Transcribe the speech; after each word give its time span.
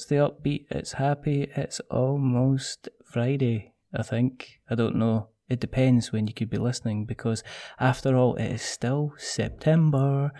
It's 0.00 0.06
the 0.06 0.16
upbeat, 0.16 0.64
it's 0.70 0.92
happy, 0.92 1.50
it's 1.54 1.78
almost 1.90 2.88
Friday, 3.04 3.74
I 3.94 4.02
think. 4.02 4.60
I 4.70 4.74
don't 4.74 4.96
know. 4.96 5.28
It 5.50 5.60
depends 5.60 6.10
when 6.10 6.26
you 6.26 6.32
could 6.32 6.48
be 6.48 6.56
listening 6.56 7.04
because, 7.04 7.44
after 7.78 8.16
all, 8.16 8.34
it 8.36 8.46
is 8.46 8.62
still 8.62 9.12
September, 9.18 10.32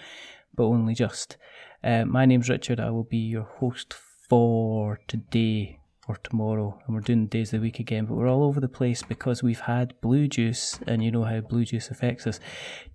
but 0.54 0.65
only 0.65 0.95
just. 0.95 1.37
Uh, 1.84 2.06
my 2.06 2.24
name's 2.24 2.48
Richard. 2.48 2.80
I 2.80 2.88
will 2.88 3.04
be 3.04 3.18
your 3.18 3.42
host 3.42 3.92
for 4.30 4.98
today 5.06 5.80
or 6.09 6.16
tomorrow, 6.16 6.80
and 6.87 6.95
we're 6.95 7.02
doing 7.02 7.27
days 7.27 7.52
of 7.52 7.60
the 7.60 7.66
week 7.66 7.80
again, 7.80 8.06
but 8.06 8.15
we're 8.15 8.30
all 8.30 8.45
over 8.45 8.60
the 8.60 8.66
place 8.66 9.02
because 9.02 9.42
we've 9.42 9.60
had 9.60 10.01
blue 10.01 10.27
juice, 10.27 10.80
and 10.87 11.04
you 11.04 11.10
know 11.10 11.24
how 11.24 11.40
blue 11.40 11.66
juice 11.66 11.90
affects 11.90 12.27
us. 12.27 12.40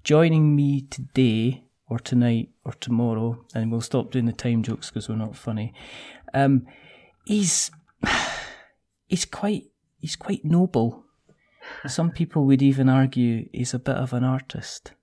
Joining 0.04 0.56
me 0.56 0.82
today 0.82 1.66
or 1.88 2.00
tonight 2.00 2.50
or 2.64 2.74
tomorrow, 2.74 3.46
and 3.54 3.72
we'll 3.72 3.82
stop 3.82 4.10
doing 4.10 4.26
the 4.26 4.34
time 4.34 4.64
jokes 4.64 4.90
because 4.90 5.08
we're 5.08 5.16
not 5.16 5.36
funny. 5.36 5.72
Um, 6.36 6.68
he's 7.26 7.72
he's 9.08 9.26
quite 9.26 9.64
he's 10.00 10.16
quite 10.16 10.46
noble. 10.46 11.04
Some 11.88 12.12
people 12.12 12.46
would 12.46 12.62
even 12.62 12.90
argue 12.90 13.50
he's 13.52 13.74
a 13.74 13.80
bit 13.80 13.96
of 13.96 14.14
an 14.14 14.24
artist. 14.24 14.94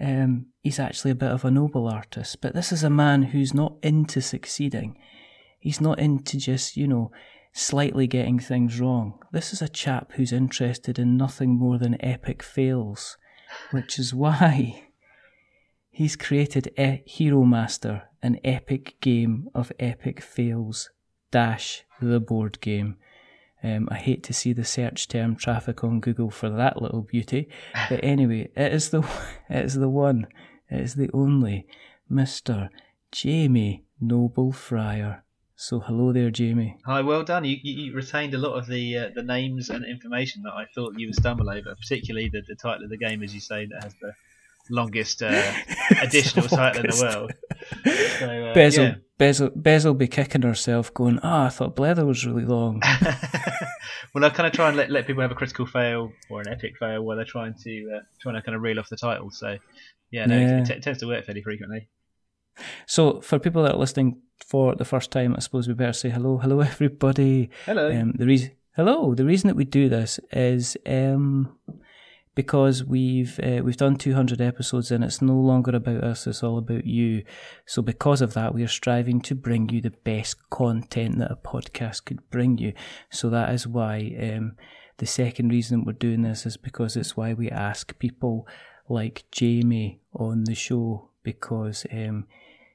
Um, 0.00 0.46
he's 0.62 0.78
actually 0.78 1.10
a 1.10 1.16
bit 1.16 1.32
of 1.32 1.44
a 1.44 1.50
noble 1.50 1.88
artist, 1.88 2.40
but 2.40 2.54
this 2.54 2.70
is 2.70 2.84
a 2.84 2.90
man 2.90 3.24
who's 3.24 3.52
not 3.52 3.76
into 3.82 4.20
succeeding. 4.20 4.96
He's 5.58 5.80
not 5.80 5.98
into 5.98 6.36
just, 6.36 6.76
you 6.76 6.86
know, 6.86 7.10
slightly 7.52 8.06
getting 8.06 8.38
things 8.38 8.78
wrong. 8.78 9.18
This 9.32 9.52
is 9.52 9.62
a 9.62 9.68
chap 9.68 10.12
who's 10.12 10.32
interested 10.32 10.98
in 10.98 11.16
nothing 11.16 11.58
more 11.58 11.78
than 11.78 12.00
epic 12.04 12.42
fails, 12.42 13.16
which 13.72 13.98
is 13.98 14.14
why 14.14 14.85
He's 15.96 16.14
created 16.14 16.78
e- 16.78 17.00
Hero 17.06 17.44
Master, 17.44 18.02
an 18.22 18.38
epic 18.44 18.96
game 19.00 19.48
of 19.54 19.72
epic 19.78 20.20
fails, 20.20 20.90
dash 21.30 21.84
the 22.02 22.20
board 22.20 22.60
game. 22.60 22.98
Um, 23.64 23.88
I 23.90 23.96
hate 23.96 24.22
to 24.24 24.34
see 24.34 24.52
the 24.52 24.62
search 24.62 25.08
term 25.08 25.36
traffic 25.36 25.82
on 25.82 26.00
Google 26.00 26.28
for 26.28 26.50
that 26.50 26.82
little 26.82 27.00
beauty, 27.00 27.48
but 27.88 28.00
anyway, 28.02 28.50
it 28.54 28.74
is 28.74 28.90
the 28.90 29.08
it 29.48 29.64
is 29.64 29.72
the 29.72 29.88
one, 29.88 30.26
it 30.70 30.80
is 30.80 30.96
the 30.96 31.08
only, 31.14 31.66
Mister 32.10 32.68
Jamie 33.10 33.86
Noble 33.98 34.52
Frier. 34.52 35.22
So 35.54 35.80
hello 35.80 36.12
there, 36.12 36.30
Jamie. 36.30 36.76
Hi, 36.84 37.00
well 37.00 37.24
done. 37.24 37.46
You, 37.46 37.56
you, 37.62 37.84
you 37.84 37.94
retained 37.94 38.34
a 38.34 38.38
lot 38.38 38.58
of 38.58 38.66
the 38.66 38.98
uh, 38.98 39.10
the 39.14 39.22
names 39.22 39.70
and 39.70 39.82
information 39.82 40.42
that 40.42 40.52
I 40.52 40.66
thought 40.74 40.98
you 40.98 41.06
would 41.08 41.16
stumble 41.16 41.48
over, 41.48 41.74
particularly 41.74 42.28
the, 42.28 42.42
the 42.46 42.54
title 42.54 42.84
of 42.84 42.90
the 42.90 42.98
game, 42.98 43.22
as 43.22 43.32
you 43.32 43.40
say, 43.40 43.64
that 43.64 43.82
has 43.82 43.94
the 44.02 44.12
longest 44.70 45.22
uh, 45.22 45.52
additional 46.02 46.48
title 46.48 46.84
in 46.84 46.90
the 46.90 47.02
world. 47.02 47.32
So, 48.18 48.26
uh, 48.26 48.54
Bezel, 48.54 48.84
yeah. 48.84 48.94
Bezel, 49.18 49.50
Bezel 49.54 49.94
be 49.94 50.08
kicking 50.08 50.42
herself, 50.42 50.92
going, 50.92 51.18
"Ah, 51.22 51.44
oh, 51.44 51.46
I 51.46 51.48
thought 51.48 51.76
Blether 51.76 52.06
was 52.06 52.26
really 52.26 52.44
long." 52.44 52.82
well, 54.14 54.24
I 54.24 54.30
kind 54.30 54.46
of 54.46 54.52
try 54.52 54.68
and 54.68 54.76
let, 54.76 54.90
let 54.90 55.06
people 55.06 55.22
have 55.22 55.30
a 55.30 55.36
critical 55.36 55.66
fail 55.66 56.12
or 56.30 56.40
an 56.40 56.48
epic 56.48 56.74
fail 56.78 57.02
where 57.02 57.16
they're 57.16 57.24
trying 57.24 57.54
to 57.64 57.92
uh, 57.96 58.00
trying 58.20 58.34
to 58.34 58.42
kind 58.42 58.56
of 58.56 58.62
reel 58.62 58.78
off 58.78 58.88
the 58.88 58.96
title. 58.96 59.30
So, 59.30 59.56
yeah, 60.10 60.26
no, 60.26 60.38
yeah. 60.38 60.60
It, 60.60 60.70
it, 60.70 60.82
tends 60.82 61.00
to 61.00 61.06
work 61.06 61.24
fairly 61.24 61.42
frequently. 61.42 61.88
So, 62.86 63.20
for 63.20 63.38
people 63.38 63.62
that 63.64 63.74
are 63.74 63.78
listening 63.78 64.20
for 64.44 64.74
the 64.74 64.84
first 64.84 65.10
time, 65.10 65.34
I 65.36 65.40
suppose 65.40 65.68
we 65.68 65.74
better 65.74 65.92
say 65.92 66.10
hello, 66.10 66.38
hello, 66.38 66.60
everybody. 66.60 67.50
Hello. 67.64 67.90
Um, 67.90 68.12
the 68.12 68.26
reason, 68.26 68.52
hello. 68.74 69.14
The 69.14 69.24
reason 69.24 69.48
that 69.48 69.56
we 69.56 69.64
do 69.64 69.88
this 69.88 70.20
is 70.32 70.76
um, 70.86 71.56
because 72.36 72.84
we've 72.84 73.40
uh, 73.42 73.62
we've 73.64 73.78
done 73.78 73.96
200 73.96 74.40
episodes 74.40 74.92
and 74.92 75.02
it's 75.02 75.22
no 75.22 75.34
longer 75.34 75.74
about 75.74 76.04
us 76.04 76.26
it's 76.28 76.44
all 76.44 76.58
about 76.58 76.86
you. 76.86 77.24
So 77.64 77.82
because 77.82 78.20
of 78.20 78.34
that 78.34 78.54
we 78.54 78.62
are 78.62 78.68
striving 78.68 79.20
to 79.22 79.34
bring 79.34 79.70
you 79.70 79.80
the 79.80 79.90
best 79.90 80.48
content 80.50 81.18
that 81.18 81.32
a 81.32 81.36
podcast 81.36 82.04
could 82.04 82.30
bring 82.30 82.58
you. 82.58 82.74
So 83.10 83.30
that 83.30 83.52
is 83.52 83.66
why 83.66 84.14
um, 84.20 84.52
the 84.98 85.06
second 85.06 85.48
reason 85.48 85.84
we're 85.84 85.94
doing 85.94 86.22
this 86.22 86.46
is 86.46 86.56
because 86.58 86.94
it's 86.94 87.16
why 87.16 87.32
we 87.32 87.50
ask 87.50 87.98
people 87.98 88.46
like 88.88 89.24
Jamie 89.32 90.00
on 90.12 90.44
the 90.44 90.54
show 90.54 91.10
because 91.22 91.86
um, 91.90 92.26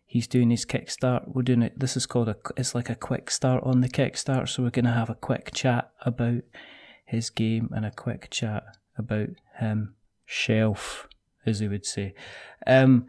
he's 0.07 0.27
doing 0.27 0.49
his 0.49 0.65
kickstart. 0.65 1.27
We're 1.27 1.43
doing 1.43 1.61
it 1.61 1.79
this 1.79 1.95
is 1.95 2.07
called 2.07 2.29
a 2.29 2.35
it's 2.57 2.73
like 2.73 2.89
a 2.89 2.95
quick 2.95 3.29
start 3.29 3.63
on 3.63 3.81
the 3.81 3.89
kickstart. 3.89 4.49
So 4.49 4.63
we're 4.63 4.71
going 4.71 4.85
to 4.85 4.91
have 4.91 5.11
a 5.11 5.15
quick 5.15 5.51
chat 5.53 5.91
about 6.03 6.41
his 7.05 7.29
game 7.29 7.69
and 7.73 7.85
a 7.85 7.91
quick 7.91 8.29
chat 8.31 8.63
about 8.97 9.29
him 9.59 9.95
shelf, 10.25 11.07
as 11.45 11.59
he 11.59 11.67
would 11.67 11.85
say. 11.85 12.13
Um, 12.65 13.07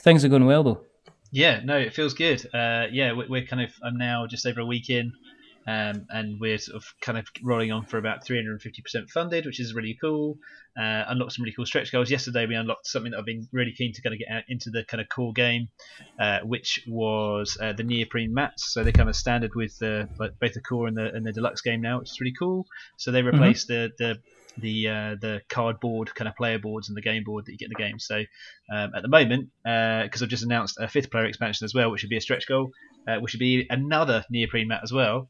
things 0.00 0.24
are 0.24 0.28
going 0.28 0.46
well 0.46 0.62
though. 0.62 0.80
Yeah, 1.30 1.60
no, 1.64 1.76
it 1.76 1.92
feels 1.92 2.14
good. 2.14 2.46
Uh, 2.54 2.86
yeah, 2.92 3.12
we're, 3.12 3.28
we're, 3.28 3.44
kind 3.44 3.60
of 3.60 3.72
I'm 3.82 3.98
now 3.98 4.26
just 4.28 4.46
over 4.46 4.60
a 4.60 4.66
week 4.66 4.88
in, 4.88 5.12
um, 5.66 6.06
and 6.10 6.38
we're 6.38 6.58
sort 6.58 6.76
of 6.76 6.84
kind 7.00 7.18
of 7.18 7.26
rolling 7.42 7.72
on 7.72 7.86
for 7.86 7.98
about 7.98 8.24
350% 8.24 9.10
funded, 9.10 9.44
which 9.44 9.58
is 9.58 9.74
really 9.74 9.98
cool. 10.00 10.38
Uh, 10.78 11.04
unlocked 11.08 11.32
some 11.32 11.42
really 11.42 11.54
cool 11.54 11.66
stretch 11.66 11.90
goals. 11.90 12.10
Yesterday 12.10 12.46
we 12.46 12.54
unlocked 12.54 12.86
something 12.86 13.12
that 13.12 13.18
I've 13.18 13.24
been 13.24 13.48
really 13.52 13.72
keen 13.72 13.92
to 13.92 14.02
kind 14.02 14.12
of 14.12 14.18
get 14.18 14.28
out 14.30 14.42
into 14.48 14.70
the 14.70 14.84
kind 14.84 15.00
of 15.00 15.08
core 15.08 15.32
game, 15.32 15.68
uh, 16.20 16.40
which 16.40 16.84
was 16.86 17.56
uh, 17.60 17.72
the 17.72 17.82
neoprene 17.82 18.34
mats. 18.34 18.72
So 18.72 18.84
they're 18.84 18.92
kind 18.92 19.08
of 19.08 19.16
standard 19.16 19.54
with 19.54 19.78
the 19.78 20.08
like 20.18 20.38
both 20.38 20.52
the 20.52 20.60
core 20.60 20.86
and 20.86 20.96
the 20.96 21.12
and 21.12 21.26
the 21.26 21.32
deluxe 21.32 21.62
game 21.62 21.80
now, 21.80 21.98
which 21.98 22.10
is 22.10 22.20
really 22.20 22.34
cool. 22.38 22.66
So 22.96 23.10
they 23.10 23.20
mm-hmm. 23.20 23.28
replaced 23.28 23.68
mm-hmm. 23.68 23.92
the 23.98 24.14
the 24.14 24.20
the 24.58 24.88
uh, 24.88 25.16
the 25.20 25.40
cardboard 25.48 26.14
kind 26.14 26.28
of 26.28 26.34
player 26.36 26.58
boards 26.58 26.88
and 26.88 26.96
the 26.96 27.02
game 27.02 27.24
board 27.24 27.46
that 27.46 27.52
you 27.52 27.58
get 27.58 27.66
in 27.66 27.72
the 27.76 27.82
game. 27.82 27.98
So 27.98 28.16
um, 28.72 28.90
at 28.94 29.02
the 29.02 29.08
moment, 29.08 29.50
because 29.62 30.22
uh, 30.22 30.24
I've 30.24 30.30
just 30.30 30.44
announced 30.44 30.76
a 30.80 30.88
fifth 30.88 31.10
player 31.10 31.26
expansion 31.26 31.64
as 31.64 31.74
well, 31.74 31.90
which 31.90 32.02
would 32.02 32.10
be 32.10 32.16
a 32.16 32.20
stretch 32.20 32.46
goal, 32.46 32.70
uh, 33.08 33.16
which 33.18 33.34
would 33.34 33.40
be 33.40 33.66
another 33.68 34.24
neoprene 34.30 34.68
mat 34.68 34.80
as 34.82 34.92
well. 34.92 35.28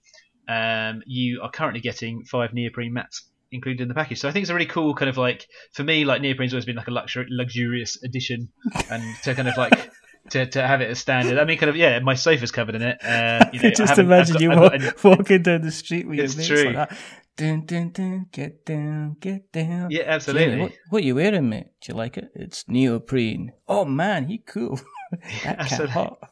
Um, 0.49 1.03
you 1.07 1.41
are 1.43 1.51
currently 1.51 1.81
getting 1.81 2.25
five 2.25 2.53
neoprene 2.53 2.93
mats 2.93 3.29
included 3.51 3.83
in 3.83 3.89
the 3.89 3.95
package. 3.95 4.21
So 4.21 4.29
I 4.29 4.33
think 4.33 4.43
it's 4.43 4.51
a 4.51 4.55
really 4.55 4.67
cool 4.67 4.95
kind 4.95 5.09
of 5.09 5.17
like 5.17 5.47
for 5.73 5.85
me, 5.85 6.05
like 6.05 6.21
neoprene's 6.21 6.53
always 6.53 6.67
been 6.67 6.77
like 6.77 6.89
a 6.89 6.93
luxury, 6.93 7.27
luxurious 7.31 8.03
addition, 8.03 8.49
and 8.91 9.03
to 9.23 9.35
kind 9.35 9.49
of 9.49 9.57
like. 9.57 9.91
To, 10.31 10.47
to 10.47 10.67
have 10.67 10.81
it 10.81 10.91
as 10.91 10.99
standard, 10.99 11.39
I 11.39 11.45
mean, 11.45 11.59
kind 11.59 11.69
of, 11.69 11.77
yeah. 11.77 11.99
My 11.99 12.15
sofa's 12.15 12.51
covered 12.51 12.77
in 12.77 12.83
it. 12.83 13.05
Uh, 13.05 13.45
you 13.53 13.61
know, 13.61 13.71
Just 13.71 13.99
imagine 13.99 14.35
got, 14.35 14.43
you 14.43 14.51
walk, 14.51 15.05
walking 15.19 15.43
down 15.43 15.61
the 15.61 15.71
street 15.71 16.09
with 16.09 16.19
it's 16.19 16.35
your 16.35 16.39
mates 16.39 16.49
true. 16.49 16.73
like 16.73 16.89
that. 16.89 16.99
Dun, 17.37 17.67
dun, 17.67 17.91
dun, 17.91 18.27
get 18.31 18.65
down, 18.65 19.17
get 19.19 19.51
down. 19.51 19.91
Yeah, 19.91 20.05
absolutely. 20.07 20.61
what, 20.61 20.73
what 20.91 21.05
you 21.05 21.17
wearing, 21.17 21.49
mate? 21.49 21.67
Do 21.81 21.93
you 21.93 21.95
like 21.95 22.17
it? 22.17 22.31
It's 22.35 22.69
neoprene. 22.69 23.53
Oh 23.67 23.85
man, 23.85 24.29
he 24.29 24.39
cool. 24.39 24.81
that 25.45 25.59
cat 25.67 25.89
hot. 25.91 26.31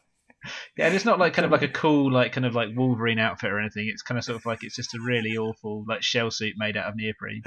Yeah, 0.77 0.87
and 0.87 0.95
it's 0.95 1.05
not 1.05 1.19
like 1.19 1.35
kind 1.35 1.47
of 1.47 1.53
like 1.53 1.63
a 1.63 1.69
cool, 1.69 2.11
like 2.11 2.33
kind 2.33 2.47
of 2.47 2.55
like 2.55 2.69
Wolverine 2.75 3.19
outfit 3.19 3.51
or 3.51 3.61
anything. 3.61 3.89
It's 3.89 4.03
kind 4.03 4.19
of 4.19 4.25
sort 4.25 4.37
of 4.37 4.47
like 4.47 4.63
it's 4.63 4.77
just 4.77 4.95
a 4.95 4.99
really 5.01 5.37
awful 5.37 5.85
like 5.89 6.03
shell 6.03 6.31
suit 6.31 6.55
made 6.57 6.77
out 6.77 6.87
of 6.87 6.97
neoprene. 6.97 7.43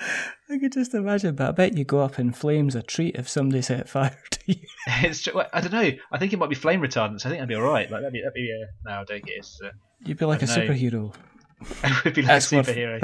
I 0.50 0.58
could 0.60 0.72
just 0.72 0.94
imagine, 0.94 1.36
but 1.36 1.50
I 1.50 1.52
bet 1.52 1.78
you 1.78 1.84
go 1.84 2.00
up 2.00 2.20
in 2.20 2.32
flames 2.32 2.76
a 2.76 2.82
treat 2.82 3.16
if 3.16 3.28
somebody 3.28 3.62
set 3.62 3.90
fire 3.90 4.18
to 4.32 4.40
you. 4.46 4.56
it's 4.88 5.32
well, 5.34 5.48
I 5.54 5.62
don't 5.62 5.74
know. 5.74 5.92
I 6.12 6.18
think 6.18 6.34
it 6.34 6.40
might 6.40 6.50
be 6.50 6.56
flame 6.56 6.82
retardant. 6.82 7.22
So 7.22 7.30
I 7.30 7.32
think 7.32 7.40
that'd 7.40 7.50
be 7.50 7.56
all 7.56 7.62
right. 7.62 7.90
Like 7.90 8.02
that'd 8.02 8.14
be 8.14 8.22
that'd 8.22 8.34
be 8.34 8.52
uh, 8.52 8.90
no, 8.90 9.02
I 9.02 9.04
don't 9.04 9.26
get 9.26 9.38
it. 9.38 9.48
Uh, 9.64 9.70
You'd 10.04 10.18
be 10.18 10.26
like 10.26 10.42
a 10.42 10.46
know. 10.46 10.54
superhero. 10.54 11.14
I 11.84 12.02
would 12.04 12.14
be 12.14 12.22
like 12.22 12.28
That's 12.28 12.52
a 12.52 12.56
superhero. 12.56 13.02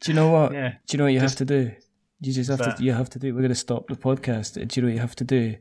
Do 0.00 0.10
you 0.10 0.14
know 0.14 0.30
what? 0.30 0.52
Yeah. 0.52 0.70
Do 0.86 0.94
you 0.94 0.98
know 0.98 1.04
what 1.04 1.12
you 1.12 1.20
just, 1.20 1.38
have 1.38 1.46
to 1.46 1.64
do? 1.64 1.72
You 2.20 2.32
just 2.32 2.50
have 2.50 2.58
that? 2.58 2.76
to. 2.78 2.84
You 2.84 2.92
have 2.92 3.10
to 3.10 3.18
do. 3.18 3.34
We're 3.34 3.40
going 3.40 3.50
to 3.50 3.54
stop 3.54 3.88
the 3.88 3.96
podcast. 3.96 4.54
Do 4.54 4.60
you 4.60 4.82
know 4.82 4.88
what 4.88 4.94
you 4.94 5.00
have 5.00 5.16
to 5.16 5.24
do? 5.24 5.56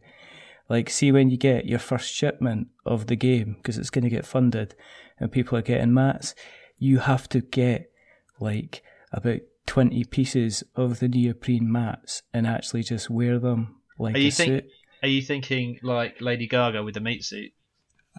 Like, 0.72 0.90
see 0.90 1.12
when 1.12 1.30
you 1.30 1.36
get 1.36 1.66
your 1.66 1.80
first 1.80 2.14
shipment 2.14 2.70
of 2.86 3.08
the 3.08 3.18
game 3.18 3.58
because 3.58 3.78
it's 3.78 3.90
going 3.90 4.06
to 4.06 4.10
get 4.10 4.26
funded, 4.26 4.74
and 5.20 5.30
people 5.30 5.58
are 5.58 5.62
getting 5.62 5.94
mats. 5.94 6.34
You 6.78 7.00
have 7.00 7.28
to 7.28 7.42
get 7.42 7.92
like 8.40 8.82
about 9.12 9.42
twenty 9.66 10.06
pieces 10.06 10.64
of 10.78 11.02
the 11.02 11.10
neoprene 11.10 11.70
mats 11.70 12.24
and 12.34 12.48
actually 12.48 12.84
just 12.84 13.10
wear 13.10 13.38
them 13.38 13.82
like 14.00 14.16
are 14.16 14.20
you 14.20 14.30
a 14.30 14.32
think, 14.32 14.48
suit. 14.48 14.66
Are 15.04 15.10
you 15.10 15.22
thinking 15.22 15.78
like 15.84 16.22
Lady 16.22 16.48
Gaga 16.48 16.84
with 16.84 16.94
the 16.94 17.02
meat 17.02 17.26
suit? 17.26 17.52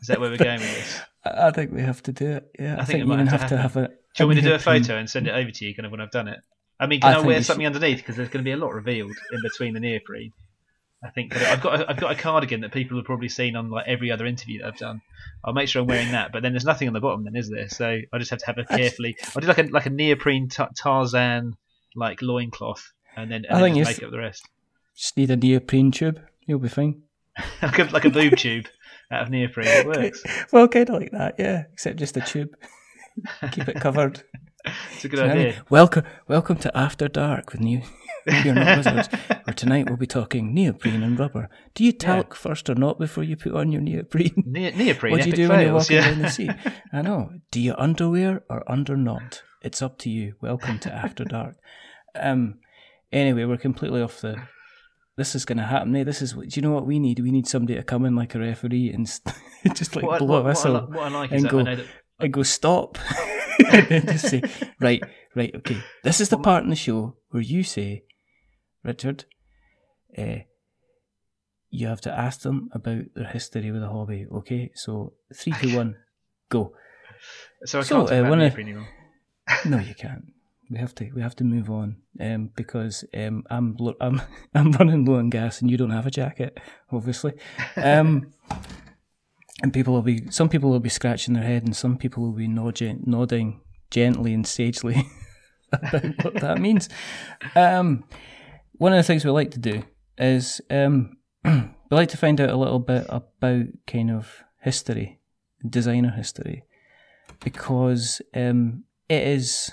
Is 0.03 0.09
that 0.09 0.21
where 0.21 0.29
we're 0.29 0.37
going 0.37 0.61
with 0.61 0.75
this? 0.75 1.01
I 1.25 1.53
think 1.53 1.73
we 1.73 1.81
have 1.81 2.03
to 2.03 2.13
do 2.13 2.33
it. 2.33 2.51
Yeah, 2.59 2.77
I, 2.77 2.83
I 2.83 2.85
think, 2.85 2.99
think 2.99 3.13
even 3.15 3.29
have, 3.29 3.41
have 3.41 3.49
to 3.49 3.57
have 3.57 3.77
a 3.79 3.89
do 3.89 3.95
you 4.19 4.27
want 4.27 4.37
me 4.37 4.43
to 4.43 4.49
do 4.49 4.55
a 4.55 4.59
photo 4.59 4.99
and 4.99 5.09
send 5.09 5.27
it 5.27 5.31
over 5.31 5.51
to 5.51 5.65
you 5.65 5.75
kind 5.75 5.87
of 5.87 5.91
when 5.91 6.03
I've 6.03 6.11
done 6.11 6.29
it? 6.29 6.41
I 6.79 6.87
mean, 6.87 7.01
can 7.01 7.15
I, 7.15 7.21
I 7.21 7.23
wear 7.23 7.43
something 7.43 7.65
should... 7.65 7.77
underneath 7.77 7.97
because 7.97 8.17
there's 8.17 8.29
going 8.29 8.45
to 8.45 8.47
be 8.47 8.53
a 8.53 8.59
lot 8.59 8.75
revealed 8.75 9.17
in 9.33 9.41
between 9.41 9.73
the 9.73 9.81
neoprene. 9.81 10.35
I 11.05 11.11
think 11.11 11.37
I've 11.37 11.61
got 11.61 11.81
a, 11.81 11.91
I've 11.91 11.97
got 11.97 12.13
a 12.13 12.15
cardigan 12.15 12.61
that 12.61 12.73
people 12.73 12.97
have 12.97 13.05
probably 13.05 13.29
seen 13.29 13.57
on 13.57 13.71
like 13.71 13.89
every 13.89 14.13
other 14.13 14.25
interview 14.25 14.61
that 14.61 14.69
I've 14.69 14.79
done. 14.79 15.03
I'll 15.45 15.53
make 15.53 15.69
sure 15.69 15.83
I'm 15.83 15.89
wearing 15.89 16.13
that, 16.13 16.31
but 16.31 16.43
then 16.43 16.53
there's 16.53 16.65
nothing 16.65 16.87
on 16.87 16.95
the 16.95 17.01
bottom, 17.01 17.25
then 17.25 17.35
is 17.35 17.51
there? 17.51 17.69
So 17.69 17.99
I 18.13 18.19
just 18.19 18.31
have 18.31 18.39
to 18.41 18.47
have 18.47 18.59
a 18.59 18.65
carefully. 18.65 19.17
I'll 19.35 19.41
do 19.41 19.49
like 19.49 19.59
a 19.59 19.65
like 19.65 19.87
a 19.87 19.91
neoprene 19.91 20.49
t- 20.49 20.63
Tarzan 20.77 21.57
like 21.97 22.23
loincloth, 22.23 22.93
and 23.17 23.31
then, 23.31 23.45
and 23.47 23.57
I 23.57 23.61
then 23.61 23.75
think 23.75 23.87
just 23.87 23.99
make 23.99 24.07
up 24.07 24.13
the 24.13 24.19
rest. 24.19 24.49
Just 24.97 25.17
need 25.17 25.31
a 25.31 25.37
neoprene 25.37 25.91
tube. 25.91 26.21
You'll 26.47 26.61
be 26.61 26.69
fine. 26.69 27.03
like 27.63 27.79
a 27.81 27.85
like 27.85 28.05
a 28.05 28.11
boob 28.11 28.37
tube 28.37 28.69
out 29.11 29.23
of 29.23 29.31
neoprene. 29.31 29.67
It 29.67 29.87
works. 29.87 30.23
well, 30.53 30.69
kind 30.69 30.89
of 30.89 30.95
like 30.95 31.11
that, 31.11 31.35
yeah. 31.39 31.65
Except 31.73 31.99
just 31.99 32.17
a 32.17 32.21
tube. 32.21 32.51
Keep 33.51 33.69
it 33.69 33.81
covered. 33.81 34.23
it's 34.95 35.05
a 35.05 35.09
good 35.09 35.19
idea. 35.19 35.65
welcome, 35.69 36.05
welcome 36.29 36.57
to 36.59 36.77
After 36.77 37.09
Dark 37.09 37.53
with 37.53 37.61
new 37.61 37.83
We're 38.27 38.55
not 38.55 38.79
wizards. 38.79 39.09
Where 39.45 39.55
tonight 39.57 39.87
we'll 39.89 39.97
be 39.97 40.07
talking 40.07 40.55
neoprene 40.55 41.03
and 41.03 41.19
rubber. 41.19 41.49
Do 41.75 41.85
you 41.85 41.93
talc 41.93 42.35
first 42.35 42.69
or 42.71 42.75
not 42.75 42.99
before 42.99 43.25
you 43.25 43.37
put 43.37 43.55
on 43.55 43.73
your 43.73 43.81
neoprene? 43.81 44.45
Ne- 44.47 44.71
neoprene. 44.73 45.13
what 45.13 45.23
do 45.23 45.31
you 45.31 45.37
do 45.37 45.49
when 45.49 45.61
you're 45.61 45.75
walking 45.75 45.97
yeah. 45.97 46.11
down 46.11 46.23
the 46.23 46.31
sea? 46.31 46.51
I 46.93 47.03
know. 47.03 47.31
Do 47.51 47.61
you 47.61 47.75
underwear 47.77 48.43
or 48.49 48.71
under 48.71 48.97
not? 48.97 49.43
It's 49.61 49.83
up 49.83 49.99
to 49.99 50.11
you. 50.11 50.35
Welcome 50.41 50.79
to 50.81 50.93
After 50.93 51.25
Dark. 51.25 51.57
Um. 52.15 52.59
Anyway, 53.13 53.45
we're 53.45 53.57
completely 53.57 54.03
off 54.03 54.21
the. 54.21 54.37
This 55.17 55.35
is 55.35 55.45
going 55.45 55.59
to 55.59 55.65
happen. 55.65 55.95
Eh? 55.97 56.05
This 56.05 56.23
is. 56.23 56.35
what- 56.35 56.49
Do 56.49 56.59
you 56.59 56.63
know 56.63 56.73
what 56.73 56.87
we 56.87 56.99
need? 56.99 57.19
We 57.21 57.31
need 57.31 57.47
somebody 57.47 57.75
to 57.75 57.83
come 57.83 58.05
in 58.05 58.17
like 58.17 58.35
a 58.35 58.39
referee 58.39 58.91
and 58.91 59.09
st- 59.09 59.35
just 59.75 59.95
like 59.97 60.05
What, 60.05 60.19
blow 60.19 60.29
what, 60.29 60.39
a 60.39 60.43
what, 60.43 60.47
I, 60.47 60.49
whistle 60.49 60.81
what 60.89 60.99
I 60.99 61.09
like 61.09 61.33
and 61.33 61.45
that 61.45 61.51
go- 61.51 61.61
I 61.61 61.75
that 61.77 61.87
and 62.21 62.33
go 62.33 62.43
stop 62.43 62.99
and 63.73 63.89
then 63.89 64.07
just 64.07 64.29
say 64.29 64.43
right 64.81 65.03
right 65.35 65.53
okay 65.57 65.83
this 66.05 66.21
is 66.21 66.29
the 66.29 66.39
part 66.39 66.63
in 66.65 66.71
the 66.71 66.77
show 66.77 67.17
where 67.31 67.43
you 67.43 67.65
say 67.65 68.05
richard 68.85 69.25
uh, 70.19 70.39
you 71.71 71.87
have 71.87 72.01
to 72.03 72.13
ask 72.13 72.43
them 72.43 72.69
about 72.73 73.03
their 73.15 73.27
history 73.29 73.71
with 73.71 73.83
a 73.83 73.89
hobby 73.89 74.27
okay? 74.31 74.71
So 74.75 75.15
three 75.35 75.55
two 75.61 75.77
one 75.77 75.97
go. 76.49 76.75
So 77.65 77.79
I 77.79 77.83
can't 77.85 78.09
talk 78.09 78.13
uh, 78.13 78.17
about 78.21 78.31
one 78.31 78.41
of- 78.41 78.59
anymore. 78.59 78.89
no 79.65 79.79
you 79.79 79.95
can't. 79.95 80.25
We 80.71 80.79
have 80.79 80.95
to 80.97 81.11
we 81.15 81.23
have 81.23 81.37
to 81.37 81.45
move 81.45 81.71
on 81.71 81.97
um, 82.21 82.51
because 82.57 83.05
um, 83.15 83.45
I'm 83.49 83.77
lo- 83.79 83.97
I'm 84.01 84.21
I'm 84.55 84.73
running 84.73 85.05
low 85.05 85.17
on 85.19 85.31
gas 85.31 85.61
and 85.61 85.71
you 85.71 85.77
don't 85.77 85.91
have 85.91 86.07
a 86.07 86.11
jacket 86.11 86.59
obviously. 86.91 87.35
Um, 87.77 88.33
and 89.63 89.73
people 89.73 89.95
will 89.95 90.03
be 90.03 90.31
some 90.31 90.49
people 90.49 90.71
will 90.71 90.81
be 90.81 90.89
scratching 90.89 91.35
their 91.35 91.45
head 91.45 91.63
and 91.65 91.77
some 91.77 91.97
people 91.97 92.23
will 92.25 92.33
be 92.33 92.49
nodding 92.49 93.03
nodding 93.07 93.61
gently 93.91 94.35
and 94.35 94.45
sagely 94.47 95.07
about 95.73 96.25
what 96.25 96.35
that 96.41 96.59
means. 96.61 96.89
Um, 97.55 98.05
one 98.73 98.93
of 98.93 98.97
the 98.97 99.03
things 99.03 99.25
we 99.25 99.31
like 99.31 99.51
to 99.53 99.59
do 99.59 99.83
is 100.19 100.61
um, 100.71 101.17
we 101.45 101.71
like 101.91 102.09
to 102.11 102.17
find 102.17 102.41
out 102.41 102.51
a 102.51 102.57
little 102.57 102.79
bit 102.79 103.07
about 103.09 103.65
kind 103.87 104.11
of 104.11 104.45
history 104.61 105.21
designer 105.69 106.11
history 106.11 106.65
because 107.45 108.21
um, 108.35 108.85
it 109.09 109.27
is 109.27 109.73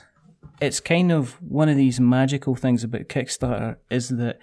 it's 0.62 0.80
kind 0.80 1.12
of 1.12 1.42
one 1.42 1.70
of 1.70 1.78
these 1.78 2.00
magical 2.00 2.56
things 2.56 2.84
about 2.84 3.08
Kickstarter 3.08 3.78
is 3.90 4.10
that 4.10 4.40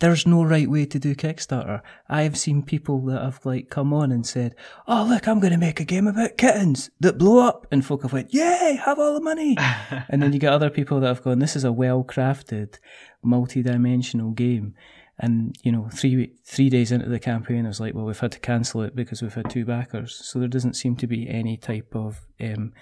there's 0.00 0.26
no 0.26 0.42
right 0.42 0.68
way 0.68 0.86
to 0.86 0.98
do 0.98 1.14
Kickstarter. 1.14 1.80
I've 2.08 2.36
seen 2.36 2.62
people 2.62 3.00
that 3.06 3.22
have 3.22 3.44
like 3.46 3.70
come 3.70 3.92
on 3.92 4.10
and 4.10 4.26
said, 4.26 4.54
"Oh 4.88 5.06
look, 5.08 5.28
I'm 5.28 5.40
going 5.40 5.52
to 5.52 5.58
make 5.58 5.80
a 5.80 5.84
game 5.84 6.06
about 6.06 6.36
kittens 6.36 6.90
that 7.00 7.18
blow 7.18 7.46
up," 7.46 7.66
and 7.70 7.84
folk 7.84 8.02
have 8.02 8.12
went, 8.12 8.34
"Yay, 8.34 8.78
have 8.84 8.98
all 8.98 9.14
the 9.14 9.20
money!" 9.20 9.56
and 10.08 10.22
then 10.22 10.32
you 10.32 10.38
get 10.38 10.52
other 10.52 10.70
people 10.70 11.00
that 11.00 11.06
have 11.06 11.22
gone, 11.22 11.38
"This 11.38 11.56
is 11.56 11.64
a 11.64 11.72
well-crafted, 11.72 12.78
multi-dimensional 13.22 14.32
game." 14.32 14.74
And 15.18 15.56
you 15.62 15.70
know, 15.70 15.88
three 15.92 16.32
three 16.44 16.68
days 16.68 16.90
into 16.90 17.08
the 17.08 17.20
campaign, 17.20 17.64
I 17.64 17.68
was 17.68 17.80
like, 17.80 17.94
"Well, 17.94 18.04
we've 18.04 18.18
had 18.18 18.32
to 18.32 18.40
cancel 18.40 18.82
it 18.82 18.96
because 18.96 19.22
we've 19.22 19.34
had 19.34 19.48
two 19.48 19.64
backers." 19.64 20.20
So 20.24 20.40
there 20.40 20.48
doesn't 20.48 20.74
seem 20.74 20.96
to 20.96 21.06
be 21.06 21.28
any 21.28 21.56
type 21.56 21.94
of 21.94 22.26
um, 22.40 22.72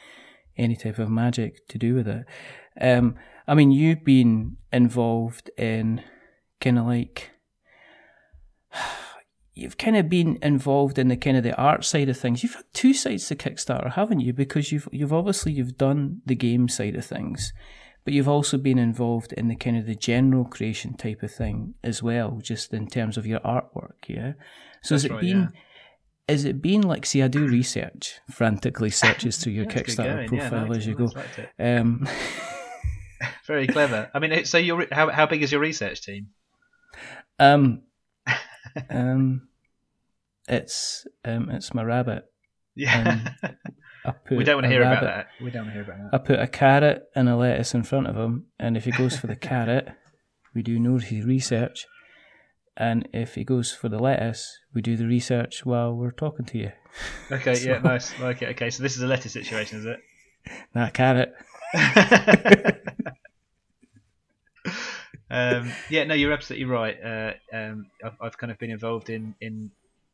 any 0.56 0.76
type 0.76 0.98
of 0.98 1.10
magic 1.10 1.66
to 1.68 1.78
do 1.78 1.94
with 1.94 2.08
it. 2.08 2.24
Um, 2.80 3.16
I 3.46 3.54
mean, 3.54 3.70
you've 3.70 4.04
been 4.04 4.56
involved 4.72 5.50
in 5.58 6.02
kind 6.62 6.78
of 6.78 6.86
like 6.86 7.30
you've 9.54 9.76
kind 9.76 9.96
of 9.96 10.08
been 10.08 10.38
involved 10.42 10.98
in 10.98 11.08
the 11.08 11.16
kind 11.16 11.36
of 11.36 11.42
the 11.42 11.54
art 11.56 11.84
side 11.84 12.08
of 12.08 12.16
things. 12.16 12.42
You've 12.42 12.54
had 12.54 12.64
two 12.72 12.94
sides 12.94 13.26
to 13.26 13.36
Kickstarter, 13.36 13.92
haven't 13.92 14.20
you? 14.20 14.32
Because 14.32 14.72
you've 14.72 14.88
you've 14.92 15.12
obviously 15.12 15.52
you've 15.52 15.76
done 15.76 16.22
the 16.24 16.34
game 16.34 16.68
side 16.68 16.96
of 16.96 17.04
things, 17.04 17.52
but 18.04 18.14
you've 18.14 18.28
also 18.28 18.56
been 18.56 18.78
involved 18.78 19.32
in 19.34 19.48
the 19.48 19.56
kind 19.56 19.76
of 19.76 19.86
the 19.86 19.94
general 19.94 20.44
creation 20.44 20.94
type 20.94 21.22
of 21.22 21.32
thing 21.32 21.74
as 21.84 22.02
well, 22.02 22.40
just 22.42 22.72
in 22.72 22.86
terms 22.86 23.18
of 23.18 23.26
your 23.26 23.40
artwork. 23.40 24.08
Yeah. 24.08 24.32
So 24.82 24.94
has 24.94 25.04
it 25.04 25.12
right, 25.12 25.20
been? 25.20 25.40
yeah. 25.40 25.48
Has 26.28 26.44
it 26.44 26.62
been 26.62 26.82
like, 26.82 27.04
see, 27.04 27.20
I 27.20 27.28
do 27.28 27.46
research, 27.46 28.20
frantically 28.30 28.90
searches 28.90 29.38
through 29.38 29.54
your 29.54 29.64
That's 29.70 29.96
Kickstarter 29.96 30.28
going, 30.28 30.34
yeah, 30.34 30.48
profile 30.48 30.72
as 30.72 30.86
you 30.86 30.94
go. 30.94 31.10
Um, 31.58 32.08
Very 33.46 33.66
clever. 33.66 34.10
I 34.14 34.18
mean, 34.18 34.44
so 34.44 34.58
your 34.58 34.86
how 34.92 35.10
how 35.10 35.26
big 35.26 35.42
is 35.42 35.52
your 35.52 35.60
research 35.60 36.02
team? 36.02 36.28
Um, 37.38 37.82
um, 38.90 39.48
it's 40.48 41.06
um, 41.24 41.50
it's 41.50 41.72
my 41.74 41.82
rabbit. 41.82 42.24
Yeah, 42.74 43.22
Um, 43.44 43.50
I 44.04 44.10
put 44.26 44.36
we 44.38 44.44
don't 44.44 44.56
want 44.56 44.64
to 44.64 44.70
hear 44.70 44.80
rabbit- 44.80 44.98
about 45.04 45.16
that. 45.16 45.26
We 45.44 45.50
don't 45.50 45.66
want 45.66 45.74
to 45.76 45.84
hear 45.84 45.92
about 45.92 46.14
I 46.14 46.18
put 46.18 46.38
a 46.40 46.46
carrot 46.46 47.04
and 47.14 47.28
a 47.28 47.36
lettuce 47.36 47.74
in 47.74 47.82
front 47.82 48.06
of 48.06 48.16
him, 48.16 48.46
and 48.58 48.76
if 48.76 48.84
he 48.84 48.90
goes 48.92 49.16
for 49.16 49.26
the 49.26 49.36
carrot, 49.50 49.88
we 50.54 50.62
do 50.62 50.78
no 50.78 50.92
research, 51.24 51.86
and 52.76 53.08
if 53.12 53.34
he 53.34 53.44
goes 53.44 53.72
for 53.72 53.88
the 53.88 53.98
lettuce, 53.98 54.58
we 54.74 54.80
do 54.82 54.96
the 54.96 55.06
research 55.06 55.64
while 55.66 55.94
we're 55.94 56.10
talking 56.12 56.46
to 56.46 56.58
you. 56.58 56.72
Okay, 57.30 57.58
yeah, 57.60 57.78
nice. 57.78 58.18
Like 58.20 58.42
it. 58.42 58.50
Okay, 58.50 58.70
so 58.70 58.82
this 58.82 58.96
is 58.96 59.02
a 59.02 59.06
lettuce 59.06 59.32
situation, 59.32 59.78
is 59.80 59.86
it? 59.86 60.00
That 60.74 60.92
carrot. 60.94 61.34
Um, 65.32 65.72
yeah, 65.90 66.04
no, 66.04 66.14
you're 66.14 66.32
absolutely 66.32 66.66
right. 66.66 66.96
Uh, 67.02 67.32
um, 67.52 67.86
I've, 68.04 68.16
I've 68.20 68.38
kind 68.38 68.50
of 68.50 68.58
been 68.58 68.70
involved 68.70 69.10
in 69.10 69.34
in 69.40 69.70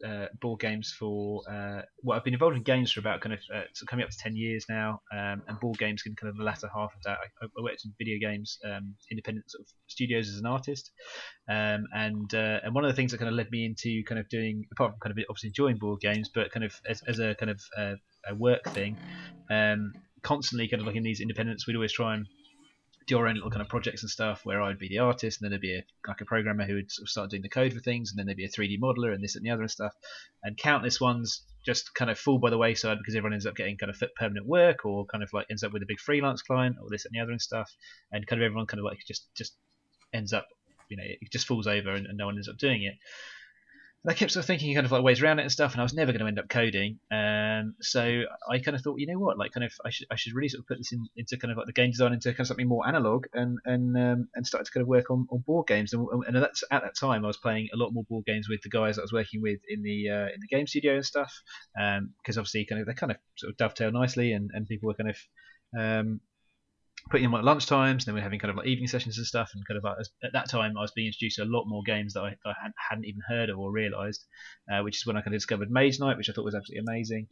uh, 0.06 0.26
board 0.40 0.60
games 0.60 0.94
for 0.96 1.42
uh, 1.50 1.82
well, 2.02 2.16
I've 2.16 2.24
been 2.24 2.34
involved 2.34 2.56
in 2.56 2.62
games 2.62 2.92
for 2.92 3.00
about 3.00 3.20
kind 3.20 3.32
of 3.32 3.40
uh, 3.52 3.62
so 3.72 3.84
coming 3.86 4.04
up 4.04 4.10
to 4.10 4.16
ten 4.16 4.36
years 4.36 4.66
now, 4.68 5.00
um, 5.12 5.42
and 5.48 5.58
board 5.60 5.78
games 5.78 6.02
in 6.06 6.14
kind 6.14 6.30
of 6.30 6.36
the 6.36 6.44
latter 6.44 6.68
half 6.72 6.92
of 6.94 7.02
that. 7.04 7.18
I, 7.42 7.46
I 7.46 7.62
worked 7.62 7.84
in 7.84 7.92
video 7.98 8.18
games, 8.20 8.58
um, 8.64 8.94
independent 9.10 9.50
sort 9.50 9.62
of 9.62 9.66
studios 9.88 10.28
as 10.28 10.38
an 10.38 10.46
artist, 10.46 10.90
um, 11.48 11.86
and 11.92 12.32
uh, 12.32 12.60
and 12.62 12.74
one 12.74 12.84
of 12.84 12.90
the 12.90 12.96
things 12.96 13.12
that 13.12 13.18
kind 13.18 13.28
of 13.28 13.34
led 13.34 13.50
me 13.50 13.64
into 13.64 14.04
kind 14.04 14.20
of 14.20 14.28
doing 14.28 14.66
apart 14.72 14.92
from 14.92 15.00
kind 15.00 15.18
of 15.18 15.24
obviously 15.28 15.48
enjoying 15.48 15.78
board 15.78 16.00
games, 16.00 16.30
but 16.32 16.50
kind 16.52 16.64
of 16.64 16.72
as, 16.88 17.02
as 17.08 17.18
a 17.18 17.34
kind 17.34 17.50
of 17.50 17.60
uh, 17.76 17.94
a 18.28 18.34
work 18.34 18.64
thing, 18.68 18.96
um, 19.50 19.92
constantly 20.22 20.68
kind 20.68 20.80
of 20.80 20.86
like 20.86 20.96
in 20.96 21.02
these 21.02 21.20
independents, 21.20 21.66
we'd 21.66 21.76
always 21.76 21.92
try 21.92 22.14
and 22.14 22.26
do 23.08 23.18
our 23.18 23.26
own 23.26 23.34
little 23.34 23.50
kind 23.50 23.62
of 23.62 23.68
projects 23.68 24.02
and 24.02 24.10
stuff 24.10 24.42
where 24.44 24.60
I'd 24.60 24.78
be 24.78 24.88
the 24.88 24.98
artist 24.98 25.40
and 25.40 25.46
then 25.46 25.50
there'd 25.50 25.62
be 25.62 25.76
a, 25.76 25.84
like 26.06 26.20
a 26.20 26.26
programmer 26.26 26.64
who 26.64 26.74
would 26.74 26.92
sort 26.92 27.06
of 27.06 27.10
start 27.10 27.30
doing 27.30 27.42
the 27.42 27.48
code 27.48 27.72
for 27.72 27.80
things 27.80 28.10
and 28.10 28.18
then 28.18 28.26
there'd 28.26 28.36
be 28.36 28.44
a 28.44 28.48
3D 28.48 28.78
modeler 28.78 29.14
and 29.14 29.24
this 29.24 29.34
and 29.34 29.44
the 29.44 29.50
other 29.50 29.62
and 29.62 29.70
stuff. 29.70 29.94
And 30.42 30.56
countless 30.56 31.00
ones 31.00 31.42
just 31.64 31.94
kind 31.94 32.10
of 32.10 32.18
fall 32.18 32.38
by 32.38 32.50
the 32.50 32.58
wayside 32.58 32.98
because 32.98 33.16
everyone 33.16 33.32
ends 33.32 33.46
up 33.46 33.56
getting 33.56 33.78
kind 33.78 33.90
of 33.90 34.02
permanent 34.16 34.46
work 34.46 34.84
or 34.84 35.06
kind 35.06 35.24
of 35.24 35.32
like 35.32 35.46
ends 35.50 35.64
up 35.64 35.72
with 35.72 35.82
a 35.82 35.86
big 35.86 36.00
freelance 36.00 36.42
client 36.42 36.76
or 36.80 36.88
this 36.90 37.06
and 37.06 37.14
the 37.14 37.20
other 37.20 37.32
and 37.32 37.42
stuff. 37.42 37.74
And 38.12 38.26
kind 38.26 38.40
of 38.40 38.46
everyone 38.46 38.66
kind 38.66 38.78
of 38.78 38.84
like 38.84 38.98
just 39.06 39.34
just 39.34 39.54
ends 40.12 40.32
up 40.32 40.46
you 40.88 40.96
know 40.96 41.04
it 41.04 41.30
just 41.30 41.46
falls 41.46 41.66
over 41.66 41.90
and, 41.90 42.06
and 42.06 42.16
no 42.16 42.26
one 42.26 42.36
ends 42.36 42.48
up 42.48 42.56
doing 42.56 42.82
it 42.82 42.94
and 44.04 44.10
I 44.10 44.14
kept 44.14 44.30
sort 44.30 44.44
of 44.44 44.46
thinking 44.46 44.74
kind 44.74 44.86
of 44.86 44.92
like 44.92 45.02
ways 45.02 45.20
around 45.20 45.38
it 45.38 45.42
and 45.42 45.52
stuff, 45.52 45.72
and 45.72 45.80
I 45.80 45.82
was 45.82 45.94
never 45.94 46.12
going 46.12 46.20
to 46.20 46.26
end 46.26 46.38
up 46.38 46.48
coding. 46.48 46.98
Um, 47.10 47.74
so 47.80 48.22
I 48.50 48.58
kind 48.58 48.76
of 48.76 48.82
thought, 48.82 48.98
you 48.98 49.06
know 49.06 49.18
what, 49.18 49.38
like 49.38 49.52
kind 49.52 49.64
of 49.64 49.72
I 49.84 49.90
should 49.90 50.06
I 50.10 50.16
should 50.16 50.34
really 50.34 50.48
sort 50.48 50.60
of 50.60 50.68
put 50.68 50.78
this 50.78 50.92
in, 50.92 51.06
into 51.16 51.36
kind 51.36 51.50
of 51.50 51.58
like 51.58 51.66
the 51.66 51.72
game 51.72 51.90
design 51.90 52.12
into 52.12 52.30
kind 52.30 52.40
of 52.40 52.46
something 52.46 52.68
more 52.68 52.86
analog, 52.86 53.26
and 53.34 53.58
and 53.64 53.96
um, 53.96 54.28
and 54.34 54.46
started 54.46 54.66
to 54.66 54.70
kind 54.72 54.82
of 54.82 54.88
work 54.88 55.10
on, 55.10 55.26
on 55.30 55.42
board 55.46 55.66
games. 55.66 55.92
And, 55.92 56.06
and 56.26 56.36
that's 56.36 56.62
at 56.70 56.82
that 56.82 56.96
time 56.96 57.24
I 57.24 57.28
was 57.28 57.36
playing 57.36 57.68
a 57.74 57.76
lot 57.76 57.92
more 57.92 58.04
board 58.04 58.24
games 58.24 58.48
with 58.48 58.62
the 58.62 58.70
guys 58.70 58.96
that 58.96 59.02
I 59.02 59.04
was 59.04 59.12
working 59.12 59.42
with 59.42 59.60
in 59.68 59.82
the 59.82 60.08
uh, 60.10 60.26
in 60.26 60.40
the 60.40 60.48
game 60.56 60.66
studio 60.66 60.94
and 60.94 61.04
stuff, 61.04 61.32
because 61.74 62.38
obviously 62.38 62.66
kind 62.66 62.80
of 62.80 62.86
they 62.86 62.94
kind 62.94 63.12
of 63.12 63.18
sort 63.36 63.50
of 63.50 63.56
dovetail 63.56 63.90
nicely, 63.90 64.32
and, 64.32 64.50
and 64.54 64.66
people 64.66 64.86
were 64.86 64.94
kind 64.94 65.10
of 65.10 65.18
um, 65.78 66.20
putting 67.10 67.26
on 67.26 67.34
at 67.38 67.44
lunch 67.44 67.66
times, 67.66 68.04
then 68.04 68.14
we're 68.14 68.20
having 68.22 68.38
kind 68.38 68.50
of 68.50 68.56
like 68.56 68.66
evening 68.66 68.88
sessions 68.88 69.18
and 69.18 69.26
stuff. 69.26 69.50
And 69.54 69.66
kind 69.66 69.78
of 69.78 69.84
like, 69.84 69.96
at 70.22 70.32
that 70.32 70.50
time, 70.50 70.76
I 70.76 70.80
was 70.80 70.92
being 70.92 71.06
introduced 71.06 71.36
to 71.36 71.42
a 71.42 71.44
lot 71.44 71.64
more 71.66 71.82
games 71.84 72.14
that 72.14 72.22
I, 72.22 72.36
I 72.44 72.54
hadn't, 72.88 73.06
even 73.06 73.20
heard 73.28 73.50
of 73.50 73.58
or 73.58 73.70
realised, 73.70 74.24
uh, 74.72 74.82
which 74.82 74.96
is 74.96 75.06
when 75.06 75.16
I 75.16 75.20
kind 75.20 75.34
of 75.34 75.38
discovered 75.38 75.70
Mage 75.70 75.98
Knight, 76.00 76.16
which 76.16 76.28
I 76.28 76.32
thought 76.32 76.44
was 76.44 76.54
absolutely 76.54 76.84
amazing. 76.88 77.26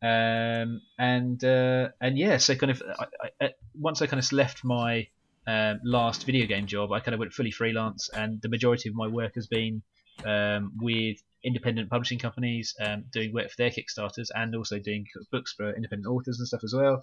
Um, 0.00 0.80
and 0.98 1.42
uh, 1.42 1.88
and 2.00 2.16
yeah, 2.16 2.36
so 2.36 2.54
kind 2.54 2.70
of 2.70 2.82
I, 2.98 3.04
I, 3.22 3.46
I- 3.46 3.54
once 3.74 4.00
I 4.00 4.06
kind 4.06 4.22
of 4.22 4.32
left 4.32 4.64
my 4.64 5.08
um, 5.46 5.80
last 5.84 6.24
video 6.24 6.46
game 6.46 6.66
job, 6.66 6.92
I 6.92 7.00
kind 7.00 7.14
of 7.14 7.18
went 7.18 7.32
fully 7.32 7.50
freelance, 7.50 8.08
and 8.10 8.40
the 8.42 8.48
majority 8.48 8.88
of 8.88 8.94
my 8.94 9.08
work 9.08 9.34
has 9.34 9.48
been 9.48 9.82
um, 10.24 10.72
with 10.80 11.18
independent 11.48 11.90
publishing 11.90 12.18
companies, 12.18 12.74
um, 12.80 13.04
doing 13.12 13.32
work 13.32 13.50
for 13.50 13.56
their 13.58 13.70
Kickstarters, 13.70 14.28
and 14.34 14.54
also 14.54 14.78
doing 14.78 15.06
books 15.32 15.52
for 15.56 15.74
independent 15.74 16.06
authors 16.06 16.38
and 16.38 16.46
stuff 16.46 16.62
as 16.62 16.74
well. 16.74 17.02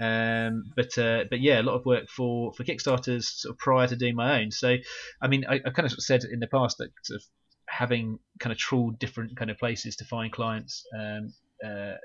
Um, 0.00 0.72
but 0.74 0.96
uh, 0.96 1.24
but 1.28 1.40
yeah, 1.40 1.60
a 1.60 1.64
lot 1.64 1.74
of 1.74 1.84
work 1.84 2.08
for 2.08 2.54
for 2.54 2.64
Kickstarters 2.64 3.24
sort 3.24 3.54
of 3.54 3.58
prior 3.58 3.86
to 3.86 3.96
doing 3.96 4.14
my 4.14 4.40
own. 4.40 4.50
So 4.50 4.76
I 5.20 5.28
mean, 5.28 5.44
I, 5.48 5.56
I 5.66 5.70
kind 5.70 5.86
of 5.86 5.92
said 5.92 6.24
in 6.24 6.40
the 6.40 6.46
past 6.46 6.78
that 6.78 6.90
sort 7.02 7.20
of 7.20 7.26
having 7.68 8.18
kind 8.38 8.52
of 8.52 8.58
trawled 8.58 8.98
different 8.98 9.36
kind 9.36 9.50
of 9.50 9.58
places 9.58 9.96
to 9.96 10.04
find 10.04 10.32
clients. 10.32 10.84
Um, 10.98 11.34
uh, 11.64 11.96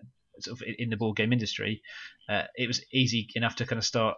sort 0.41 0.59
of 0.59 0.67
in 0.77 0.89
the 0.89 0.97
board 0.97 1.15
game 1.15 1.31
industry, 1.31 1.81
uh, 2.29 2.43
it 2.55 2.67
was 2.67 2.83
easy 2.93 3.29
enough 3.35 3.55
to 3.55 3.65
kind 3.65 3.77
of 3.77 3.85
start 3.85 4.17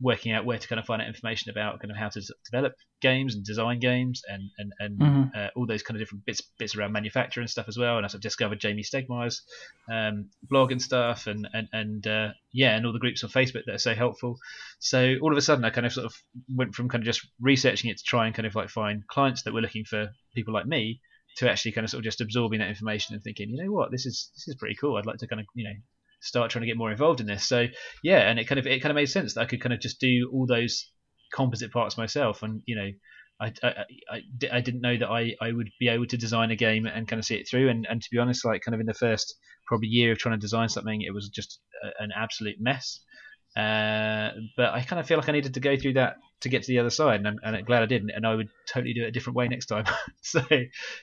working 0.00 0.32
out 0.32 0.44
where 0.46 0.58
to 0.58 0.66
kind 0.68 0.78
of 0.80 0.86
find 0.86 1.02
out 1.02 1.08
information 1.08 1.50
about 1.50 1.78
kind 1.80 1.90
of 1.90 1.96
how 1.96 2.08
to 2.08 2.22
develop 2.50 2.72
games 3.02 3.34
and 3.34 3.44
design 3.44 3.78
games 3.80 4.22
and 4.28 4.42
and, 4.58 4.72
and 4.78 4.98
Mhm. 4.98 5.30
uh, 5.36 5.48
all 5.56 5.66
those 5.66 5.82
kind 5.82 5.96
of 5.96 6.00
different 6.00 6.24
bits 6.24 6.40
bits 6.58 6.74
around 6.74 6.92
manufacturing 6.92 7.44
and 7.44 7.50
stuff 7.50 7.68
as 7.68 7.76
well. 7.78 7.96
And 7.96 8.04
I 8.04 8.08
sort 8.08 8.16
of 8.16 8.22
discovered 8.22 8.60
Jamey 8.60 8.84
Stegmaier's 8.84 9.42
um, 9.90 10.30
blog 10.42 10.72
and 10.72 10.80
stuff, 10.80 11.26
and 11.26 11.46
and 11.52 11.68
and 11.72 12.06
uh, 12.06 12.28
yeah, 12.52 12.76
and 12.76 12.86
all 12.86 12.92
the 12.92 12.98
groups 12.98 13.22
on 13.24 13.30
Facebook 13.30 13.64
that 13.66 13.74
are 13.74 13.78
so 13.78 13.94
helpful. 13.94 14.36
So 14.78 15.16
all 15.22 15.32
of 15.32 15.38
a 15.38 15.42
sudden, 15.42 15.64
I 15.64 15.70
kind 15.70 15.86
of 15.86 15.92
sort 15.92 16.06
of 16.06 16.14
went 16.54 16.74
from 16.74 16.88
kind 16.88 17.02
of 17.02 17.06
just 17.06 17.26
researching 17.40 17.90
it 17.90 17.98
to 17.98 18.04
try 18.04 18.26
and 18.26 18.34
kind 18.34 18.46
of 18.46 18.54
like 18.54 18.70
find 18.70 19.06
clients 19.08 19.42
that 19.42 19.52
were 19.54 19.60
looking 19.60 19.84
for 19.84 20.10
people 20.34 20.54
like 20.54 20.66
me 20.66 21.00
to 21.36 21.48
actually 21.50 21.72
kind 21.72 21.84
of 21.84 21.90
sort 21.90 22.00
of 22.00 22.04
just 22.04 22.20
absorbing 22.20 22.58
that 22.58 22.68
information 22.68 23.14
and 23.14 23.22
thinking, 23.22 23.50
you 23.50 23.62
know 23.64 23.72
what, 23.72 23.90
this 23.90 24.04
is 24.06 24.30
this 24.34 24.48
is 24.48 24.56
pretty 24.56 24.74
cool. 24.74 24.96
I'd 24.96 25.06
like 25.06 25.18
to 25.18 25.26
kind 25.28 25.40
of 25.40 25.46
you 25.54 25.64
know 25.64 25.74
start 26.20 26.50
trying 26.50 26.62
to 26.62 26.66
get 26.66 26.76
more 26.76 26.90
involved 26.90 27.20
in 27.20 27.26
this. 27.26 27.46
So 27.46 27.66
yeah, 28.02 28.28
and 28.28 28.38
it 28.38 28.44
kind 28.44 28.58
of 28.58 28.66
it 28.66 28.80
kind 28.80 28.90
of 28.90 28.96
made 28.96 29.06
sense 29.06 29.34
that 29.34 29.40
I 29.40 29.46
could 29.46 29.60
kind 29.60 29.72
of 29.72 29.80
just 29.80 30.00
do 30.00 30.30
all 30.32 30.46
those 30.46 30.90
composite 31.32 31.72
parts 31.72 31.96
myself, 31.98 32.42
and 32.42 32.62
you 32.66 32.76
know. 32.76 32.90
I, 33.42 33.54
I, 33.62 33.68
I, 34.10 34.20
I 34.52 34.60
didn't 34.60 34.82
know 34.82 34.98
that 34.98 35.08
I, 35.08 35.34
I 35.40 35.50
would 35.50 35.70
be 35.80 35.88
able 35.88 36.04
to 36.04 36.18
design 36.18 36.50
a 36.50 36.56
game 36.56 36.84
and 36.84 37.08
kind 37.08 37.18
of 37.18 37.24
see 37.24 37.36
it 37.36 37.48
through. 37.48 37.70
And, 37.70 37.86
and 37.88 38.02
to 38.02 38.08
be 38.12 38.18
honest, 38.18 38.44
like 38.44 38.60
kind 38.60 38.74
of 38.74 38.82
in 38.82 38.86
the 38.86 38.92
first 38.92 39.34
probably 39.66 39.88
year 39.88 40.12
of 40.12 40.18
trying 40.18 40.34
to 40.34 40.38
design 40.38 40.68
something, 40.68 41.00
it 41.00 41.14
was 41.14 41.30
just 41.30 41.58
a, 41.82 42.02
an 42.02 42.10
absolute 42.14 42.56
mess. 42.60 43.00
Uh, 43.56 44.28
but 44.58 44.74
I 44.74 44.82
kind 44.86 45.00
of 45.00 45.06
feel 45.06 45.16
like 45.16 45.30
I 45.30 45.32
needed 45.32 45.54
to 45.54 45.60
go 45.60 45.74
through 45.76 45.94
that 45.94 46.16
to 46.42 46.50
get 46.50 46.64
to 46.64 46.68
the 46.68 46.80
other 46.80 46.90
side, 46.90 47.20
and 47.20 47.28
I'm, 47.28 47.36
and 47.42 47.56
I'm 47.56 47.64
glad 47.64 47.82
I 47.82 47.86
didn't. 47.86 48.10
And 48.10 48.26
I 48.26 48.34
would 48.34 48.50
totally 48.68 48.92
do 48.92 49.04
it 49.04 49.08
a 49.08 49.10
different 49.10 49.36
way 49.36 49.48
next 49.48 49.66
time. 49.66 49.86
so 50.20 50.42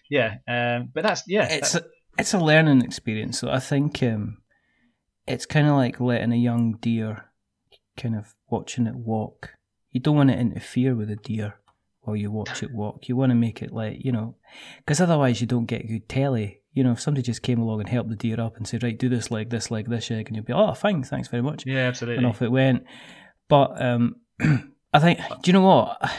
yeah, 0.09 0.35
um, 0.47 0.91
but 0.93 1.01
that's 1.03 1.23
yeah, 1.27 1.47
it's 1.49 1.71
that- 1.71 1.85
a, 1.85 1.87
it's 2.19 2.33
a 2.35 2.39
learning 2.39 2.83
experience. 2.83 3.39
So 3.39 3.49
I 3.49 3.59
think 3.59 4.03
um, 4.03 4.37
it's 5.27 5.45
kind 5.45 5.67
of 5.67 5.75
like 5.75 5.99
letting 5.99 6.31
a 6.31 6.37
young 6.37 6.77
deer 6.81 7.25
kind 7.97 8.15
of 8.15 8.35
watching 8.49 8.87
it 8.87 8.95
walk. 8.95 9.55
You 9.91 9.99
don't 9.99 10.15
want 10.15 10.29
to 10.29 10.37
interfere 10.37 10.95
with 10.95 11.09
the 11.09 11.15
deer 11.15 11.59
while 12.01 12.15
you 12.15 12.31
watch 12.31 12.63
it 12.63 12.71
walk. 12.71 13.09
You 13.09 13.15
want 13.15 13.31
to 13.31 13.35
make 13.35 13.61
it 13.61 13.73
like 13.73 14.03
you 14.03 14.11
know, 14.11 14.35
because 14.77 15.01
otherwise 15.01 15.41
you 15.41 15.47
don't 15.47 15.65
get 15.65 15.87
good 15.87 16.07
telly. 16.07 16.61
You 16.71 16.83
know, 16.83 16.91
if 16.91 17.01
somebody 17.01 17.23
just 17.23 17.41
came 17.41 17.59
along 17.59 17.81
and 17.81 17.89
helped 17.89 18.09
the 18.09 18.15
deer 18.15 18.39
up 18.39 18.55
and 18.55 18.67
said, 18.67 18.83
"Right, 18.83 18.97
do 18.97 19.09
this 19.09 19.31
like 19.31 19.49
this, 19.49 19.71
like 19.71 19.87
this," 19.87 20.11
egg, 20.11 20.27
and 20.27 20.35
you'd 20.35 20.45
be, 20.45 20.53
"Oh, 20.53 20.73
fine, 20.73 21.03
thanks 21.03 21.27
very 21.27 21.43
much," 21.43 21.65
yeah, 21.65 21.87
absolutely. 21.87 22.17
and 22.17 22.25
off 22.25 22.41
it 22.41 22.51
went. 22.51 22.83
But 23.49 23.81
um, 23.81 24.17
I 24.93 24.99
think, 24.99 25.19
do 25.41 25.49
you 25.49 25.53
know 25.53 25.61
what? 25.61 26.11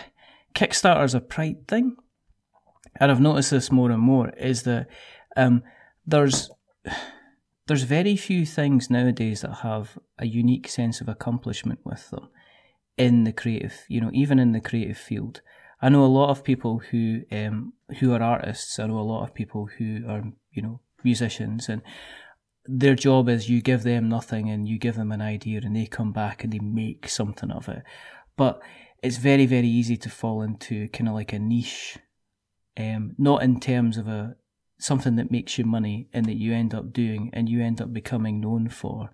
Kickstarter's 0.54 1.14
a 1.14 1.20
pride 1.20 1.68
thing, 1.68 1.96
and 2.96 3.10
I've 3.10 3.20
noticed 3.20 3.52
this 3.52 3.70
more 3.70 3.90
and 3.90 4.02
more. 4.02 4.30
Is 4.30 4.64
that 4.64 4.88
um, 5.36 5.62
there's 6.06 6.50
there's 7.68 7.82
very 7.82 8.16
few 8.16 8.46
things 8.46 8.88
nowadays 8.88 9.42
that 9.42 9.56
have 9.56 9.98
a 10.18 10.26
unique 10.26 10.68
sense 10.68 11.02
of 11.02 11.08
accomplishment 11.08 11.78
with 11.84 12.10
them 12.10 12.28
in 12.96 13.24
the 13.24 13.32
creative, 13.32 13.84
you 13.88 14.00
know, 14.00 14.10
even 14.14 14.38
in 14.38 14.52
the 14.52 14.60
creative 14.60 14.96
field. 14.96 15.42
I 15.80 15.90
know 15.90 16.02
a 16.04 16.06
lot 16.06 16.30
of 16.30 16.42
people 16.42 16.78
who 16.90 17.22
um, 17.30 17.74
who 18.00 18.12
are 18.12 18.22
artists. 18.22 18.78
I 18.78 18.86
know 18.86 18.98
a 18.98 19.12
lot 19.12 19.22
of 19.22 19.34
people 19.34 19.68
who 19.78 20.02
are 20.08 20.24
you 20.50 20.62
know 20.62 20.80
musicians, 21.04 21.68
and 21.68 21.82
their 22.64 22.94
job 22.94 23.28
is 23.28 23.50
you 23.50 23.60
give 23.60 23.82
them 23.82 24.08
nothing 24.08 24.50
and 24.50 24.66
you 24.66 24.78
give 24.78 24.96
them 24.96 25.12
an 25.12 25.20
idea, 25.20 25.60
and 25.62 25.76
they 25.76 25.86
come 25.86 26.12
back 26.12 26.42
and 26.42 26.52
they 26.52 26.58
make 26.58 27.08
something 27.08 27.50
of 27.50 27.68
it. 27.68 27.82
But 28.36 28.60
it's 29.02 29.18
very 29.18 29.46
very 29.46 29.68
easy 29.68 29.98
to 29.98 30.10
fall 30.10 30.42
into 30.42 30.88
kind 30.88 31.06
of 31.06 31.14
like 31.14 31.34
a 31.34 31.38
niche, 31.38 31.98
um, 32.78 33.14
not 33.18 33.42
in 33.42 33.60
terms 33.60 33.98
of 33.98 34.08
a 34.08 34.36
something 34.78 35.16
that 35.16 35.30
makes 35.30 35.58
you 35.58 35.64
money 35.64 36.08
and 36.12 36.26
that 36.26 36.36
you 36.36 36.52
end 36.54 36.74
up 36.74 36.92
doing 36.92 37.30
and 37.32 37.48
you 37.48 37.62
end 37.62 37.80
up 37.80 37.92
becoming 37.92 38.40
known 38.40 38.68
for, 38.68 39.10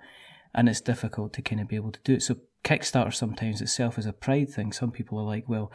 and 0.54 0.68
it's 0.68 0.80
difficult 0.80 1.33
to 1.35 1.42
kind 1.42 1.61
of 1.61 1.68
be 1.68 1.76
able 1.76 1.92
to 1.92 2.00
do 2.04 2.14
it. 2.14 2.23
So 2.23 2.37
Kickstarter 2.64 3.14
sometimes 3.14 3.61
itself 3.61 3.99
is 3.99 4.06
a 4.06 4.12
pride 4.12 4.50
thing. 4.50 4.73
Some 4.73 4.90
people 4.90 5.18
are 5.18 5.26
like, 5.26 5.49
well. 5.49 5.73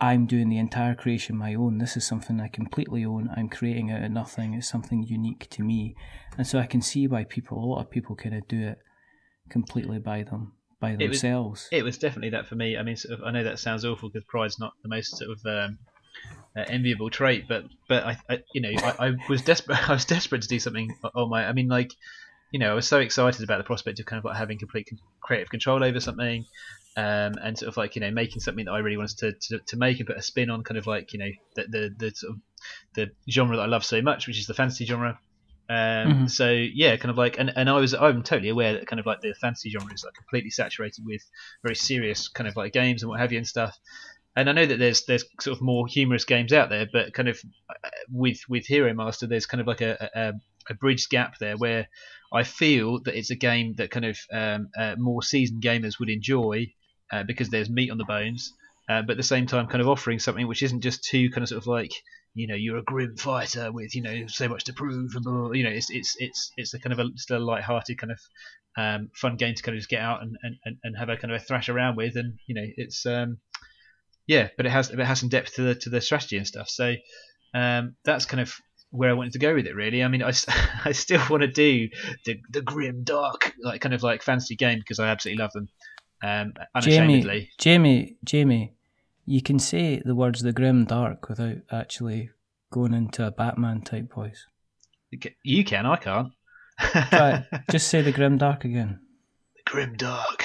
I'm 0.00 0.26
doing 0.26 0.48
the 0.48 0.58
entire 0.58 0.96
creation 0.96 1.36
my 1.36 1.54
own. 1.54 1.78
This 1.78 1.96
is 1.96 2.04
something 2.04 2.40
I 2.40 2.48
completely 2.48 3.04
own. 3.04 3.30
I'm 3.36 3.48
creating 3.48 3.92
out 3.92 4.02
of 4.02 4.10
nothing. 4.10 4.54
It's 4.54 4.68
something 4.68 5.04
unique 5.04 5.48
to 5.50 5.62
me, 5.62 5.94
and 6.36 6.44
so 6.44 6.58
I 6.58 6.66
can 6.66 6.82
see 6.82 7.06
why 7.06 7.22
people, 7.22 7.58
a 7.58 7.64
lot 7.64 7.80
of 7.80 7.90
people, 7.92 8.16
kind 8.16 8.34
of 8.34 8.48
do 8.48 8.60
it 8.60 8.78
completely 9.50 10.00
by 10.00 10.24
them, 10.24 10.54
by 10.80 10.90
was- 10.90 10.98
themselves. 10.98 11.68
it 11.70 11.84
was 11.84 11.96
definitely 11.96 12.30
that 12.30 12.48
for 12.48 12.56
me. 12.56 12.76
I 12.76 12.82
mean, 12.82 12.96
sort 12.96 13.20
of, 13.20 13.24
I 13.24 13.30
know 13.30 13.44
that 13.44 13.60
sounds 13.60 13.84
awful 13.84 14.08
because 14.08 14.24
pride's 14.28 14.58
not 14.58 14.72
the 14.82 14.88
most 14.88 15.16
sort 15.16 15.30
of 15.30 15.38
um, 15.46 15.78
uh, 16.56 16.64
enviable 16.68 17.10
trait, 17.10 17.46
but 17.48 17.64
but 17.88 18.04
I, 18.04 18.18
I 18.30 18.38
you 18.52 18.60
know 18.60 18.70
I, 18.82 19.08
I 19.08 19.12
was 19.28 19.42
desperate. 19.42 19.78
I 19.88 19.92
was 19.92 20.04
desperate 20.04 20.42
to 20.42 20.48
do 20.48 20.58
something 20.58 20.88
on 21.14 21.30
my. 21.30 21.46
I 21.46 21.52
mean, 21.52 21.68
like 21.68 21.90
you 22.50 22.60
know, 22.60 22.70
I 22.70 22.74
was 22.74 22.86
so 22.86 23.00
excited 23.00 23.42
about 23.42 23.58
the 23.58 23.64
prospect 23.64 23.98
of 23.98 24.06
kind 24.06 24.18
of 24.18 24.24
like 24.24 24.36
having 24.36 24.58
complete 24.58 24.88
creative 25.20 25.50
control 25.50 25.82
over 25.82 26.00
something. 26.00 26.46
Um, 26.96 27.34
and 27.42 27.58
sort 27.58 27.68
of 27.70 27.76
like 27.76 27.96
you 27.96 28.00
know 28.00 28.12
making 28.12 28.38
something 28.40 28.66
that 28.66 28.70
I 28.70 28.78
really 28.78 28.96
wanted 28.96 29.18
to, 29.18 29.32
to, 29.32 29.58
to 29.66 29.76
make 29.76 29.98
and 29.98 30.06
put 30.06 30.16
a 30.16 30.22
spin 30.22 30.48
on 30.48 30.62
kind 30.62 30.78
of 30.78 30.86
like 30.86 31.12
you 31.12 31.18
know 31.18 31.30
the, 31.56 31.64
the 31.68 31.90
the 31.98 32.12
sort 32.14 32.34
of 32.34 32.40
the 32.94 33.10
genre 33.28 33.56
that 33.56 33.64
I 33.64 33.66
love 33.66 33.84
so 33.84 34.00
much 34.00 34.28
which 34.28 34.38
is 34.38 34.46
the 34.46 34.54
fantasy 34.54 34.86
genre 34.86 35.18
um, 35.68 35.74
Mhm. 35.74 36.30
so 36.30 36.52
yeah 36.52 36.96
kind 36.96 37.10
of 37.10 37.18
like 37.18 37.36
and, 37.36 37.52
and 37.56 37.68
I 37.68 37.80
was 37.80 37.94
I'm 37.94 38.22
totally 38.22 38.50
aware 38.50 38.74
that 38.74 38.86
kind 38.86 39.00
of 39.00 39.06
like 39.06 39.22
the 39.22 39.34
fantasy 39.40 39.70
genre 39.70 39.92
is 39.92 40.04
like 40.04 40.14
completely 40.14 40.50
saturated 40.50 41.04
with 41.04 41.22
very 41.64 41.74
serious 41.74 42.28
kind 42.28 42.46
of 42.46 42.54
like 42.54 42.72
games 42.72 43.02
and 43.02 43.10
what 43.10 43.18
have 43.18 43.32
you 43.32 43.38
and 43.38 43.46
stuff 43.46 43.76
and 44.36 44.48
I 44.48 44.52
know 44.52 44.66
that 44.66 44.78
there's 44.78 45.04
there's 45.04 45.24
sort 45.40 45.56
of 45.56 45.62
more 45.62 45.86
humorous 45.86 46.24
games 46.24 46.52
out 46.52 46.70
there 46.70 46.86
but 46.92 47.12
kind 47.14 47.28
of 47.28 47.40
uh, 47.70 47.88
with 48.10 48.40
with 48.48 48.66
Hero 48.66 48.92
Master 48.94 49.26
there's 49.26 49.46
kind 49.46 49.60
of 49.60 49.66
like 49.66 49.80
a, 49.80 50.10
a, 50.14 50.32
a 50.70 50.74
bridge 50.74 51.08
gap 51.08 51.38
there 51.38 51.56
where 51.56 51.88
I 52.32 52.42
feel 52.42 53.00
that 53.04 53.16
it's 53.16 53.30
a 53.30 53.36
game 53.36 53.74
that 53.74 53.92
kind 53.92 54.04
of 54.04 54.18
um, 54.32 54.68
uh, 54.76 54.96
more 54.98 55.22
seasoned 55.22 55.62
gamers 55.62 56.00
would 56.00 56.10
enjoy 56.10 56.72
uh, 57.12 57.22
because 57.22 57.48
there's 57.48 57.70
meat 57.70 57.92
on 57.92 57.98
the 57.98 58.04
bones, 58.04 58.52
uh, 58.88 59.02
but 59.02 59.12
at 59.12 59.16
the 59.18 59.22
same 59.22 59.46
time, 59.46 59.68
kind 59.68 59.80
of 59.80 59.88
offering 59.88 60.18
something 60.18 60.48
which 60.48 60.62
isn't 60.64 60.80
just 60.80 61.04
too 61.04 61.30
kind 61.30 61.42
of 61.44 61.48
sort 61.48 61.62
of 61.62 61.68
like 61.68 61.92
you 62.34 62.48
know 62.48 62.56
you're 62.56 62.78
a 62.78 62.82
grim 62.82 63.16
fighter 63.16 63.70
with 63.70 63.94
you 63.94 64.02
know 64.02 64.26
so 64.26 64.48
much 64.48 64.64
to 64.64 64.72
prove 64.72 65.14
and 65.14 65.22
blah, 65.22 65.32
blah, 65.32 65.42
blah. 65.44 65.52
you 65.52 65.62
know 65.62 65.70
it's 65.70 65.90
it's 65.90 66.16
it's 66.18 66.50
it's 66.56 66.74
a 66.74 66.80
kind 66.80 66.92
of 66.92 66.98
a 66.98 67.08
still 67.16 67.38
a 67.38 67.38
light-hearted 67.38 67.96
kind 67.96 68.10
of 68.10 68.20
um, 68.76 69.10
fun 69.14 69.36
game 69.36 69.54
to 69.54 69.62
kind 69.62 69.76
of 69.76 69.78
just 69.78 69.88
get 69.88 70.00
out 70.00 70.20
and, 70.22 70.36
and, 70.42 70.76
and- 70.82 70.96
have 70.98 71.08
a 71.08 71.16
kind 71.16 71.32
of 71.32 71.40
a 71.40 71.44
thrash 71.44 71.68
around 71.68 71.96
with 71.96 72.16
and 72.16 72.38
you 72.48 72.56
know 72.56 72.66
it's 72.76 73.06
um, 73.06 73.38
yeah 74.26 74.48
but 74.56 74.66
it 74.66 74.70
has 74.70 74.90
it 74.90 74.98
has 74.98 75.20
some 75.20 75.28
depth 75.28 75.54
to 75.54 75.62
the 75.62 75.74
to 75.74 75.90
the 75.90 76.00
strategy 76.00 76.36
and 76.36 76.46
stuff 76.46 76.68
so 76.68 76.94
um, 77.54 77.94
that's 78.04 78.26
kind 78.26 78.40
of 78.40 78.54
where 78.90 79.10
I 79.10 79.12
wanted 79.14 79.32
to 79.34 79.38
go 79.38 79.54
with 79.54 79.66
it 79.66 79.74
really 79.74 80.02
I 80.02 80.08
mean 80.08 80.22
I, 80.22 80.32
I 80.84 80.92
still 80.92 81.22
want 81.28 81.42
to 81.42 81.48
do 81.48 81.88
the 82.24 82.40
the 82.50 82.62
grim 82.62 83.04
dark 83.04 83.52
like 83.62 83.80
kind 83.80 83.94
of 83.94 84.02
like 84.02 84.22
fantasy 84.22 84.56
game 84.56 84.78
because 84.78 84.98
I 84.98 85.08
absolutely 85.08 85.42
love 85.42 85.52
them 85.52 85.68
um, 86.22 86.54
unashamedly 86.74 87.50
Jamie, 87.58 88.16
Jamie, 88.16 88.16
Jamie, 88.24 88.74
you 89.26 89.42
can 89.42 89.58
say 89.58 90.02
the 90.04 90.14
words 90.14 90.42
"the 90.42 90.52
grim 90.52 90.84
dark" 90.84 91.28
without 91.28 91.56
actually 91.70 92.30
going 92.70 92.94
into 92.94 93.26
a 93.26 93.30
Batman 93.30 93.82
type 93.82 94.12
voice. 94.12 94.46
you 95.42 95.64
can 95.64 95.86
I 95.86 95.96
can't 95.96 96.32
it. 96.80 97.44
Just 97.70 97.88
say 97.88 98.02
the 98.02 98.12
grim 98.12 98.38
dark 98.38 98.64
again. 98.64 99.00
The 99.56 99.70
grim 99.70 99.94
dark 99.96 100.43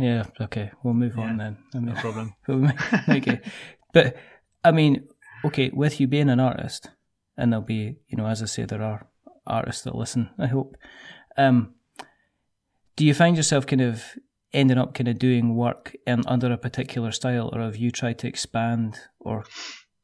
Yeah, 0.00 0.24
okay, 0.40 0.70
we'll 0.82 0.94
move 0.94 1.14
Yeah, 1.16 1.24
on 1.24 1.36
then. 1.36 1.58
I 1.74 1.78
mean, 1.78 1.94
no 1.94 2.00
problem 2.00 2.34
But 2.46 2.56
we 2.56 2.62
might- 2.62 3.08
okay. 3.08 3.40
But 3.92 4.16
I 4.64 4.70
mean, 4.72 5.08
okay, 5.44 5.70
with 5.72 6.00
you 6.00 6.06
being 6.06 6.30
an 6.30 6.40
artist, 6.40 6.90
and 7.36 7.52
there'll 7.52 7.64
be, 7.64 7.96
you 8.08 8.16
know, 8.16 8.26
as 8.26 8.42
I 8.42 8.46
say, 8.46 8.64
there 8.64 8.82
are 8.82 9.06
artists 9.46 9.82
that 9.82 9.94
listen. 9.94 10.30
I 10.38 10.46
hope. 10.46 10.76
Um, 11.36 11.74
do 12.96 13.04
you 13.06 13.14
find 13.14 13.36
yourself 13.36 13.66
kind 13.66 13.80
of 13.82 14.04
ending 14.52 14.78
up 14.78 14.94
kind 14.94 15.08
of 15.08 15.18
doing 15.18 15.54
work 15.56 15.94
in 16.06 16.22
under 16.26 16.52
a 16.52 16.58
particular 16.58 17.12
style, 17.12 17.50
or 17.52 17.60
have 17.60 17.76
you 17.76 17.90
tried 17.90 18.18
to 18.20 18.26
expand 18.28 18.98
or 19.18 19.44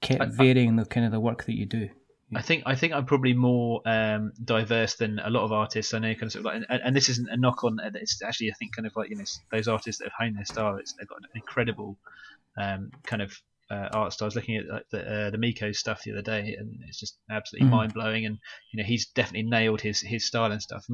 kept 0.01 0.23
I- 0.23 0.27
varying 0.27 0.77
the 0.77 0.85
kind 0.85 1.07
of 1.07 1.13
the 1.13 1.21
work 1.21 1.45
that 1.45 1.57
you 1.57 1.67
do? 1.67 1.89
I 2.35 2.43
think 2.43 2.65
I 2.67 2.75
think 2.75 2.93
I'm 2.93 3.07
probably 3.07 3.35
more 3.35 3.83
um, 3.87 4.33
diverse 4.45 4.97
than 4.97 5.21
a 5.21 5.31
lot 5.31 5.45
of 5.45 5.53
artists. 5.53 5.95
I 5.95 6.01
know 6.01 6.13
kind 6.15 6.25
of, 6.25 6.33
sort 6.33 6.41
of 6.41 6.53
like, 6.53 6.63
and, 6.69 6.81
and 6.83 6.97
this 6.97 7.09
isn't 7.09 7.29
a 7.31 7.37
knock 7.37 7.63
on. 7.63 7.79
It's 7.95 8.21
actually 8.23 8.51
I 8.51 8.55
think 8.59 8.75
kind 8.75 8.87
of 8.87 8.97
like 8.97 9.11
you 9.11 9.17
know 9.17 9.25
those 9.53 9.69
artists 9.69 10.01
that 10.01 10.07
have 10.07 10.13
honed 10.19 10.37
their 10.37 10.45
style. 10.45 10.77
It's 10.77 10.93
they've 10.95 11.07
got 11.07 11.19
an 11.19 11.29
incredible 11.35 11.97
um, 12.59 12.91
kind 13.05 13.23
of 13.23 13.33
uh, 13.71 13.89
art 13.93 14.13
style. 14.13 14.27
I 14.27 14.29
was 14.29 14.35
looking 14.37 14.57
at 14.57 14.67
like, 14.67 14.89
the 14.91 15.27
uh, 15.27 15.31
the 15.31 15.39
Miko 15.39 15.71
stuff 15.71 16.03
the 16.03 16.13
other 16.13 16.23
day, 16.23 16.57
and 16.59 16.81
it's 16.89 16.99
just 16.99 17.17
absolutely 17.31 17.69
Mhm. 17.69 17.71
mind 17.71 17.95
blowing. 17.95 18.27
And 18.27 18.39
you 18.73 18.83
know 18.83 18.87
he's 18.87 19.07
definitely 19.07 19.49
nailed 19.49 19.81
his 19.81 20.01
his 20.01 20.27
style 20.27 20.51
and 20.51 20.61
stuff. 20.63 20.85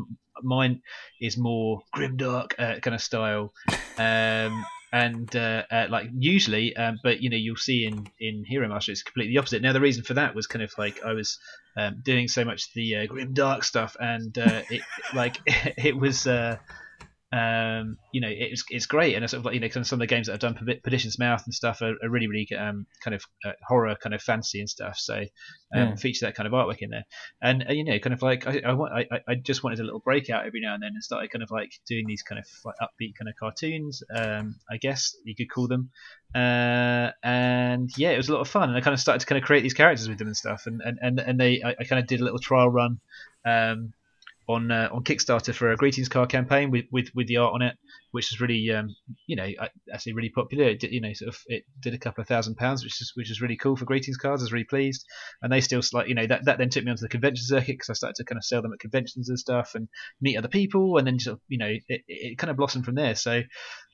Mine 0.43 0.83
is 1.21 1.39
more 1.39 1.81
grimdark 1.97 2.53
uh, 2.59 2.79
kind 2.81 2.95
of 2.95 3.01
style. 3.01 3.55
Um, 3.97 4.65
and 4.93 5.35
uh, 5.35 5.63
uh, 5.71 5.87
like 5.89 6.09
usually, 6.19 6.77
um, 6.77 7.01
but 7.03 7.23
you 7.23 7.31
know 7.31 7.37
you'll 7.37 7.57
see 7.57 7.87
in 7.87 8.07
in 8.21 8.45
Hero 8.45 8.69
Master 8.69 8.93
it's 8.93 9.03
completely 9.03 9.33
the 9.35 9.39
opposite. 9.39 9.63
Now 9.63 9.73
the 9.73 9.81
reason 9.81 10.05
for 10.05 10.15
that 10.15 10.35
was 10.35 10.47
kind 10.47 10.63
of 10.63 10.73
like 10.77 11.03
I 11.05 11.15
was 11.15 11.39
um, 11.77 12.01
doing 12.03 12.29
so 12.29 12.45
much 12.45 12.73
the 12.75 12.97
uh, 12.97 13.07
grim 13.07 13.33
dark 13.33 13.65
stuff, 13.65 13.97
and 13.99 14.37
uh, 14.37 14.63
it 14.71 14.83
like 15.15 15.39
it 15.47 15.97
was 15.97 16.27
uh, 16.27 16.59
um, 17.33 17.97
you 18.13 18.21
know, 18.21 18.29
it's 18.31 18.63
it's 18.69 18.85
great, 18.85 19.15
and 19.15 19.25
it's 19.25 19.31
sort 19.31 19.39
of 19.39 19.47
like 19.47 19.55
you 19.55 19.61
know, 19.61 19.69
some 19.69 19.97
of 19.97 20.01
the 20.01 20.07
games 20.07 20.27
that 20.27 20.35
I've 20.35 20.41
done, 20.41 20.55
Perdition's 20.85 21.19
Mouth 21.19 21.43
and 21.47 21.55
stuff, 21.55 21.81
are, 21.81 21.95
are 22.03 22.11
really 22.11 22.27
really 22.27 22.47
um, 22.55 22.87
kind 23.03 23.15
of 23.15 23.25
uh, 23.45 23.53
horror, 23.67 23.97
kind 23.97 24.15
of 24.15 24.21
fantasy 24.21 24.61
and 24.61 24.69
stuff. 24.69 24.99
So 24.99 25.15
um, 25.15 25.29
yeah. 25.73 25.95
feature 25.95 26.27
that 26.27 26.35
kind 26.35 26.47
of 26.47 26.53
artwork 26.53 26.79
in 26.81 26.91
there, 26.91 27.05
and 27.41 27.65
uh, 27.71 27.73
you 27.73 27.85
know, 27.85 27.99
kind 28.01 28.13
of 28.13 28.21
like 28.21 28.47
I 28.47 28.61
I, 28.67 28.73
want, 28.75 28.93
I 28.93 29.21
I 29.27 29.35
just 29.35 29.65
wanted 29.65 29.81
a 29.81 29.83
little 29.83 30.01
breakout 30.01 30.47
every 30.47 30.61
now 30.61 30.75
and 30.75 30.83
then, 30.83 30.91
and 30.93 31.03
started 31.03 31.31
kind 31.31 31.43
of 31.43 31.51
like 31.51 31.73
doing 31.89 32.05
these 32.07 32.23
kind 32.23 32.39
of 32.39 32.45
like 32.67 32.77
upbeat 32.83 33.15
kind 33.19 33.31
of 33.31 33.35
cartoons, 33.41 34.03
um, 34.15 34.57
I 34.71 34.77
guess 34.77 35.17
you 35.25 35.35
could 35.35 35.51
call 35.51 35.69
them, 35.69 35.91
uh, 36.35 37.13
and 37.23 37.91
yeah, 37.97 38.11
it 38.11 38.19
was 38.19 38.29
a 38.29 38.35
lot 38.35 38.43
of 38.43 38.49
fun, 38.49 38.69
and 38.69 38.77
I 38.77 38.83
kind 38.83 38.93
of 38.93 39.01
started 39.01 39.21
to 39.21 39.27
kind 39.27 39.43
of 39.43 39.47
create 39.47 39.63
these 39.63 39.73
characters 39.73 40.07
with 40.07 40.19
them 40.19 40.29
and 40.29 40.37
stuff, 40.37 40.67
and 40.67 40.83
and 40.85 40.99
and, 41.01 41.19
and 41.19 41.41
they 41.41 41.63
I, 41.63 41.77
I 41.81 41.85
kind 41.85 41.99
of 42.01 42.07
did 42.07 42.21
a 42.21 42.25
little 42.25 42.39
trial 42.39 42.69
run. 42.69 43.01
Um, 43.47 43.95
on 44.49 44.71
uh, 44.71 44.89
on 44.93 45.05
Kickstarter 45.05 45.55
for 45.55 45.73
a 45.73 45.77
greetings 45.77 46.09
card 46.09 46.29
campaign 46.29 46.71
with, 46.71 46.87
with, 46.91 47.09
with 47.15 47.27
the 47.27 47.37
art 47.39 47.55
on 47.55 47.63
it, 47.63 47.77
which 48.13 48.31
was 48.31 48.41
really 48.41 48.71
um, 48.71 48.95
you 49.27 49.37
know 49.37 49.49
actually 49.93 50.13
really 50.13 50.31
popular. 50.31 50.65
It 50.67 50.81
did, 50.81 50.93
you 50.93 51.01
know 51.01 51.13
sort 51.13 51.29
of 51.31 51.39
it 51.47 51.65
did 51.81 51.95
a 51.95 51.99
couple 51.99 52.23
of 52.23 52.29
thousand 52.29 52.57
pounds, 52.57 52.85
which 52.85 53.01
is 53.01 53.13
which 53.15 53.31
is 53.31 53.41
really 53.41 53.57
cool 53.57 53.77
for 53.77 53.85
greetings 53.85 54.17
cards. 54.17 54.43
I 54.43 54.45
was 54.45 54.53
really 54.53 54.65
pleased, 54.65 55.05
and 55.43 55.53
they 55.53 55.61
still 55.61 55.83
like 55.93 56.09
you 56.09 56.15
know 56.15 56.27
that, 56.27 56.45
that 56.45 56.59
then 56.59 56.71
took 56.71 56.85
me 56.85 56.91
onto 56.91 57.03
the 57.03 57.09
convention 57.09 57.45
circuit 57.45 57.75
because 57.75 57.91
I 57.91 57.95
started 57.95 58.17
to 58.17 58.25
kind 58.25 58.39
of 58.39 58.45
sell 58.45 58.63
them 58.63 58.73
at 58.73 58.79
conventions 58.79 59.29
and 59.29 59.39
stuff 59.39 59.75
and 59.75 59.89
meet 60.21 60.37
other 60.37 60.49
people, 60.49 60.99
and 60.99 61.07
then 61.07 61.19
sort 61.19 61.35
of, 61.35 61.41
you 61.49 61.59
know 61.59 61.73
it, 61.89 62.03
it 62.07 62.39
kind 62.39 62.51
of 62.51 62.57
blossomed 62.57 62.85
from 62.85 62.95
there. 62.95 63.15
So 63.15 63.33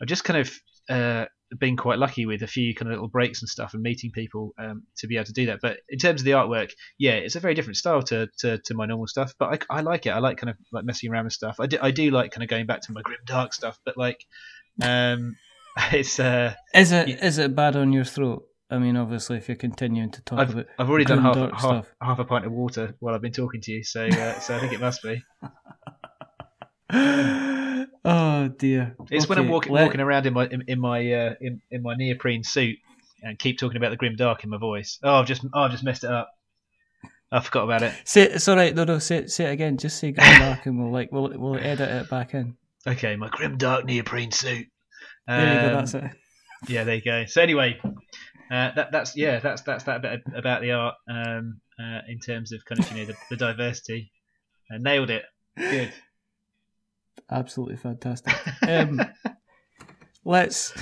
I've 0.00 0.08
just 0.08 0.24
kind 0.24 0.40
of 0.40 0.52
uh, 0.88 1.26
been 1.58 1.76
quite 1.76 1.98
lucky 1.98 2.26
with 2.26 2.42
a 2.42 2.46
few 2.46 2.74
kind 2.74 2.88
of 2.88 2.94
little 2.94 3.08
breaks 3.08 3.42
and 3.42 3.48
stuff 3.48 3.74
and 3.74 3.82
meeting 3.82 4.10
people 4.10 4.52
um, 4.58 4.82
to 4.96 5.06
be 5.06 5.16
able 5.16 5.26
to 5.26 5.32
do 5.32 5.46
that. 5.46 5.60
But 5.60 5.78
in 5.88 5.98
terms 5.98 6.20
of 6.20 6.24
the 6.24 6.32
artwork, 6.32 6.70
yeah, 6.98 7.12
it's 7.12 7.36
a 7.36 7.40
very 7.40 7.54
different 7.54 7.76
style 7.76 8.02
to, 8.04 8.28
to, 8.38 8.58
to 8.58 8.74
my 8.74 8.86
normal 8.86 9.06
stuff. 9.06 9.34
But 9.38 9.64
I, 9.70 9.78
I 9.78 9.80
like 9.82 10.06
it. 10.06 10.10
I 10.10 10.18
like 10.18 10.38
kind 10.38 10.50
of 10.50 10.56
like 10.72 10.84
messing 10.84 11.10
around 11.10 11.24
with 11.24 11.32
stuff. 11.34 11.56
I 11.60 11.66
do, 11.66 11.78
I 11.80 11.90
do 11.90 12.10
like 12.10 12.32
kind 12.32 12.42
of 12.42 12.48
going 12.48 12.66
back 12.66 12.82
to 12.82 12.92
my 12.92 13.02
grim 13.02 13.18
dark 13.26 13.54
stuff. 13.54 13.78
But 13.84 13.96
like, 13.96 14.07
um, 14.82 15.36
it's 15.92 16.18
uh, 16.20 16.54
is 16.74 16.92
it 16.92 17.08
yeah. 17.08 17.24
is 17.24 17.38
it 17.38 17.54
bad 17.54 17.76
on 17.76 17.92
your 17.92 18.04
throat? 18.04 18.44
I 18.70 18.78
mean, 18.78 18.96
obviously, 18.96 19.38
if 19.38 19.48
you're 19.48 19.56
continuing 19.56 20.10
to 20.10 20.20
talk 20.22 20.38
I've, 20.40 20.50
about, 20.50 20.66
I've 20.78 20.90
already 20.90 21.06
done 21.06 21.22
half 21.22 21.36
half, 21.58 21.86
half, 22.02 22.18
a 22.18 22.24
pint 22.24 22.44
of 22.44 22.52
water 22.52 22.94
while 23.00 23.14
I've 23.14 23.22
been 23.22 23.32
talking 23.32 23.62
to 23.62 23.72
you, 23.72 23.82
so 23.82 24.06
uh, 24.06 24.38
so 24.40 24.56
I 24.56 24.60
think 24.60 24.72
it 24.74 24.80
must 24.80 25.02
be. 25.02 25.22
Oh 28.04 28.48
dear. 28.48 28.96
It's 29.10 29.24
okay, 29.24 29.28
when 29.28 29.38
I'm 29.38 29.48
walking 29.48 29.72
let... 29.72 29.84
walking 29.84 30.00
around 30.00 30.26
in 30.26 30.32
my 30.32 30.46
in, 30.46 30.64
in 30.66 30.80
my 30.80 31.12
uh, 31.12 31.34
in, 31.40 31.60
in 31.70 31.82
my 31.82 31.94
neoprene 31.94 32.42
suit 32.42 32.78
and 33.22 33.38
keep 33.38 33.58
talking 33.58 33.76
about 33.76 33.90
the 33.90 33.96
grim 33.96 34.16
dark 34.16 34.44
in 34.44 34.50
my 34.50 34.56
voice. 34.56 34.98
Oh, 35.02 35.16
I've 35.16 35.26
just 35.26 35.44
oh, 35.52 35.60
I've 35.60 35.72
just 35.72 35.84
messed 35.84 36.04
it 36.04 36.10
up. 36.10 36.30
I 37.30 37.40
forgot 37.40 37.64
about 37.64 37.82
it. 37.82 37.92
Say 38.04 38.22
it's 38.22 38.48
all 38.48 38.56
right. 38.56 38.74
No, 38.74 38.84
no. 38.84 38.98
Say 38.98 39.26
say 39.26 39.44
it 39.44 39.52
again. 39.52 39.76
Just 39.76 39.98
say 39.98 40.12
grim 40.12 40.26
dark, 40.38 40.64
and 40.66 40.78
we'll 40.80 40.92
like 40.92 41.12
we'll 41.12 41.28
we'll 41.36 41.56
edit 41.56 41.88
it 41.88 42.08
back 42.08 42.32
in. 42.34 42.56
Okay, 42.86 43.16
my 43.16 43.28
grim 43.28 43.58
dark 43.58 43.84
neoprene 43.84 44.32
suit. 44.32 44.66
Um, 45.26 45.40
there. 45.40 45.74
That's 45.74 45.94
it. 45.94 46.10
Yeah, 46.68 46.84
there 46.84 46.96
you 46.96 47.02
go. 47.02 47.24
So 47.26 47.42
anyway, 47.42 47.78
uh, 48.50 48.70
that 48.74 48.92
that's 48.92 49.16
yeah, 49.16 49.40
that's 49.40 49.62
that's 49.62 49.84
that 49.84 50.02
bit 50.02 50.20
about 50.34 50.62
the 50.62 50.72
art 50.72 50.94
um, 51.08 51.60
uh, 51.78 52.00
in 52.08 52.18
terms 52.18 52.52
of 52.52 52.64
kind 52.64 52.80
of 52.80 52.90
you 52.90 52.98
know 52.98 53.04
the, 53.06 53.14
the 53.30 53.36
diversity. 53.36 54.12
Uh, 54.72 54.78
nailed 54.78 55.10
it. 55.10 55.24
Good 55.56 55.92
absolutely 57.30 57.76
fantastic. 57.76 58.34
Um, 58.66 59.00
let's 60.24 60.72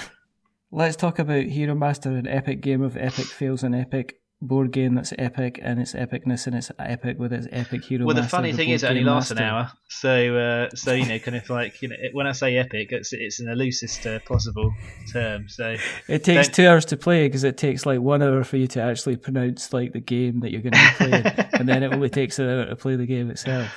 let's 0.70 0.96
talk 0.96 1.18
about 1.18 1.44
Hero 1.44 1.74
Master, 1.74 2.10
an 2.10 2.26
epic 2.26 2.60
game 2.60 2.82
of 2.82 2.96
epic 2.96 3.26
fails, 3.26 3.62
and 3.62 3.74
epic 3.74 4.20
board 4.42 4.70
game 4.70 4.94
that's 4.94 5.14
epic 5.18 5.58
and 5.62 5.80
its 5.80 5.94
epicness 5.94 6.46
and 6.46 6.54
it's 6.54 6.70
epic 6.78 7.18
with 7.18 7.32
its 7.32 7.46
epic 7.50 7.84
hero. 7.84 8.04
Well, 8.04 8.14
the 8.14 8.22
master, 8.22 8.36
funny 8.36 8.50
the 8.50 8.56
thing 8.56 8.70
is, 8.70 8.82
it 8.82 8.90
only 8.90 9.04
lasts 9.04 9.30
an 9.30 9.38
hour. 9.38 9.72
So, 9.88 10.36
uh, 10.36 10.74
so 10.74 10.92
you 10.92 11.06
know, 11.06 11.18
kind 11.18 11.36
of 11.36 11.48
like 11.48 11.80
you 11.82 11.88
know, 11.88 11.96
when 12.12 12.26
I 12.26 12.32
say 12.32 12.56
epic, 12.56 12.92
it's 12.92 13.12
it's 13.12 13.40
an 13.40 13.52
loosest 13.54 14.06
uh, 14.06 14.18
possible 14.20 14.72
term. 15.12 15.48
So 15.48 15.76
it 16.08 16.24
takes 16.24 16.48
two 16.48 16.66
hours 16.66 16.84
to 16.86 16.96
play 16.96 17.26
because 17.26 17.44
it 17.44 17.56
takes 17.56 17.86
like 17.86 18.00
one 18.00 18.22
hour 18.22 18.44
for 18.44 18.56
you 18.56 18.66
to 18.68 18.82
actually 18.82 19.16
pronounce 19.16 19.72
like 19.72 19.92
the 19.92 20.00
game 20.00 20.40
that 20.40 20.50
you're 20.50 20.62
going 20.62 20.72
to 20.72 20.94
be 20.98 21.04
playing, 21.04 21.26
and 21.54 21.68
then 21.68 21.82
it 21.82 21.92
only 21.92 22.10
takes 22.10 22.38
an 22.38 22.48
hour 22.48 22.66
to 22.66 22.76
play 22.76 22.96
the 22.96 23.06
game 23.06 23.30
itself. 23.30 23.70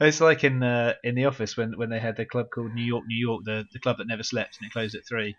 It's 0.00 0.20
like 0.20 0.44
in 0.44 0.62
uh, 0.62 0.94
in 1.04 1.14
the 1.14 1.26
office 1.26 1.56
when, 1.56 1.78
when 1.78 1.88
they 1.88 2.00
had 2.00 2.16
the 2.16 2.24
club 2.24 2.50
called 2.52 2.74
New 2.74 2.84
York, 2.84 3.04
New 3.06 3.16
York, 3.16 3.44
the, 3.44 3.64
the 3.72 3.78
club 3.78 3.98
that 3.98 4.08
never 4.08 4.22
slept, 4.22 4.58
and 4.60 4.66
it 4.66 4.72
closed 4.72 4.94
at 4.94 5.06
three. 5.08 5.36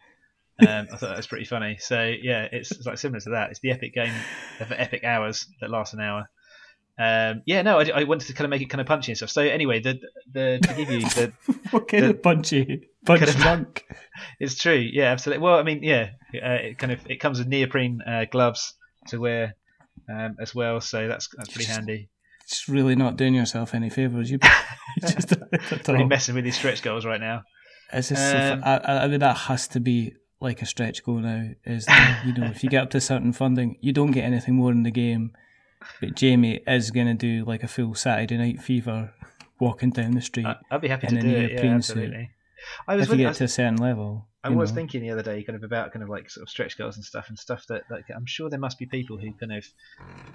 Um, 0.59 0.87
I 0.91 0.97
thought 0.97 1.09
that 1.09 1.17
was 1.17 1.27
pretty 1.27 1.45
funny. 1.45 1.77
So 1.79 2.13
yeah, 2.21 2.47
it's, 2.51 2.71
it's, 2.71 2.85
like 2.85 2.97
similar 2.97 3.19
to 3.21 3.31
that. 3.31 3.51
It's 3.51 3.59
the 3.59 3.71
epic 3.71 3.93
game 3.93 4.13
of 4.59 4.71
epic 4.71 5.03
hours 5.03 5.47
that 5.61 5.69
lasts 5.69 5.93
an 5.93 6.01
hour. 6.01 6.29
Um, 6.97 7.41
yeah, 7.45 7.61
no, 7.61 7.79
I, 7.79 7.89
I, 7.93 8.03
wanted 8.05 8.27
to 8.27 8.33
kind 8.33 8.45
of 8.45 8.51
make 8.51 8.61
it 8.61 8.69
kind 8.69 8.79
of 8.79 8.87
punchy 8.87 9.11
and 9.11 9.17
stuff. 9.17 9.29
So 9.29 9.41
anyway, 9.41 9.81
the 9.81 9.99
the 10.31 10.59
to 10.61 10.73
give 10.75 10.89
you 10.89 11.01
the 11.01 11.33
what 11.71 11.89
kind 11.89 12.05
the, 12.05 12.09
of 12.11 12.23
punchy 12.23 12.87
punch 13.05 13.19
kind 13.19 13.29
of, 13.29 13.35
drunk. 13.35 13.85
It's 14.39 14.55
true. 14.55 14.75
Yeah, 14.75 15.11
absolutely. 15.11 15.43
Well, 15.43 15.59
I 15.59 15.63
mean, 15.63 15.83
yeah, 15.83 16.11
uh, 16.35 16.51
it 16.51 16.77
kind 16.77 16.93
of 16.93 16.99
it 17.09 17.19
comes 17.19 17.39
with 17.39 17.49
neoprene 17.49 17.99
uh, 18.01 18.25
gloves 18.31 18.75
to 19.09 19.19
wear 19.19 19.55
um, 20.09 20.37
as 20.39 20.55
well, 20.55 20.79
so 20.79 21.09
that's 21.09 21.27
that's 21.35 21.49
pretty 21.49 21.69
handy 21.69 22.09
it's 22.45 22.69
really 22.69 22.95
not 22.95 23.17
doing 23.17 23.33
yourself 23.33 23.73
any 23.73 23.89
favors. 23.89 24.29
You 24.29 24.37
just 25.01 25.33
really 25.87 26.05
messing 26.05 26.35
with 26.35 26.43
these 26.43 26.55
stretch 26.55 26.81
goals 26.83 27.05
right 27.05 27.19
now. 27.19 27.41
It's 27.91 28.09
just 28.09 28.35
um, 28.35 28.61
I, 28.63 28.79
I 29.03 29.07
mean 29.07 29.19
that 29.19 29.35
has 29.35 29.67
to 29.69 29.79
be 29.79 30.13
like 30.45 30.61
a 30.61 30.65
stretch 30.65 31.03
goal 31.03 31.17
now. 31.17 31.49
Is 31.65 31.85
that, 31.87 32.23
you 32.25 32.33
know 32.33 32.45
if 32.45 32.63
you 32.63 32.69
get 32.69 32.83
up 32.83 32.89
to 32.91 33.01
certain 33.01 33.33
funding, 33.33 33.77
you 33.81 33.91
don't 33.91 34.11
get 34.11 34.23
anything 34.23 34.55
more 34.55 34.71
in 34.71 34.83
the 34.83 34.91
game. 34.91 35.33
But 35.99 36.15
Jamie 36.15 36.61
is 36.65 36.89
going 36.91 37.07
to 37.07 37.13
do 37.13 37.43
like 37.43 37.63
a 37.63 37.67
full 37.67 37.93
Saturday 37.95 38.37
Night 38.37 38.61
Fever, 38.61 39.13
walking 39.59 39.89
down 39.89 40.11
the 40.11 40.21
street. 40.21 40.47
I'd 40.71 40.81
be 40.81 40.87
happy 40.87 41.07
to 41.07 41.19
do 41.19 41.27
it. 41.27 41.51
Yeah, 41.51 41.75
absolutely. 41.75 42.29
Suit. 42.29 42.29
I 42.87 42.95
was 42.95 43.05
if 43.05 43.11
you 43.11 43.25
get 43.25 43.35
to 43.35 43.43
a 43.43 43.47
certain 43.47 43.77
level. 43.77 44.27
I 44.45 44.49
was 44.49 44.69
know. 44.69 44.75
thinking 44.75 45.01
the 45.01 45.09
other 45.09 45.23
day, 45.23 45.41
kind 45.43 45.55
of 45.55 45.63
about 45.63 45.91
kind 45.91 46.03
of 46.03 46.09
like 46.09 46.29
sort 46.29 46.43
of 46.43 46.49
stretch 46.49 46.77
goals 46.77 46.97
and 46.97 47.03
stuff, 47.03 47.29
and 47.29 47.39
stuff 47.39 47.65
that 47.67 47.83
like 47.89 48.05
I'm 48.15 48.25
sure 48.27 48.49
there 48.49 48.59
must 48.59 48.77
be 48.77 48.85
people 48.85 49.17
who 49.17 49.33
kind 49.33 49.53
of 49.53 49.65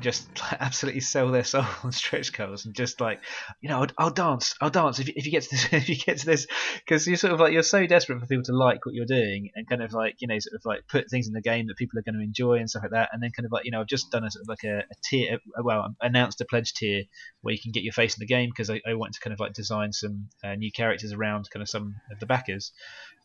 just 0.01 0.29
like, 0.41 0.61
absolutely 0.61 1.01
sell 1.01 1.31
their 1.31 1.45
soul 1.45 1.65
on 1.85 1.93
stretch 1.93 2.33
goals 2.33 2.67
and 2.67 2.75
just 2.75 3.01
like, 3.01 3.21
you 3.61 3.69
know, 3.69 3.83
I'll, 3.83 3.89
I'll 3.99 4.11
dance, 4.11 4.55
I'll 4.61 4.71
dance 4.71 4.99
if 4.99 5.09
you, 5.09 5.15
if 5.17 5.27
you 5.27 5.33
get 5.33 5.45
to 5.45 5.51
this, 5.51 5.69
if 5.73 5.89
you 5.89 5.97
get 5.97 6.19
to 6.19 6.27
this, 6.27 6.47
because 6.75 7.07
you're 7.07 7.17
sort 7.17 7.33
of 7.33 7.41
like 7.41 7.53
you're 7.53 7.63
so 7.63 7.87
desperate 7.87 8.21
for 8.21 8.27
people 8.27 8.45
to 8.45 8.57
like 8.57 8.85
what 8.85 8.95
you're 8.95 9.07
doing 9.07 9.51
and 9.55 9.69
kind 9.69 9.83
of 9.83 9.93
like 9.93 10.17
you 10.19 10.27
know 10.27 10.39
sort 10.39 10.55
of 10.55 10.63
like 10.65 10.81
put 10.89 11.09
things 11.09 11.29
in 11.29 11.33
the 11.33 11.41
game 11.41 11.69
that 11.69 11.77
people 11.77 11.99
are 11.99 12.03
going 12.03 12.17
to 12.17 12.25
enjoy 12.25 12.55
and 12.55 12.69
stuff 12.69 12.83
like 12.83 12.93
that, 12.93 13.11
and 13.13 13.23
then 13.23 13.31
kind 13.31 13.47
of 13.47 13.53
like 13.53 13.65
you 13.65 13.71
know 13.71 13.81
I've 13.81 13.87
just 13.87 14.11
done 14.11 14.25
a 14.25 14.31
sort 14.31 14.43
of 14.43 14.49
like 14.49 14.65
a, 14.65 14.79
a 14.79 14.95
tier, 15.05 15.39
well 15.63 15.95
announced 16.01 16.41
a 16.41 16.45
pledge 16.45 16.75
tier 16.75 17.05
where 17.43 17.55
you 17.55 17.61
can 17.61 17.73
get 17.73 17.85
your 17.85 17.93
face 17.93 18.17
in 18.17 18.21
the 18.21 18.27
game 18.27 18.51
because 18.51 18.71
I, 18.71 18.81
I 18.87 18.95
want 18.95 19.15
to 19.15 19.21
kind 19.21 19.33
of 19.33 19.41
like 19.41 19.53
design 19.53 19.93
some 19.93 20.29
uh, 20.43 20.55
new 20.55 20.73
characters 20.73 21.13
around 21.13 21.49
kind 21.51 21.63
of 21.63 21.69
some 21.69 21.95
of 22.11 22.19
the 22.19 22.27
backers. 22.27 22.73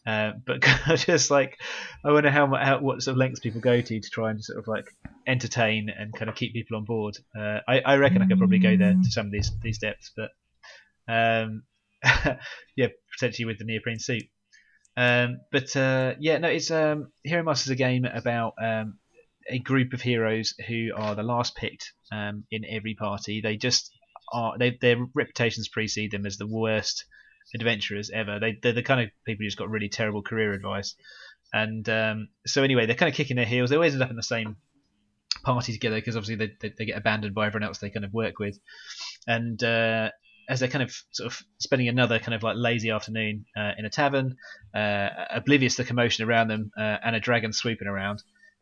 Uh, 0.05 0.33
but 0.45 0.61
just 0.95 1.31
like 1.31 1.57
I 2.03 2.11
wonder 2.11 2.29
how, 2.29 2.53
how 2.55 2.79
what 2.79 3.01
sort 3.01 3.13
of 3.13 3.17
lengths 3.17 3.39
people 3.39 3.61
go 3.61 3.81
to 3.81 3.99
to 3.99 4.09
try 4.09 4.29
and 4.29 4.43
sort 4.43 4.59
of 4.59 4.67
like 4.67 4.85
entertain 5.27 5.89
and 5.89 6.13
kind 6.13 6.29
of 6.29 6.35
keep 6.35 6.53
people 6.53 6.77
on 6.77 6.85
board. 6.85 7.17
Uh, 7.37 7.59
I, 7.67 7.79
I 7.79 7.95
reckon 7.97 8.21
I 8.21 8.27
could 8.27 8.37
probably 8.37 8.59
go 8.59 8.77
there 8.77 8.93
to 8.93 9.11
some 9.11 9.25
of 9.25 9.31
these 9.31 9.51
these 9.63 9.79
depths, 9.79 10.11
but 10.15 10.29
um, 11.07 11.63
yeah, 12.75 12.87
potentially 13.17 13.45
with 13.45 13.57
the 13.57 13.65
neoprene 13.65 13.99
suit. 13.99 14.23
Um, 14.97 15.41
but 15.51 15.75
uh, 15.75 16.13
yeah, 16.19 16.37
no, 16.37 16.47
it's 16.47 16.71
um, 16.71 17.11
Hero 17.23 17.43
Master 17.43 17.67
is 17.67 17.71
a 17.71 17.75
game 17.75 18.05
about 18.05 18.53
um, 18.61 18.99
a 19.49 19.59
group 19.59 19.93
of 19.93 20.01
heroes 20.01 20.53
who 20.67 20.91
are 20.95 21.15
the 21.15 21.23
last 21.23 21.55
picked 21.55 21.93
um, 22.11 22.45
in 22.51 22.63
every 22.65 22.95
party. 22.95 23.41
They 23.41 23.57
just 23.57 23.91
are 24.31 24.57
they, 24.57 24.77
their 24.81 24.97
reputations 25.13 25.67
precede 25.67 26.11
them 26.11 26.25
as 26.25 26.37
the 26.37 26.47
worst 26.47 27.05
adventurers 27.53 28.09
ever. 28.09 28.39
They 28.39 28.57
they're 28.61 28.73
the 28.73 28.83
kind 28.83 29.01
of 29.01 29.09
people 29.25 29.43
who 29.43 29.47
just 29.47 29.57
got 29.57 29.69
really 29.69 29.89
terrible 29.89 30.21
career 30.21 30.53
advice, 30.53 30.95
and 31.53 31.87
um, 31.89 32.29
so 32.45 32.63
anyway, 32.63 32.85
they're 32.85 32.95
kind 32.95 33.09
of 33.09 33.15
kicking 33.15 33.35
their 33.35 33.45
heels. 33.45 33.69
They 33.69 33.75
always 33.75 33.93
end 33.93 34.03
up 34.03 34.09
in 34.09 34.15
the 34.15 34.23
same 34.23 34.57
party 35.43 35.73
together 35.73 35.95
because 35.95 36.15
obviously 36.15 36.35
they, 36.35 36.53
they, 36.59 36.73
they 36.77 36.85
get 36.85 36.97
abandoned 36.97 37.35
by 37.35 37.47
everyone 37.47 37.67
else 37.67 37.77
they 37.77 37.89
kind 37.89 38.05
of 38.05 38.13
work 38.13 38.39
with, 38.39 38.57
and 39.27 39.61
uh, 39.63 40.09
as 40.49 40.59
they're 40.59 40.69
kind 40.69 40.83
of 40.83 40.93
sort 41.11 41.27
of 41.27 41.41
spending 41.59 41.87
another 41.87 42.19
kind 42.19 42.33
of 42.33 42.43
like 42.43 42.55
lazy 42.57 42.89
afternoon 42.89 43.45
uh, 43.57 43.71
in 43.77 43.85
a 43.85 43.89
tavern, 43.89 44.35
uh, 44.73 45.09
oblivious 45.31 45.75
to 45.75 45.83
the 45.83 45.87
commotion 45.87 46.27
around 46.27 46.47
them 46.47 46.71
uh, 46.77 46.97
and 47.03 47.15
a 47.15 47.19
dragon 47.19 47.53
swooping 47.53 47.87
around. 47.87 48.21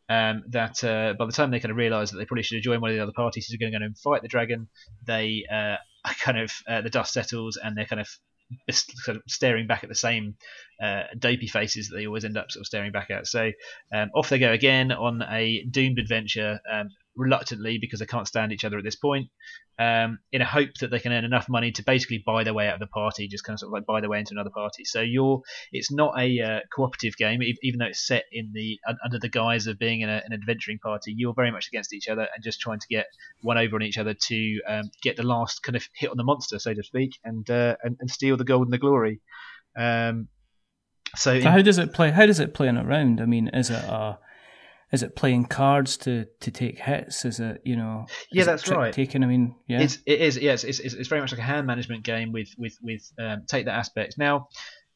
Um, 0.09 0.43
that 0.49 0.83
uh, 0.83 1.13
by 1.17 1.25
the 1.25 1.31
time 1.31 1.49
they 1.49 1.61
kind 1.61 1.71
of 1.71 1.77
realise 1.77 2.11
that 2.11 2.17
they 2.17 2.25
probably 2.25 2.43
should 2.43 2.57
have 2.57 2.63
joined 2.63 2.81
one 2.81 2.91
of 2.91 2.97
the 2.97 3.01
other 3.01 3.13
parties 3.13 3.47
who's 3.47 3.57
going 3.57 3.71
to 3.71 3.79
go 3.79 3.83
and 3.83 3.97
fight 3.97 4.21
the 4.21 4.27
dragon, 4.27 4.67
they 5.05 5.45
uh, 5.51 5.77
kind 6.21 6.37
of 6.37 6.51
the 6.83 6.89
dust 6.89 7.13
settles 7.13 7.57
and 7.61 7.77
they're 7.77 7.85
kind 7.85 8.01
of 8.01 8.09
sort 8.69 9.17
of 9.17 9.23
staring 9.27 9.67
back 9.67 9.83
at 9.83 9.89
the 9.89 9.95
same 9.95 10.35
uh, 10.81 11.03
dopey 11.17 11.47
faces 11.47 11.89
that 11.89 11.95
they 11.95 12.07
always 12.07 12.25
end 12.25 12.37
up 12.37 12.51
sort 12.51 12.61
of 12.61 12.67
staring 12.67 12.91
back 12.91 13.09
at. 13.09 13.27
So 13.27 13.51
um, 13.93 14.09
off 14.15 14.29
they 14.29 14.39
go 14.39 14.51
again 14.51 14.91
on 14.91 15.21
a 15.21 15.63
doomed 15.69 15.99
adventure, 15.99 16.59
um, 16.71 16.89
reluctantly 17.15 17.77
because 17.79 17.99
they 17.99 18.05
can't 18.05 18.27
stand 18.27 18.51
each 18.51 18.65
other 18.65 18.77
at 18.77 18.83
this 18.83 18.95
point, 18.95 19.29
um, 19.77 20.19
in 20.31 20.41
a 20.41 20.45
hope 20.45 20.69
that 20.79 20.89
they 20.89 20.99
can 20.99 21.11
earn 21.11 21.25
enough 21.25 21.47
money 21.47 21.71
to 21.71 21.83
basically 21.83 22.23
buy 22.25 22.43
their 22.43 22.53
way 22.53 22.67
out 22.67 22.75
of 22.75 22.79
the 22.79 22.87
party, 22.87 23.27
just 23.27 23.43
kind 23.43 23.55
of 23.55 23.59
sort 23.59 23.69
of 23.69 23.73
like 23.73 23.85
buy 23.85 24.01
their 24.01 24.09
way 24.09 24.19
into 24.19 24.33
another 24.33 24.49
party. 24.49 24.83
So 24.85 25.01
you're, 25.01 25.41
it's 25.71 25.91
not 25.91 26.19
a 26.19 26.39
uh, 26.39 26.59
cooperative 26.75 27.15
game, 27.17 27.41
even 27.61 27.79
though 27.79 27.85
it's 27.85 28.07
set 28.07 28.23
in 28.31 28.51
the 28.53 28.79
under 29.05 29.19
the 29.19 29.29
guise 29.29 29.67
of 29.67 29.77
being 29.77 30.01
in 30.01 30.09
a, 30.09 30.21
an 30.25 30.33
adventuring 30.33 30.79
party. 30.79 31.13
You're 31.15 31.33
very 31.33 31.51
much 31.51 31.67
against 31.67 31.93
each 31.93 32.07
other 32.07 32.27
and 32.33 32.43
just 32.43 32.59
trying 32.59 32.79
to 32.79 32.87
get 32.87 33.07
one 33.41 33.57
over 33.57 33.75
on 33.75 33.83
each 33.83 33.97
other 33.97 34.13
to 34.13 34.59
um, 34.67 34.91
get 35.01 35.15
the 35.15 35.23
last 35.23 35.63
kind 35.63 35.75
of 35.75 35.87
hit 35.93 36.09
on 36.09 36.17
the 36.17 36.23
monster, 36.23 36.59
so 36.59 36.73
to 36.73 36.83
speak, 36.83 37.11
and 37.23 37.49
uh, 37.49 37.75
and, 37.83 37.97
and 37.99 38.09
steal 38.09 38.37
the 38.37 38.43
gold 38.43 38.67
and 38.67 38.73
the 38.73 38.77
glory. 38.77 39.21
Um, 39.77 40.27
So, 41.15 41.39
so 41.39 41.49
how 41.49 41.61
does 41.61 41.77
it 41.77 41.93
play? 41.93 42.09
How 42.09 42.25
does 42.25 42.39
it 42.39 42.55
play 42.55 42.67
in 42.67 42.77
a 42.77 42.83
round? 42.83 43.21
I 43.21 43.25
mean, 43.25 43.47
is 43.49 43.69
it 43.69 43.83
a 43.83 44.17
is 44.93 45.01
it 45.01 45.15
playing 45.15 45.45
cards 45.45 45.97
to, 45.97 46.27
to 46.39 46.51
take 46.51 46.77
hits? 46.79 47.25
Is 47.25 47.39
it 47.39 47.61
you 47.65 47.75
know? 47.75 48.05
Yeah, 48.31 48.43
that's 48.43 48.69
right. 48.69 48.93
Taking, 48.93 49.23
I 49.23 49.27
mean, 49.27 49.55
yeah, 49.67 49.81
it's 49.81 49.97
it 50.05 50.21
is. 50.21 50.37
Yes, 50.37 50.63
it's, 50.63 50.79
it's, 50.79 50.93
it's 50.93 51.09
very 51.09 51.19
much 51.19 51.31
like 51.31 51.39
a 51.39 51.43
hand 51.43 51.65
management 51.65 52.03
game 52.03 52.31
with 52.31 52.49
with 52.59 52.77
with 52.83 53.01
um, 53.19 53.41
take 53.47 53.65
that 53.65 53.73
aspect. 53.73 54.19
Now, 54.19 54.49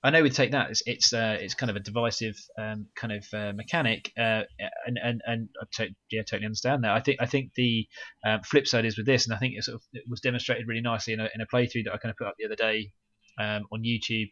I 0.03 0.11
know 0.11 0.21
with 0.21 0.35
take 0.35 0.51
that 0.51 0.69
it's 0.69 0.83
it's, 0.85 1.13
uh, 1.13 1.37
it's 1.41 1.55
kind 1.55 1.71
of 1.71 1.75
a 1.75 1.79
divisive 1.79 2.35
um, 2.59 2.85
kind 2.95 3.11
of 3.11 3.25
uh, 3.33 3.53
mechanic, 3.53 4.13
uh, 4.15 4.43
and 4.85 4.99
and 5.03 5.21
and 5.25 5.49
I 5.59 5.87
yeah, 6.11 6.21
totally 6.21 6.45
understand 6.45 6.83
that. 6.83 6.91
I 6.91 6.99
think 6.99 7.17
I 7.19 7.25
think 7.25 7.53
the 7.55 7.87
um, 8.23 8.41
flip 8.43 8.67
side 8.67 8.85
is 8.85 8.97
with 8.97 9.07
this, 9.07 9.25
and 9.25 9.33
I 9.33 9.39
think 9.39 9.55
it, 9.57 9.63
sort 9.63 9.75
of, 9.75 9.81
it 9.93 10.03
was 10.07 10.21
demonstrated 10.21 10.67
really 10.67 10.81
nicely 10.81 11.13
in 11.13 11.19
a 11.19 11.27
in 11.33 11.41
a 11.41 11.47
playthrough 11.47 11.85
that 11.85 11.93
I 11.93 11.97
kind 11.97 12.11
of 12.11 12.17
put 12.17 12.27
up 12.27 12.35
the 12.37 12.45
other 12.45 12.55
day 12.55 12.91
um, 13.39 13.63
on 13.71 13.81
YouTube, 13.81 14.29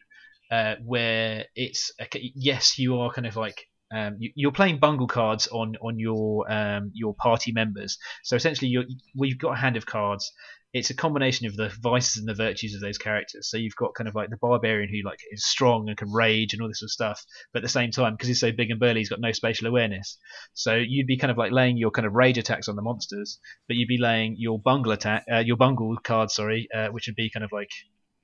uh, 0.52 0.76
where 0.84 1.46
it's 1.56 1.90
yes, 2.36 2.78
you 2.78 3.00
are 3.00 3.10
kind 3.10 3.26
of 3.26 3.34
like 3.34 3.66
um, 3.94 4.16
you, 4.18 4.48
are 4.48 4.52
playing 4.52 4.78
bungle 4.78 5.06
cards 5.06 5.46
on 5.48 5.76
on 5.80 5.98
your 5.98 6.50
um, 6.50 6.90
your 6.94 7.14
party 7.14 7.52
members. 7.52 7.98
So 8.24 8.36
essentially, 8.36 8.68
you 8.68 8.84
we've 9.14 9.38
got 9.38 9.52
a 9.52 9.56
hand 9.56 9.76
of 9.76 9.86
cards. 9.86 10.32
It's 10.72 10.90
a 10.90 10.94
combination 10.94 11.46
of 11.46 11.56
the 11.56 11.72
vices 11.80 12.18
and 12.18 12.28
the 12.28 12.34
virtues 12.34 12.74
of 12.74 12.82
those 12.82 12.98
characters. 12.98 13.48
So 13.48 13.56
you've 13.56 13.76
got 13.76 13.94
kind 13.94 14.08
of 14.08 14.14
like 14.14 14.28
the 14.28 14.36
barbarian 14.36 14.90
who 14.90 15.08
like 15.08 15.20
is 15.32 15.46
strong 15.46 15.88
and 15.88 15.96
can 15.96 16.12
rage 16.12 16.52
and 16.52 16.60
all 16.60 16.68
this 16.68 16.80
sort 16.80 16.88
of 16.88 16.92
stuff, 16.92 17.24
but 17.52 17.60
at 17.60 17.62
the 17.62 17.70
same 17.70 17.92
time, 17.92 18.12
because 18.12 18.28
he's 18.28 18.40
so 18.40 18.52
big 18.52 18.70
and 18.70 18.78
burly, 18.78 19.00
he's 19.00 19.08
got 19.08 19.20
no 19.20 19.32
spatial 19.32 19.68
awareness. 19.68 20.18
So 20.52 20.74
you'd 20.74 21.06
be 21.06 21.16
kind 21.16 21.30
of 21.30 21.38
like 21.38 21.50
laying 21.50 21.78
your 21.78 21.92
kind 21.92 22.04
of 22.04 22.12
rage 22.12 22.36
attacks 22.36 22.68
on 22.68 22.76
the 22.76 22.82
monsters, 22.82 23.38
but 23.68 23.76
you'd 23.76 23.88
be 23.88 23.96
laying 23.96 24.34
your 24.36 24.58
bungle 24.58 24.92
attack, 24.92 25.24
uh, 25.32 25.38
your 25.38 25.56
bungle 25.56 25.96
card, 26.02 26.30
sorry, 26.30 26.68
uh, 26.74 26.88
which 26.88 27.06
would 27.06 27.16
be 27.16 27.30
kind 27.30 27.44
of 27.44 27.52
like 27.52 27.70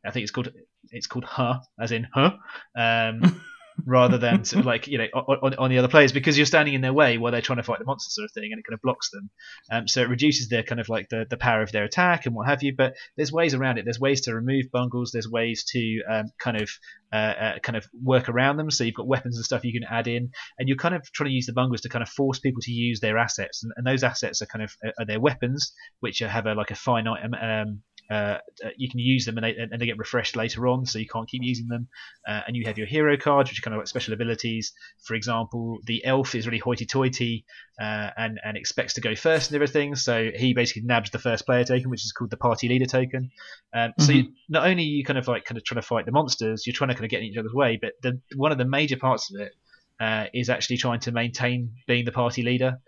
I 0.04 0.10
think 0.10 0.24
it's 0.24 0.32
called 0.32 0.52
it's 0.90 1.06
called 1.06 1.24
huh, 1.24 1.60
as 1.80 1.92
in 1.92 2.06
huh. 2.12 2.32
Um, 2.76 3.40
rather 3.86 4.18
than 4.18 4.44
sort 4.44 4.60
of 4.60 4.66
like 4.66 4.86
you 4.86 4.98
know 4.98 5.06
on, 5.14 5.54
on, 5.54 5.70
the 5.70 5.78
other 5.78 5.88
players 5.88 6.12
because 6.12 6.36
you're 6.36 6.46
standing 6.46 6.74
in 6.74 6.80
their 6.80 6.92
way 6.92 7.18
while 7.18 7.32
they're 7.32 7.40
trying 7.40 7.58
to 7.58 7.62
fight 7.62 7.78
the 7.78 7.84
monster 7.84 8.10
sort 8.10 8.24
of 8.24 8.32
thing 8.32 8.50
and 8.52 8.58
it 8.58 8.64
kind 8.68 8.74
of 8.74 8.82
blocks 8.82 9.10
them. 9.10 9.30
Um, 9.70 9.88
so 9.88 10.02
it 10.02 10.08
reduces 10.08 10.48
their 10.48 10.62
kind 10.62 10.80
of 10.80 10.88
like 10.88 11.08
the, 11.08 11.26
the 11.28 11.36
power 11.36 11.62
of 11.62 11.72
their 11.72 11.84
attack 11.84 12.26
and 12.26 12.34
what 12.34 12.46
have 12.46 12.62
you 12.62 12.74
but 12.76 12.94
there's 13.16 13.32
ways 13.32 13.54
around 13.54 13.78
it. 13.78 13.84
There's 13.84 14.00
ways 14.00 14.22
to 14.22 14.34
remove 14.34 14.66
bungles. 14.72 15.10
There's 15.12 15.28
ways 15.28 15.64
to 15.72 16.02
um, 16.10 16.24
kind 16.38 16.60
of 16.60 16.70
uh, 17.12 17.16
uh, 17.16 17.58
kind 17.58 17.76
of 17.76 17.86
work 18.02 18.28
around 18.28 18.56
them. 18.56 18.70
So 18.70 18.84
you've 18.84 18.94
got 18.94 19.06
weapons 19.06 19.36
and 19.36 19.44
stuff 19.44 19.64
you 19.64 19.72
can 19.72 19.88
add 19.88 20.08
in 20.08 20.30
and 20.58 20.68
you're 20.68 20.78
kind 20.78 20.94
of 20.94 21.02
trying 21.12 21.28
to 21.30 21.34
use 21.34 21.46
the 21.46 21.52
bungles 21.52 21.82
to 21.82 21.88
kind 21.88 22.02
of 22.02 22.08
force 22.08 22.38
people 22.38 22.62
to 22.62 22.72
use 22.72 23.00
their 23.00 23.18
assets 23.18 23.62
and, 23.62 23.72
and 23.76 23.86
those 23.86 24.02
assets 24.02 24.42
are 24.42 24.46
kind 24.46 24.64
of 24.64 24.72
are 24.98 25.04
their 25.04 25.20
weapons 25.20 25.72
which 26.00 26.20
have 26.20 26.46
a 26.46 26.54
like 26.54 26.70
a 26.70 26.74
finite 26.74 27.22
um, 27.24 27.82
uh, 28.10 28.38
uh, 28.64 28.70
you 28.76 28.88
can 28.90 28.98
use 28.98 29.24
them 29.24 29.38
and 29.38 29.44
they, 29.44 29.56
and 29.56 29.80
they 29.80 29.86
get 29.86 29.98
refreshed 29.98 30.36
later 30.36 30.66
on, 30.66 30.86
so 30.86 30.98
you 30.98 31.06
can't 31.06 31.28
keep 31.28 31.42
using 31.42 31.68
them. 31.68 31.88
Uh, 32.28 32.40
and 32.46 32.56
you 32.56 32.64
have 32.66 32.78
your 32.78 32.86
hero 32.86 33.16
cards, 33.16 33.50
which 33.50 33.58
are 33.58 33.62
kind 33.62 33.74
of 33.74 33.78
like 33.78 33.88
special 33.88 34.14
abilities. 34.14 34.72
For 35.04 35.14
example, 35.14 35.78
the 35.86 36.04
elf 36.04 36.34
is 36.34 36.46
really 36.46 36.58
hoity-toity 36.58 37.44
uh, 37.80 38.10
and 38.16 38.38
and 38.44 38.56
expects 38.56 38.94
to 38.94 39.00
go 39.00 39.14
first 39.14 39.50
and 39.50 39.54
everything, 39.54 39.94
so 39.94 40.30
he 40.34 40.54
basically 40.54 40.82
nabs 40.82 41.10
the 41.10 41.18
first 41.18 41.46
player 41.46 41.64
token, 41.64 41.90
which 41.90 42.04
is 42.04 42.12
called 42.12 42.30
the 42.30 42.36
party 42.36 42.68
leader 42.68 42.86
token. 42.86 43.30
Um, 43.74 43.90
mm-hmm. 43.90 44.02
So 44.02 44.12
you, 44.12 44.32
not 44.48 44.66
only 44.66 44.82
you 44.82 45.04
kind 45.04 45.18
of 45.18 45.28
like 45.28 45.44
kind 45.44 45.58
of 45.58 45.64
trying 45.64 45.80
to 45.80 45.86
fight 45.86 46.06
the 46.06 46.12
monsters, 46.12 46.66
you're 46.66 46.74
trying 46.74 46.88
to 46.88 46.94
kind 46.94 47.04
of 47.04 47.10
get 47.10 47.20
in 47.20 47.26
each 47.26 47.36
other's 47.38 47.54
way, 47.54 47.78
but 47.80 47.92
the, 48.02 48.20
one 48.36 48.52
of 48.52 48.58
the 48.58 48.64
major 48.64 48.96
parts 48.96 49.32
of 49.32 49.40
it 49.40 49.52
uh, 50.00 50.26
is 50.34 50.50
actually 50.50 50.76
trying 50.76 51.00
to 51.00 51.12
maintain 51.12 51.70
being 51.86 52.04
the 52.04 52.12
party 52.12 52.42
leader. 52.42 52.78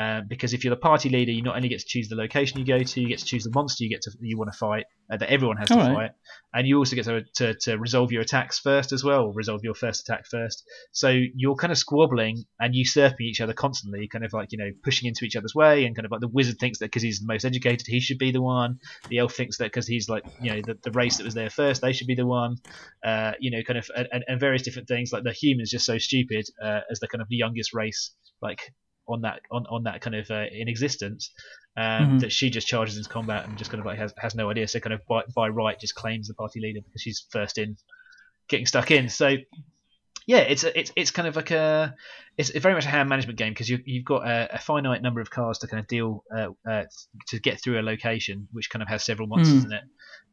Um, 0.00 0.28
because 0.28 0.54
if 0.54 0.64
you're 0.64 0.74
the 0.74 0.80
party 0.80 1.10
leader, 1.10 1.30
you 1.30 1.42
not 1.42 1.56
only 1.56 1.68
get 1.68 1.80
to 1.80 1.86
choose 1.86 2.08
the 2.08 2.14
location 2.16 2.58
you 2.58 2.64
go 2.64 2.82
to, 2.82 3.00
you 3.02 3.08
get 3.08 3.18
to 3.18 3.24
choose 3.24 3.44
the 3.44 3.50
monster 3.50 3.84
you 3.84 3.90
get 3.90 4.00
to 4.02 4.12
you 4.20 4.38
want 4.38 4.50
to 4.50 4.56
fight 4.56 4.86
uh, 5.12 5.18
that 5.18 5.28
everyone 5.28 5.58
has 5.58 5.68
to 5.68 5.74
right. 5.74 5.94
fight, 5.94 6.10
and 6.54 6.66
you 6.66 6.78
also 6.78 6.96
get 6.96 7.04
to, 7.04 7.22
to, 7.34 7.54
to 7.60 7.76
resolve 7.76 8.10
your 8.10 8.22
attacks 8.22 8.58
first 8.58 8.92
as 8.92 9.04
well, 9.04 9.30
resolve 9.32 9.60
your 9.62 9.74
first 9.74 10.08
attack 10.08 10.24
first. 10.26 10.64
So 10.92 11.10
you're 11.10 11.54
kind 11.54 11.70
of 11.70 11.76
squabbling 11.76 12.44
and 12.58 12.74
usurping 12.74 13.26
each 13.26 13.42
other 13.42 13.52
constantly, 13.52 14.08
kind 14.08 14.24
of 14.24 14.32
like 14.32 14.52
you 14.52 14.58
know 14.58 14.70
pushing 14.82 15.06
into 15.06 15.26
each 15.26 15.36
other's 15.36 15.54
way, 15.54 15.84
and 15.84 15.94
kind 15.94 16.06
of 16.06 16.12
like 16.12 16.22
the 16.22 16.28
wizard 16.28 16.58
thinks 16.58 16.78
that 16.78 16.86
because 16.86 17.02
he's 17.02 17.20
the 17.20 17.26
most 17.26 17.44
educated, 17.44 17.86
he 17.86 18.00
should 18.00 18.18
be 18.18 18.30
the 18.30 18.40
one. 18.40 18.78
The 19.10 19.18
elf 19.18 19.34
thinks 19.34 19.58
that 19.58 19.64
because 19.64 19.86
he's 19.86 20.08
like 20.08 20.24
you 20.40 20.50
know 20.50 20.62
the, 20.64 20.78
the 20.82 20.92
race 20.92 21.18
that 21.18 21.24
was 21.24 21.34
there 21.34 21.50
first, 21.50 21.82
they 21.82 21.92
should 21.92 22.06
be 22.06 22.14
the 22.14 22.26
one. 22.26 22.56
Uh, 23.04 23.32
you 23.38 23.50
know, 23.50 23.62
kind 23.64 23.78
of 23.78 23.90
and, 23.94 24.24
and 24.26 24.40
various 24.40 24.62
different 24.62 24.88
things 24.88 25.12
like 25.12 25.24
the 25.24 25.32
humans 25.32 25.70
just 25.70 25.84
so 25.84 25.98
stupid 25.98 26.46
uh, 26.62 26.80
as 26.90 27.00
the 27.00 27.08
kind 27.08 27.20
of 27.20 27.28
the 27.28 27.36
youngest 27.36 27.74
race, 27.74 28.14
like 28.40 28.72
on 29.10 29.22
that 29.22 29.40
on, 29.50 29.66
on 29.70 29.82
that 29.84 30.00
kind 30.00 30.16
of 30.16 30.30
uh, 30.30 30.46
in 30.52 30.68
existence 30.68 31.30
um, 31.76 31.84
mm-hmm. 31.84 32.18
that 32.18 32.32
she 32.32 32.50
just 32.50 32.66
charges 32.66 32.96
into 32.96 33.08
combat 33.08 33.46
and 33.46 33.56
just 33.58 33.70
kind 33.70 33.80
of 33.80 33.86
like 33.86 33.98
has, 33.98 34.12
has 34.18 34.34
no 34.34 34.50
idea 34.50 34.66
so 34.66 34.80
kind 34.80 34.92
of 34.92 35.00
by, 35.06 35.22
by 35.34 35.48
right 35.48 35.78
just 35.78 35.94
claims 35.94 36.28
the 36.28 36.34
party 36.34 36.60
leader 36.60 36.80
because 36.84 37.02
she's 37.02 37.26
first 37.30 37.58
in 37.58 37.76
getting 38.48 38.66
stuck 38.66 38.90
in 38.90 39.08
so 39.08 39.36
yeah 40.26 40.38
it's 40.38 40.64
a, 40.64 40.78
it's 40.78 40.92
it's 40.96 41.10
kind 41.10 41.28
of 41.28 41.36
like 41.36 41.50
a 41.50 41.94
it's 42.36 42.50
very 42.50 42.74
much 42.74 42.84
a 42.84 42.88
hand 42.88 43.08
management 43.08 43.38
game 43.38 43.52
because 43.52 43.68
you, 43.68 43.78
you've 43.84 44.04
got 44.04 44.26
a, 44.26 44.54
a, 44.54 44.58
finite 44.58 45.02
number 45.02 45.20
of 45.20 45.30
cards 45.30 45.58
to 45.58 45.66
kind 45.66 45.80
of 45.80 45.86
deal 45.86 46.24
uh, 46.34 46.48
uh, 46.68 46.84
to 47.28 47.38
get 47.38 47.60
through 47.60 47.78
a 47.78 47.82
location 47.82 48.48
which 48.52 48.70
kind 48.70 48.82
of 48.82 48.88
has 48.88 49.04
several 49.04 49.28
monsters 49.28 49.64
mm. 49.64 49.66
in 49.66 49.72
it 49.72 49.82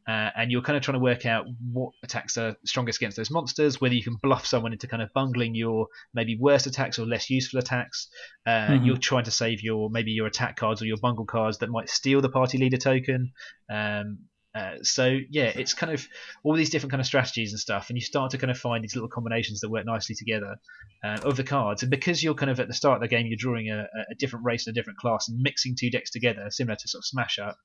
uh, 0.08 0.30
and 0.36 0.50
you're 0.50 0.62
kind 0.62 0.74
of 0.74 0.82
trying 0.82 0.94
to 0.94 1.02
work 1.04 1.26
out 1.26 1.44
what 1.70 1.92
attacks 2.02 2.38
are 2.38 2.56
strongest 2.64 2.98
against 2.98 3.18
those 3.18 3.30
monsters, 3.30 3.78
whether 3.78 3.94
you 3.94 4.02
can 4.02 4.16
bluff 4.22 4.46
someone 4.46 4.72
into 4.72 4.86
kind 4.86 5.02
of 5.02 5.12
bungling 5.12 5.54
your 5.54 5.86
maybe 6.14 6.34
worst 6.40 6.66
attacks 6.66 6.98
or 6.98 7.04
less 7.04 7.28
useful 7.28 7.58
attacks. 7.58 8.08
Uh, 8.46 8.68
mm-hmm. 8.68 8.86
You're 8.86 8.96
trying 8.96 9.24
to 9.24 9.30
save 9.30 9.62
your 9.62 9.90
maybe 9.90 10.12
your 10.12 10.26
attack 10.26 10.56
cards 10.56 10.80
or 10.80 10.86
your 10.86 10.96
bungle 10.96 11.26
cards 11.26 11.58
that 11.58 11.68
might 11.68 11.90
steal 11.90 12.22
the 12.22 12.30
party 12.30 12.56
leader 12.56 12.78
token. 12.78 13.32
Um, 13.70 14.20
uh, 14.54 14.76
so 14.82 15.18
yeah, 15.30 15.52
it's 15.54 15.74
kind 15.74 15.92
of 15.92 16.06
all 16.42 16.56
these 16.56 16.70
different 16.70 16.90
kind 16.90 17.00
of 17.00 17.06
strategies 17.06 17.52
and 17.52 17.60
stuff, 17.60 17.90
and 17.90 17.96
you 17.96 18.02
start 18.02 18.30
to 18.30 18.38
kind 18.38 18.50
of 18.50 18.58
find 18.58 18.82
these 18.82 18.94
little 18.94 19.08
combinations 19.08 19.60
that 19.60 19.70
work 19.70 19.84
nicely 19.84 20.14
together 20.14 20.56
uh, 21.04 21.18
of 21.22 21.36
the 21.36 21.44
cards. 21.44 21.82
And 21.82 21.90
because 21.90 22.22
you're 22.22 22.34
kind 22.34 22.50
of 22.50 22.58
at 22.58 22.68
the 22.68 22.74
start 22.74 22.96
of 22.96 23.02
the 23.02 23.14
game, 23.14 23.26
you're 23.26 23.36
drawing 23.38 23.70
a, 23.70 23.86
a 24.10 24.14
different 24.18 24.44
race 24.46 24.66
and 24.66 24.74
a 24.74 24.78
different 24.78 24.98
class 24.98 25.28
and 25.28 25.38
mixing 25.40 25.76
two 25.78 25.90
decks 25.90 26.10
together, 26.10 26.46
similar 26.50 26.76
to 26.76 26.88
sort 26.88 27.00
of 27.00 27.06
Smash 27.06 27.38
Up. 27.38 27.56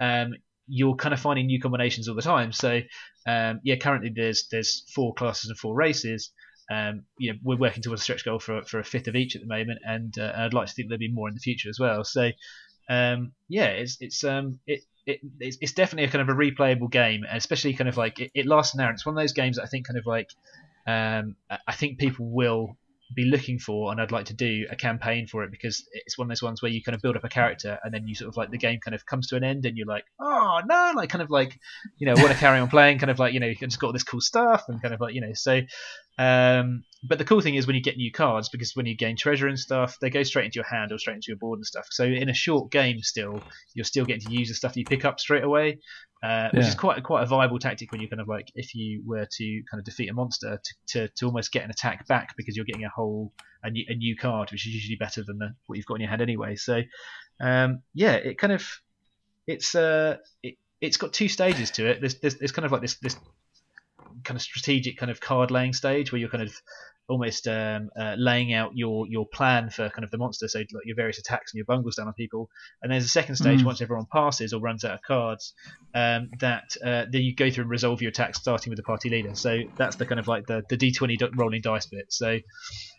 Um, 0.00 0.34
you're 0.66 0.94
kind 0.94 1.12
of 1.12 1.20
finding 1.20 1.46
new 1.46 1.60
combinations 1.60 2.08
all 2.08 2.14
the 2.14 2.22
time. 2.22 2.52
So 2.52 2.80
um, 3.26 3.60
yeah, 3.62 3.76
currently 3.76 4.10
there's 4.14 4.48
there's 4.50 4.84
four 4.94 5.14
classes 5.14 5.50
and 5.50 5.58
four 5.58 5.74
races. 5.74 6.32
Um, 6.70 7.02
you 7.18 7.32
know, 7.32 7.38
we're 7.42 7.56
working 7.58 7.82
towards 7.82 8.00
a 8.00 8.04
stretch 8.04 8.24
goal 8.24 8.38
for 8.38 8.62
for 8.64 8.78
a 8.78 8.84
fifth 8.84 9.08
of 9.08 9.16
each 9.16 9.36
at 9.36 9.42
the 9.42 9.48
moment, 9.48 9.80
and 9.84 10.16
uh, 10.18 10.32
I'd 10.34 10.54
like 10.54 10.68
to 10.68 10.72
think 10.72 10.88
there'll 10.88 10.98
be 10.98 11.12
more 11.12 11.28
in 11.28 11.34
the 11.34 11.40
future 11.40 11.68
as 11.68 11.78
well. 11.78 12.04
So 12.04 12.30
um, 12.88 13.32
yeah, 13.48 13.66
it's 13.66 13.98
it's 14.00 14.24
um 14.24 14.60
it, 14.66 14.82
it 15.06 15.20
it's, 15.40 15.72
definitely 15.72 16.04
a 16.04 16.10
kind 16.10 16.28
of 16.28 16.34
a 16.34 16.38
replayable 16.38 16.90
game, 16.90 17.24
especially 17.30 17.74
kind 17.74 17.88
of 17.88 17.96
like 17.96 18.20
it, 18.20 18.30
it 18.34 18.46
lasts 18.46 18.74
an 18.74 18.80
hour. 18.80 18.90
It's 18.90 19.04
one 19.04 19.16
of 19.16 19.22
those 19.22 19.32
games 19.32 19.56
that 19.56 19.64
I 19.64 19.66
think 19.66 19.86
kind 19.86 19.98
of 19.98 20.06
like 20.06 20.30
um, 20.86 21.36
I 21.66 21.74
think 21.74 21.98
people 21.98 22.26
will 22.26 22.76
be 23.14 23.24
looking 23.24 23.58
for, 23.58 23.92
and 23.92 24.00
I'd 24.00 24.12
like 24.12 24.26
to 24.26 24.34
do 24.34 24.66
a 24.70 24.76
campaign 24.76 25.26
for 25.26 25.44
it 25.44 25.50
because 25.50 25.86
it's 25.92 26.16
one 26.16 26.26
of 26.26 26.28
those 26.30 26.42
ones 26.42 26.62
where 26.62 26.70
you 26.70 26.82
kind 26.82 26.94
of 26.94 27.02
build 27.02 27.16
up 27.16 27.24
a 27.24 27.28
character 27.28 27.78
and 27.84 27.92
then 27.92 28.06
you 28.06 28.14
sort 28.14 28.28
of 28.28 28.36
like 28.36 28.50
the 28.50 28.58
game 28.58 28.80
kind 28.80 28.94
of 28.94 29.04
comes 29.04 29.28
to 29.28 29.36
an 29.36 29.44
end 29.44 29.66
and 29.66 29.76
you're 29.76 29.86
like, 29.86 30.04
oh 30.20 30.60
no, 30.66 30.92
like 30.96 31.10
kind 31.10 31.22
of 31.22 31.30
like 31.30 31.58
you 31.98 32.06
know 32.06 32.14
want 32.14 32.28
to 32.32 32.38
carry 32.38 32.58
on 32.58 32.68
playing, 32.68 32.98
kind 32.98 33.10
of 33.10 33.18
like 33.18 33.34
you 33.34 33.40
know 33.40 33.46
you 33.46 33.54
just 33.54 33.78
got 33.78 33.88
all 33.88 33.92
this 33.92 34.04
cool 34.04 34.20
stuff 34.20 34.64
and 34.68 34.80
kind 34.80 34.94
of 34.94 35.00
like 35.00 35.14
you 35.14 35.20
know 35.20 35.32
so. 35.34 35.60
Um, 36.18 36.84
but 37.02 37.18
the 37.18 37.24
cool 37.24 37.40
thing 37.40 37.56
is 37.56 37.66
when 37.66 37.74
you 37.74 37.82
get 37.82 37.96
new 37.96 38.12
cards 38.12 38.48
because 38.48 38.76
when 38.76 38.86
you 38.86 38.96
gain 38.96 39.16
treasure 39.16 39.48
and 39.48 39.58
stuff, 39.58 39.96
they 40.00 40.10
go 40.10 40.22
straight 40.22 40.44
into 40.44 40.56
your 40.56 40.64
hand 40.64 40.92
or 40.92 40.98
straight 40.98 41.14
into 41.14 41.28
your 41.28 41.38
board 41.38 41.58
and 41.58 41.66
stuff. 41.66 41.88
So 41.90 42.04
in 42.04 42.28
a 42.28 42.34
short 42.34 42.70
game, 42.70 43.00
still 43.02 43.42
you're 43.74 43.84
still 43.84 44.04
getting 44.04 44.22
to 44.28 44.32
use 44.32 44.48
the 44.48 44.54
stuff 44.54 44.76
you 44.76 44.84
pick 44.84 45.04
up 45.04 45.18
straight 45.18 45.44
away 45.44 45.78
uh, 46.22 46.48
which 46.52 46.62
yeah. 46.62 46.68
is 46.68 46.74
quite 46.74 47.02
quite 47.02 47.22
a 47.22 47.26
viable 47.26 47.58
tactic 47.58 47.90
when 47.90 48.00
you're 48.00 48.08
kind 48.08 48.20
of 48.20 48.28
like 48.28 48.52
if 48.54 48.74
you 48.74 49.02
were 49.04 49.26
to 49.30 49.62
kind 49.70 49.80
of 49.80 49.84
defeat 49.84 50.08
a 50.08 50.14
monster 50.14 50.60
to, 50.62 50.74
to, 50.86 51.08
to 51.16 51.26
almost 51.26 51.50
get 51.50 51.64
an 51.64 51.70
attack 51.70 52.06
back 52.06 52.36
because 52.36 52.56
you're 52.56 52.64
getting 52.64 52.84
a 52.84 52.88
whole 52.88 53.32
a 53.64 53.70
new, 53.70 53.84
a 53.88 53.94
new 53.94 54.16
card 54.16 54.50
which 54.52 54.66
is 54.66 54.72
usually 54.72 54.96
better 54.96 55.24
than 55.26 55.38
the, 55.38 55.52
what 55.66 55.76
you've 55.76 55.86
got 55.86 55.94
in 55.94 56.02
your 56.02 56.10
hand 56.10 56.22
anyway 56.22 56.54
so 56.54 56.80
um, 57.40 57.82
yeah 57.92 58.12
it 58.12 58.38
kind 58.38 58.52
of 58.52 58.64
it's 59.48 59.74
uh 59.74 60.16
it, 60.44 60.54
it's 60.80 60.96
got 60.96 61.12
two 61.12 61.28
stages 61.28 61.72
to 61.72 61.86
it 61.86 62.00
there's, 62.00 62.20
there's, 62.20 62.36
there's 62.36 62.52
kind 62.52 62.66
of 62.66 62.70
like 62.70 62.82
this 62.82 62.96
this 63.00 63.16
kind 64.24 64.36
of 64.36 64.42
strategic 64.42 64.96
kind 64.96 65.10
of 65.10 65.20
card 65.20 65.50
laying 65.50 65.72
stage 65.72 66.12
where 66.12 66.20
you're 66.20 66.28
kind 66.28 66.42
of 66.42 66.54
almost 67.08 67.46
um, 67.48 67.90
uh, 67.98 68.14
laying 68.16 68.54
out 68.54 68.72
your 68.74 69.06
your 69.06 69.26
plan 69.26 69.70
for 69.70 69.88
kind 69.90 70.04
of 70.04 70.10
the 70.10 70.18
monster, 70.18 70.48
so 70.48 70.60
like 70.60 70.68
your 70.84 70.96
various 70.96 71.18
attacks 71.18 71.52
and 71.52 71.58
your 71.58 71.66
bungles 71.66 71.96
down 71.96 72.06
on 72.06 72.14
people. 72.14 72.48
And 72.82 72.92
there's 72.92 73.04
a 73.04 73.08
second 73.08 73.36
stage 73.36 73.62
mm. 73.62 73.64
once 73.64 73.80
everyone 73.80 74.06
passes 74.10 74.52
or 74.52 74.60
runs 74.60 74.84
out 74.84 74.94
of 74.94 75.02
cards 75.02 75.52
um, 75.94 76.30
that 76.40 76.76
uh, 76.84 77.04
then 77.10 77.22
you 77.22 77.34
go 77.34 77.50
through 77.50 77.62
and 77.62 77.70
resolve 77.70 78.00
your 78.00 78.10
attacks 78.10 78.38
starting 78.38 78.70
with 78.70 78.78
the 78.78 78.82
party 78.82 79.10
leader. 79.10 79.34
So 79.34 79.58
that's 79.76 79.96
the 79.96 80.06
kind 80.06 80.20
of 80.20 80.28
like 80.28 80.46
the 80.46 80.62
the 80.68 80.76
d20 80.76 81.36
rolling 81.36 81.62
dice 81.62 81.86
bit. 81.86 82.06
So 82.12 82.38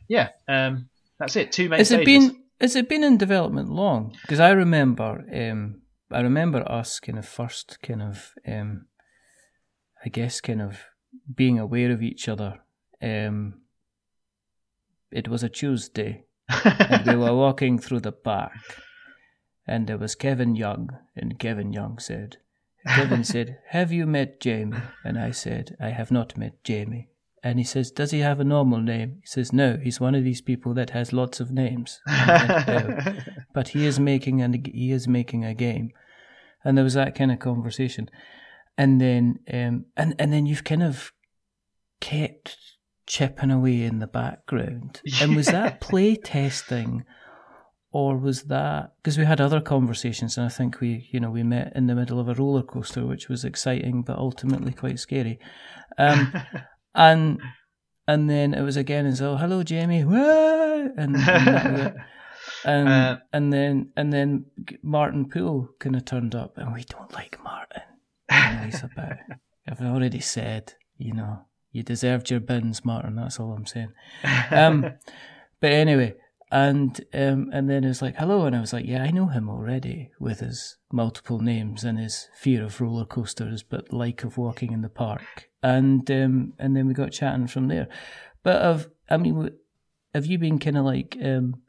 yeah, 0.07 0.29
um, 0.47 0.89
that's 1.19 1.35
it. 1.35 1.51
Two 1.51 1.69
main. 1.69 1.79
Has 1.79 1.87
stages. 1.87 2.01
it 2.01 2.05
been 2.05 2.43
has 2.59 2.75
it 2.75 2.89
been 2.89 3.03
in 3.03 3.17
development 3.17 3.69
long? 3.69 4.15
Because 4.21 4.39
I 4.39 4.51
remember 4.51 5.23
um, 5.33 5.81
I 6.11 6.21
remember 6.21 6.69
us 6.69 6.99
kind 6.99 7.17
of 7.17 7.27
first 7.27 7.79
kind 7.81 8.01
of 8.01 8.31
um, 8.47 8.85
I 10.05 10.09
guess 10.09 10.41
kind 10.41 10.61
of 10.61 10.79
being 11.33 11.59
aware 11.59 11.91
of 11.91 12.01
each 12.01 12.27
other 12.27 12.59
um, 13.03 13.55
it 15.11 15.27
was 15.27 15.43
a 15.43 15.49
Tuesday, 15.49 16.23
and 16.49 17.05
we 17.05 17.15
were 17.15 17.35
walking 17.45 17.77
through 17.77 17.99
the 17.99 18.11
park, 18.11 18.53
and 19.67 19.87
there 19.87 19.97
was 19.97 20.15
Kevin 20.15 20.55
Young, 20.55 20.89
and 21.15 21.37
Kevin 21.37 21.73
Young 21.73 21.99
said, 21.99 22.37
Kevin 22.87 23.23
said, 23.33 23.59
Have 23.69 23.91
you 23.91 24.07
met 24.07 24.39
Jamie? 24.39 24.77
And 25.03 25.19
I 25.19 25.31
said, 25.31 25.75
I 25.79 25.89
have 25.89 26.11
not 26.11 26.37
met 26.37 26.63
Jamie. 26.63 27.09
And 27.45 27.59
he 27.59 27.65
says, 27.65 27.91
"Does 27.91 28.11
he 28.11 28.19
have 28.19 28.39
a 28.39 28.45
normal 28.45 28.79
name?" 28.79 29.17
He 29.19 29.27
says, 29.27 29.51
"No, 29.51 29.75
he's 29.75 29.99
one 29.99 30.15
of 30.15 30.23
these 30.23 30.39
people 30.39 30.73
that 30.75 30.91
has 30.91 31.11
lots 31.11 31.41
of 31.41 31.51
names." 31.51 31.99
Went, 32.07 32.69
oh. 32.69 33.15
but 33.53 33.67
he 33.67 33.85
is 33.85 33.99
making 33.99 34.41
an 34.41 34.63
he 34.63 34.93
is 34.93 35.09
making 35.09 35.43
a 35.43 35.53
game, 35.53 35.91
and 36.63 36.77
there 36.77 36.85
was 36.85 36.93
that 36.93 37.15
kind 37.15 37.33
of 37.33 37.39
conversation, 37.39 38.09
and 38.77 38.99
then 38.99 39.39
um, 39.51 39.85
and 39.95 40.15
and 40.19 40.33
then 40.33 40.45
you've 40.45 40.63
kind 40.63 40.83
of 40.83 41.11
kept 41.99 42.57
chipping 43.05 43.51
away 43.51 43.83
in 43.83 43.99
the 43.99 44.07
background. 44.07 45.01
And 45.21 45.35
was 45.35 45.47
that 45.47 45.81
play 45.81 46.15
testing? 46.15 47.05
Or 47.91 48.17
was 48.17 48.43
that 48.45 48.93
because 48.97 49.19
we 49.19 49.25
had 49.25 49.39
other 49.39 49.61
conversations, 49.61 50.35
and 50.35 50.47
I 50.47 50.49
think 50.49 50.79
we, 50.79 51.07
you 51.11 51.19
know, 51.19 51.29
we 51.29 51.43
met 51.43 51.73
in 51.75 51.85
the 51.85 51.93
middle 51.93 52.19
of 52.19 52.27
a 52.27 52.33
roller 52.33 52.63
coaster, 52.63 53.05
which 53.05 53.29
was 53.29 53.45
exciting 53.45 54.01
but 54.01 54.17
ultimately 54.17 54.73
quite 54.73 54.97
scary. 54.97 55.37
Um, 55.99 56.33
and 56.95 57.39
and 58.07 58.27
then 58.27 58.55
it 58.55 58.63
was 58.63 58.77
again 58.77 59.05
as 59.05 59.21
oh 59.21 59.37
hello 59.37 59.61
Jamie, 59.61 59.99
and, 60.07 61.15
and 61.15 61.77
it. 61.77 61.95
Um, 62.65 62.87
uh, 62.87 63.17
and 63.31 63.53
then 63.53 63.91
and 63.95 64.11
then 64.11 64.45
Martin 64.81 65.29
Poole 65.29 65.69
kind 65.79 65.95
of 65.95 66.03
turned 66.03 66.33
up, 66.33 66.57
and 66.57 66.73
we 66.73 66.83
don't 66.83 67.13
like 67.13 67.37
Martin. 67.43 67.83
Nice 68.29 68.83
about. 68.83 69.17
I've 69.67 69.81
already 69.81 70.19
said, 70.19 70.73
you 70.97 71.13
know, 71.13 71.45
you 71.71 71.83
deserved 71.83 72.29
your 72.29 72.39
bins, 72.39 72.83
Martin. 72.83 73.15
That's 73.15 73.39
all 73.39 73.53
I'm 73.53 73.65
saying. 73.65 73.93
Um, 74.51 74.93
but 75.59 75.71
anyway, 75.71 76.15
and 76.51 76.99
um, 77.13 77.49
and 77.51 77.69
then 77.69 77.83
it 77.83 77.87
was 77.87 78.01
like 78.01 78.15
hello, 78.15 78.45
and 78.45 78.55
I 78.55 78.59
was 78.59 78.73
like, 78.73 78.85
yeah, 78.85 79.01
I 79.01 79.09
know 79.09 79.27
him 79.27 79.49
already 79.49 80.11
with 80.19 80.39
his 80.39 80.77
multiple 80.91 81.39
names 81.39 81.83
and 81.83 81.97
his 81.97 82.29
fear 82.35 82.63
of 82.63 82.79
roller 82.79 83.05
coasters, 83.05 83.63
but 83.63 83.91
like 83.91 84.23
of 84.23 84.37
walking 84.37 84.71
in 84.71 84.81
the 84.81 84.89
park. 84.89 85.49
And 85.63 86.09
um, 86.11 86.53
and 86.59 86.75
then 86.75 86.87
we 86.87 86.93
got 86.93 87.11
chatting 87.11 87.47
from 87.47 87.69
there. 87.69 87.87
But 88.43 88.61
of 88.61 88.89
I 89.09 89.17
mean, 89.17 89.49
have 90.13 90.25
you 90.27 90.37
been 90.37 90.59
kind 90.59 90.77
of 90.77 90.85
like 90.85 91.17
um, 91.23 91.63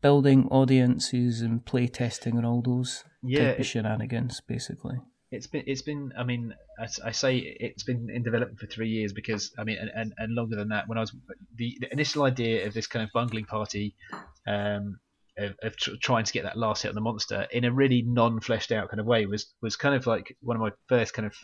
building 0.00 0.48
audiences 0.48 1.42
and 1.42 1.64
play 1.64 1.86
testing 1.86 2.36
and 2.36 2.46
all 2.46 2.62
those 2.62 3.04
yeah, 3.22 3.48
type 3.50 3.58
of 3.58 3.66
shenanigans, 3.66 4.40
basically? 4.40 5.00
It's 5.30 5.46
been 5.46 5.64
it's 5.66 5.82
been 5.82 6.12
I 6.18 6.24
mean 6.24 6.54
I, 6.78 6.86
I, 7.04 7.10
say 7.10 7.36
it's 7.38 7.82
been 7.82 8.08
in 8.10 8.22
development 8.22 8.58
for 8.58 8.66
three 8.66 8.88
years 8.88 9.12
because 9.12 9.52
I 9.58 9.64
mean 9.64 9.76
and, 9.78 9.90
and, 9.94 10.12
and 10.16 10.34
longer 10.34 10.56
than 10.56 10.68
that 10.68 10.88
when 10.88 10.96
I 10.96 11.02
was 11.02 11.14
the, 11.56 11.76
the 11.80 11.92
initial 11.92 12.22
idea 12.22 12.66
of 12.66 12.74
this 12.74 12.86
kind 12.86 13.04
of 13.04 13.10
bungling 13.12 13.44
party 13.44 13.94
um, 14.46 14.98
of, 15.36 15.54
of 15.62 15.76
tr- 15.76 15.96
trying 16.00 16.24
to 16.24 16.32
get 16.32 16.44
that 16.44 16.56
last 16.56 16.82
hit 16.82 16.88
on 16.88 16.94
the 16.94 17.02
monster 17.02 17.46
in 17.52 17.64
a 17.64 17.72
really 17.72 18.02
non 18.02 18.40
fleshed 18.40 18.72
out 18.72 18.88
kind 18.88 19.00
of 19.00 19.06
way 19.06 19.26
was 19.26 19.52
was 19.60 19.76
kind 19.76 19.94
of 19.94 20.06
like 20.06 20.34
one 20.40 20.56
of 20.56 20.62
my 20.62 20.70
first 20.88 21.12
kind 21.12 21.26
of 21.26 21.34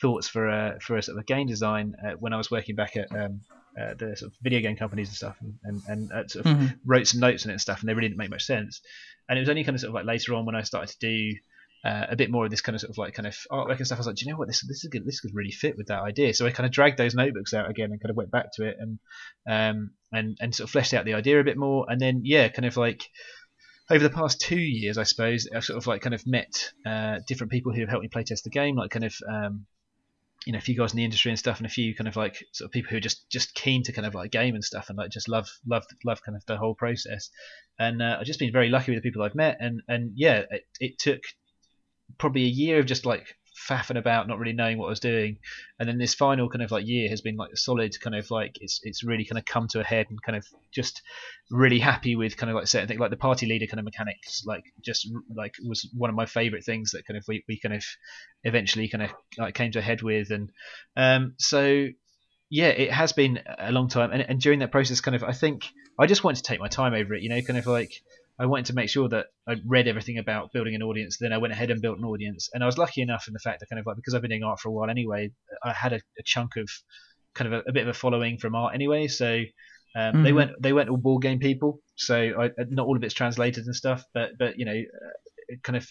thoughts 0.00 0.26
for 0.26 0.48
a 0.48 0.78
for 0.80 0.96
a 0.96 1.02
sort 1.02 1.16
of 1.16 1.22
a 1.22 1.24
game 1.24 1.46
design 1.46 1.94
uh, 2.04 2.12
when 2.18 2.32
I 2.32 2.36
was 2.36 2.50
working 2.50 2.74
back 2.74 2.96
at 2.96 3.12
um, 3.12 3.42
uh, 3.80 3.94
the 3.94 4.16
sort 4.16 4.32
of 4.32 4.38
video 4.42 4.60
game 4.60 4.76
companies 4.76 5.08
and 5.08 5.16
stuff 5.16 5.36
and 5.40 5.54
and, 5.62 5.82
and 5.86 6.12
uh, 6.12 6.26
sort 6.26 6.46
of 6.46 6.52
mm-hmm. 6.52 6.66
wrote 6.84 7.06
some 7.06 7.20
notes 7.20 7.46
on 7.46 7.50
it 7.50 7.54
and 7.54 7.60
stuff 7.60 7.80
and 7.80 7.88
they 7.88 7.94
really 7.94 8.08
didn't 8.08 8.18
make 8.18 8.30
much 8.30 8.44
sense 8.44 8.80
and 9.28 9.38
it 9.38 9.42
was 9.42 9.48
only 9.48 9.62
kind 9.62 9.76
of 9.76 9.80
sort 9.80 9.90
of 9.90 9.94
like 9.94 10.04
later 10.04 10.34
on 10.34 10.44
when 10.46 10.56
I 10.56 10.62
started 10.62 10.90
to 10.90 10.98
do 10.98 11.38
uh, 11.84 12.06
a 12.10 12.16
bit 12.16 12.30
more 12.30 12.44
of 12.44 12.50
this 12.50 12.60
kind 12.60 12.74
of 12.74 12.80
sort 12.80 12.90
of 12.90 12.98
like 12.98 13.14
kind 13.14 13.26
of 13.26 13.36
artwork 13.50 13.78
and 13.78 13.86
stuff. 13.86 13.98
I 13.98 14.00
was 14.00 14.06
like, 14.06 14.16
do 14.16 14.24
you 14.26 14.32
know 14.32 14.38
what 14.38 14.48
this 14.48 14.62
this 14.66 14.84
is 14.84 14.90
good, 14.90 15.04
this 15.06 15.20
could 15.20 15.34
really 15.34 15.50
fit 15.50 15.76
with 15.76 15.86
that 15.86 16.02
idea. 16.02 16.34
So 16.34 16.46
I 16.46 16.50
kind 16.50 16.66
of 16.66 16.72
dragged 16.72 16.98
those 16.98 17.14
notebooks 17.14 17.54
out 17.54 17.70
again 17.70 17.90
and 17.90 18.00
kind 18.00 18.10
of 18.10 18.16
went 18.16 18.30
back 18.30 18.52
to 18.54 18.68
it 18.68 18.76
and 18.78 18.98
um 19.48 19.90
and 20.12 20.36
and 20.40 20.54
sort 20.54 20.66
of 20.66 20.70
fleshed 20.70 20.94
out 20.94 21.04
the 21.04 21.14
idea 21.14 21.40
a 21.40 21.44
bit 21.44 21.56
more. 21.56 21.86
And 21.88 22.00
then 22.00 22.22
yeah, 22.24 22.48
kind 22.48 22.66
of 22.66 22.76
like 22.76 23.08
over 23.90 24.02
the 24.02 24.14
past 24.14 24.40
two 24.40 24.60
years, 24.60 24.98
I 24.98 25.02
suppose 25.02 25.48
I've 25.54 25.64
sort 25.64 25.78
of 25.78 25.86
like 25.86 26.00
kind 26.00 26.14
of 26.14 26.26
met 26.26 26.72
uh, 26.86 27.18
different 27.26 27.50
people 27.50 27.72
who 27.72 27.80
have 27.80 27.88
helped 27.88 28.02
me 28.02 28.08
playtest 28.08 28.44
the 28.44 28.50
game, 28.50 28.76
like 28.76 28.90
kind 28.90 29.04
of 29.04 29.14
um, 29.28 29.66
you 30.46 30.52
know 30.52 30.58
a 30.58 30.62
few 30.62 30.76
guys 30.76 30.92
in 30.92 30.96
the 30.96 31.04
industry 31.04 31.30
and 31.30 31.38
stuff, 31.38 31.58
and 31.58 31.66
a 31.66 31.70
few 31.70 31.94
kind 31.94 32.06
of 32.06 32.16
like 32.16 32.44
sort 32.52 32.68
of 32.68 32.72
people 32.72 32.90
who 32.90 32.96
are 32.96 33.00
just 33.00 33.28
just 33.30 33.54
keen 33.54 33.82
to 33.82 33.92
kind 33.92 34.06
of 34.06 34.14
like 34.14 34.30
game 34.30 34.54
and 34.54 34.64
stuff, 34.64 34.88
and 34.88 34.96
like 34.96 35.10
just 35.10 35.28
love 35.28 35.48
love 35.66 35.84
love 36.04 36.22
kind 36.22 36.36
of 36.36 36.46
the 36.46 36.56
whole 36.56 36.74
process. 36.74 37.30
And 37.78 38.00
uh, 38.00 38.18
I've 38.20 38.26
just 38.26 38.38
been 38.38 38.52
very 38.52 38.68
lucky 38.68 38.92
with 38.92 39.02
the 39.02 39.08
people 39.08 39.22
I've 39.22 39.34
met, 39.34 39.56
and 39.60 39.82
and 39.88 40.12
yeah, 40.14 40.44
it, 40.50 40.66
it 40.78 40.98
took 40.98 41.22
probably 42.18 42.44
a 42.44 42.48
year 42.48 42.78
of 42.78 42.86
just 42.86 43.06
like 43.06 43.36
faffing 43.68 43.98
about, 43.98 44.26
not 44.26 44.38
really 44.38 44.54
knowing 44.54 44.78
what 44.78 44.86
I 44.86 44.90
was 44.90 45.00
doing, 45.00 45.38
and 45.78 45.88
then 45.88 45.98
this 45.98 46.14
final 46.14 46.48
kind 46.48 46.62
of 46.62 46.70
like 46.70 46.86
year 46.86 47.08
has 47.10 47.20
been 47.20 47.36
like 47.36 47.50
a 47.52 47.56
solid, 47.56 47.98
kind 48.00 48.16
of 48.16 48.30
like 48.30 48.56
it's 48.60 48.80
it's 48.82 49.04
really 49.04 49.24
kind 49.24 49.38
of 49.38 49.44
come 49.44 49.68
to 49.68 49.80
a 49.80 49.84
head 49.84 50.06
and 50.08 50.20
kind 50.22 50.36
of 50.36 50.46
just 50.72 51.02
really 51.50 51.78
happy 51.78 52.16
with 52.16 52.36
kind 52.36 52.50
of 52.50 52.56
like 52.56 52.66
certain 52.66 52.88
things 52.88 53.00
like 53.00 53.10
the 53.10 53.16
party 53.16 53.46
leader 53.46 53.66
kind 53.66 53.78
of 53.78 53.84
mechanics, 53.84 54.44
like 54.46 54.64
just 54.80 55.10
like 55.34 55.54
was 55.66 55.88
one 55.96 56.10
of 56.10 56.16
my 56.16 56.26
favorite 56.26 56.64
things 56.64 56.92
that 56.92 57.06
kind 57.06 57.18
of 57.18 57.24
we, 57.28 57.44
we 57.48 57.58
kind 57.58 57.74
of 57.74 57.84
eventually 58.44 58.88
kind 58.88 59.02
of 59.02 59.10
like 59.36 59.54
came 59.54 59.72
to 59.72 59.78
a 59.78 59.82
head 59.82 60.02
with, 60.02 60.30
and 60.30 60.50
um 60.96 61.34
so 61.38 61.88
yeah, 62.52 62.68
it 62.68 62.90
has 62.90 63.12
been 63.12 63.40
a 63.58 63.70
long 63.70 63.88
time, 63.88 64.10
and, 64.10 64.22
and 64.22 64.40
during 64.40 64.58
that 64.58 64.72
process, 64.72 65.00
kind 65.00 65.14
of 65.14 65.22
I 65.22 65.32
think 65.32 65.68
I 65.98 66.06
just 66.06 66.24
wanted 66.24 66.38
to 66.38 66.42
take 66.42 66.60
my 66.60 66.68
time 66.68 66.94
over 66.94 67.14
it, 67.14 67.22
you 67.22 67.28
know, 67.28 67.40
kind 67.42 67.58
of 67.58 67.66
like 67.66 67.92
I 68.40 68.46
wanted 68.46 68.66
to 68.66 68.74
make 68.74 68.88
sure 68.88 69.06
that 69.10 69.26
I 69.46 69.56
read 69.66 69.86
everything 69.86 70.16
about 70.16 70.50
building 70.52 70.74
an 70.74 70.82
audience. 70.82 71.18
Then 71.20 71.32
I 71.32 71.38
went 71.38 71.52
ahead 71.52 71.70
and 71.70 71.82
built 71.82 71.98
an 71.98 72.04
audience, 72.04 72.48
and 72.54 72.62
I 72.62 72.66
was 72.66 72.78
lucky 72.78 73.02
enough 73.02 73.28
in 73.28 73.34
the 73.34 73.38
fact 73.38 73.60
that 73.60 73.68
kind 73.68 73.78
of 73.78 73.84
like 73.84 73.96
because 73.96 74.14
I've 74.14 74.22
been 74.22 74.30
doing 74.30 74.42
art 74.42 74.60
for 74.60 74.70
a 74.70 74.72
while 74.72 74.88
anyway, 74.88 75.30
I 75.62 75.74
had 75.74 75.92
a, 75.92 76.00
a 76.18 76.22
chunk 76.24 76.56
of 76.56 76.68
kind 77.34 77.52
of 77.52 77.60
a, 77.60 77.68
a, 77.68 77.72
bit 77.72 77.82
of 77.82 77.88
a 77.88 77.94
following 77.94 78.38
from 78.38 78.54
art 78.54 78.74
anyway. 78.74 79.08
So 79.08 79.26
um, 79.94 80.14
mm-hmm. 80.14 80.22
they 80.22 80.32
went 80.32 80.50
they 80.60 80.72
went 80.72 80.88
all 80.88 80.96
board 80.96 81.22
game 81.22 81.38
people. 81.38 81.80
So 81.96 82.16
I, 82.16 82.50
not 82.70 82.86
all 82.86 82.96
of 82.96 83.04
it's 83.04 83.14
translated 83.14 83.66
and 83.66 83.76
stuff, 83.76 84.02
but 84.14 84.30
but 84.38 84.58
you 84.58 84.64
know, 84.64 84.72
uh, 84.72 85.56
kind 85.62 85.76
of 85.76 85.86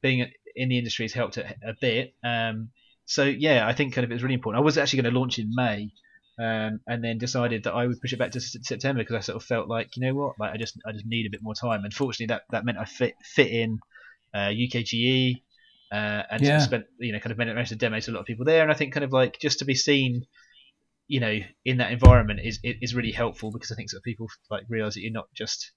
being 0.00 0.24
in 0.54 0.68
the 0.68 0.78
industry 0.78 1.04
has 1.04 1.12
helped 1.12 1.36
a, 1.36 1.46
a 1.66 1.74
bit. 1.80 2.14
Um, 2.22 2.70
so 3.06 3.24
yeah, 3.24 3.66
I 3.66 3.72
think 3.72 3.94
kind 3.94 4.04
of 4.04 4.10
it 4.10 4.14
was 4.14 4.22
really 4.22 4.34
important. 4.34 4.62
I 4.62 4.64
was 4.64 4.78
actually 4.78 5.02
going 5.02 5.14
to 5.14 5.18
launch 5.18 5.38
in 5.38 5.50
May, 5.52 5.90
um, 6.38 6.80
and 6.86 7.02
then 7.02 7.18
decided 7.18 7.64
that 7.64 7.74
I 7.74 7.86
would 7.86 8.00
push 8.00 8.12
it 8.12 8.18
back 8.18 8.30
to 8.32 8.40
September 8.40 9.02
because 9.02 9.16
I 9.16 9.20
sort 9.20 9.36
of 9.36 9.44
felt 9.44 9.68
like 9.68 9.96
you 9.96 10.06
know 10.06 10.14
what, 10.14 10.34
like 10.38 10.52
I 10.52 10.56
just 10.56 10.78
I 10.86 10.92
just 10.92 11.06
need 11.06 11.26
a 11.26 11.30
bit 11.30 11.42
more 11.42 11.54
time. 11.54 11.84
Unfortunately, 11.84 12.26
that 12.26 12.42
that 12.50 12.64
meant 12.64 12.78
I 12.78 12.84
fit 12.84 13.14
fit 13.22 13.48
in 13.50 13.80
uh, 14.32 14.50
UKGE 14.50 15.42
uh, 15.90 16.22
and 16.30 16.40
yeah. 16.40 16.58
spent 16.58 16.84
you 16.98 17.12
know 17.12 17.18
kind 17.18 17.32
of 17.32 17.38
managed 17.38 17.70
to 17.70 17.76
demo 17.76 17.98
to 17.98 18.10
a 18.10 18.12
lot 18.12 18.20
of 18.20 18.26
people 18.26 18.44
there, 18.44 18.62
and 18.62 18.70
I 18.70 18.74
think 18.74 18.92
kind 18.94 19.04
of 19.04 19.12
like 19.12 19.38
just 19.40 19.58
to 19.60 19.64
be 19.64 19.74
seen, 19.74 20.26
you 21.08 21.20
know, 21.20 21.38
in 21.64 21.78
that 21.78 21.90
environment 21.90 22.40
is 22.44 22.60
is 22.62 22.94
really 22.94 23.12
helpful 23.12 23.50
because 23.50 23.72
I 23.72 23.74
think 23.74 23.90
sort 23.90 24.00
of 24.00 24.04
people 24.04 24.28
like 24.50 24.64
realize 24.68 24.94
that 24.94 25.00
you're 25.00 25.12
not 25.12 25.28
just 25.34 25.72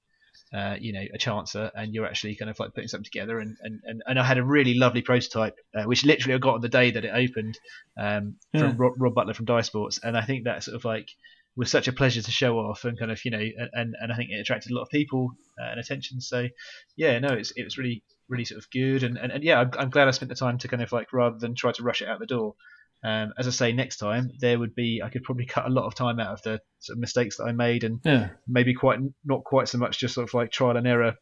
uh, 0.54 0.76
you 0.80 0.92
know, 0.92 1.04
a 1.14 1.18
chancer, 1.18 1.72
and 1.76 1.94
you're 1.94 2.06
actually 2.06 2.36
kind 2.36 2.52
of 2.52 2.60
like 2.60 2.74
putting 2.74 2.88
something 2.88 3.06
together. 3.06 3.40
And, 3.40 3.58
and, 3.62 3.80
and, 3.86 4.04
and 4.06 4.20
I 4.20 4.24
had 4.24 4.38
a 4.38 4.44
really 4.44 4.74
lovely 4.74 5.02
prototype, 5.02 5.56
uh, 5.76 5.84
which 5.84 6.04
literally 6.04 6.36
I 6.36 6.38
got 6.40 6.56
on 6.56 6.62
the 6.62 6.70
day 6.70 6.92
that 6.92 7.06
it 7.06 7.12
opened 7.14 7.58
um, 7.98 8.36
yeah. 8.54 8.62
from 8.62 8.78
Rob, 8.78 8.94
Rob, 8.98 9.16
Butler 9.16 9.34
from 9.34 9.46
Die 9.46 9.62
Sports, 9.62 10.00
and 10.04 10.18
I 10.18 10.22
think 10.24 10.44
that 10.44 10.64
sort 10.64 10.76
of 10.76 10.86
like 10.86 11.10
was 11.56 11.70
such 11.70 11.88
a 11.88 11.94
pleasure 11.94 12.22
to 12.22 12.32
show 12.32 12.58
off, 12.58 12.86
and 12.86 12.98
kind 12.98 13.12
of 13.12 13.24
you 13.24 13.32
know, 13.32 13.46
and, 13.74 13.96
and 14.00 14.12
I 14.12 14.16
think 14.16 14.32
it 14.32 14.40
attracted 14.40 14.72
a 14.72 14.76
lot 14.76 14.84
of 14.84 14.90
people 14.90 15.32
uh, 15.62 15.72
and 15.72 15.80
attention. 15.80 16.22
So 16.22 16.48
yeah, 16.96 17.20
no, 17.20 17.30
it's 17.30 17.52
it 17.52 17.64
was 17.64 17.78
really 17.78 18.04
really 18.28 18.46
sort 18.46 18.60
of 18.60 18.70
good, 18.72 19.04
and, 19.04 19.18
and, 19.18 19.32
and 19.32 19.44
yeah, 19.44 19.60
I'm, 19.60 19.72
I'm 19.78 19.90
glad 19.90 20.08
I 20.08 20.12
spent 20.12 20.30
the 20.30 20.36
time 20.36 20.58
to 20.60 20.68
kind 20.68 20.82
of 20.82 20.92
like 20.92 21.14
rather 21.14 21.38
than 21.38 21.56
try 21.56 21.72
to 21.74 21.84
rush 21.84 22.02
it 22.02 22.08
out 22.08 22.20
the 22.20 22.26
door. 22.26 22.56
Um, 23.04 23.34
as 23.38 23.48
I 23.48 23.52
say, 23.52 23.72
next 23.72 23.98
time 23.98 24.32
there 24.40 24.60
would 24.60 24.76
be 24.76 25.02
I 25.04 25.10
could 25.10 25.24
probably 25.24 25.46
cut 25.50 25.66
a 25.66 25.70
lot 25.70 25.86
of 25.86 25.96
time 25.96 26.20
out 26.20 26.34
of 26.34 26.42
the 26.44 26.62
sort 26.80 26.98
of 26.98 27.00
mistakes 27.00 27.38
that 27.38 27.46
I 27.46 27.52
made, 27.52 27.84
and 27.84 28.00
yeah. 28.04 28.30
maybe 28.48 28.74
quite 28.74 29.00
not 29.26 29.44
quite 29.44 29.68
so 29.68 29.78
much 29.78 30.00
just 30.00 30.16
sort 30.16 30.30
of 30.30 30.34
like 30.34 30.52
trial 30.52 30.78
and 30.78 30.88
error 30.88 31.16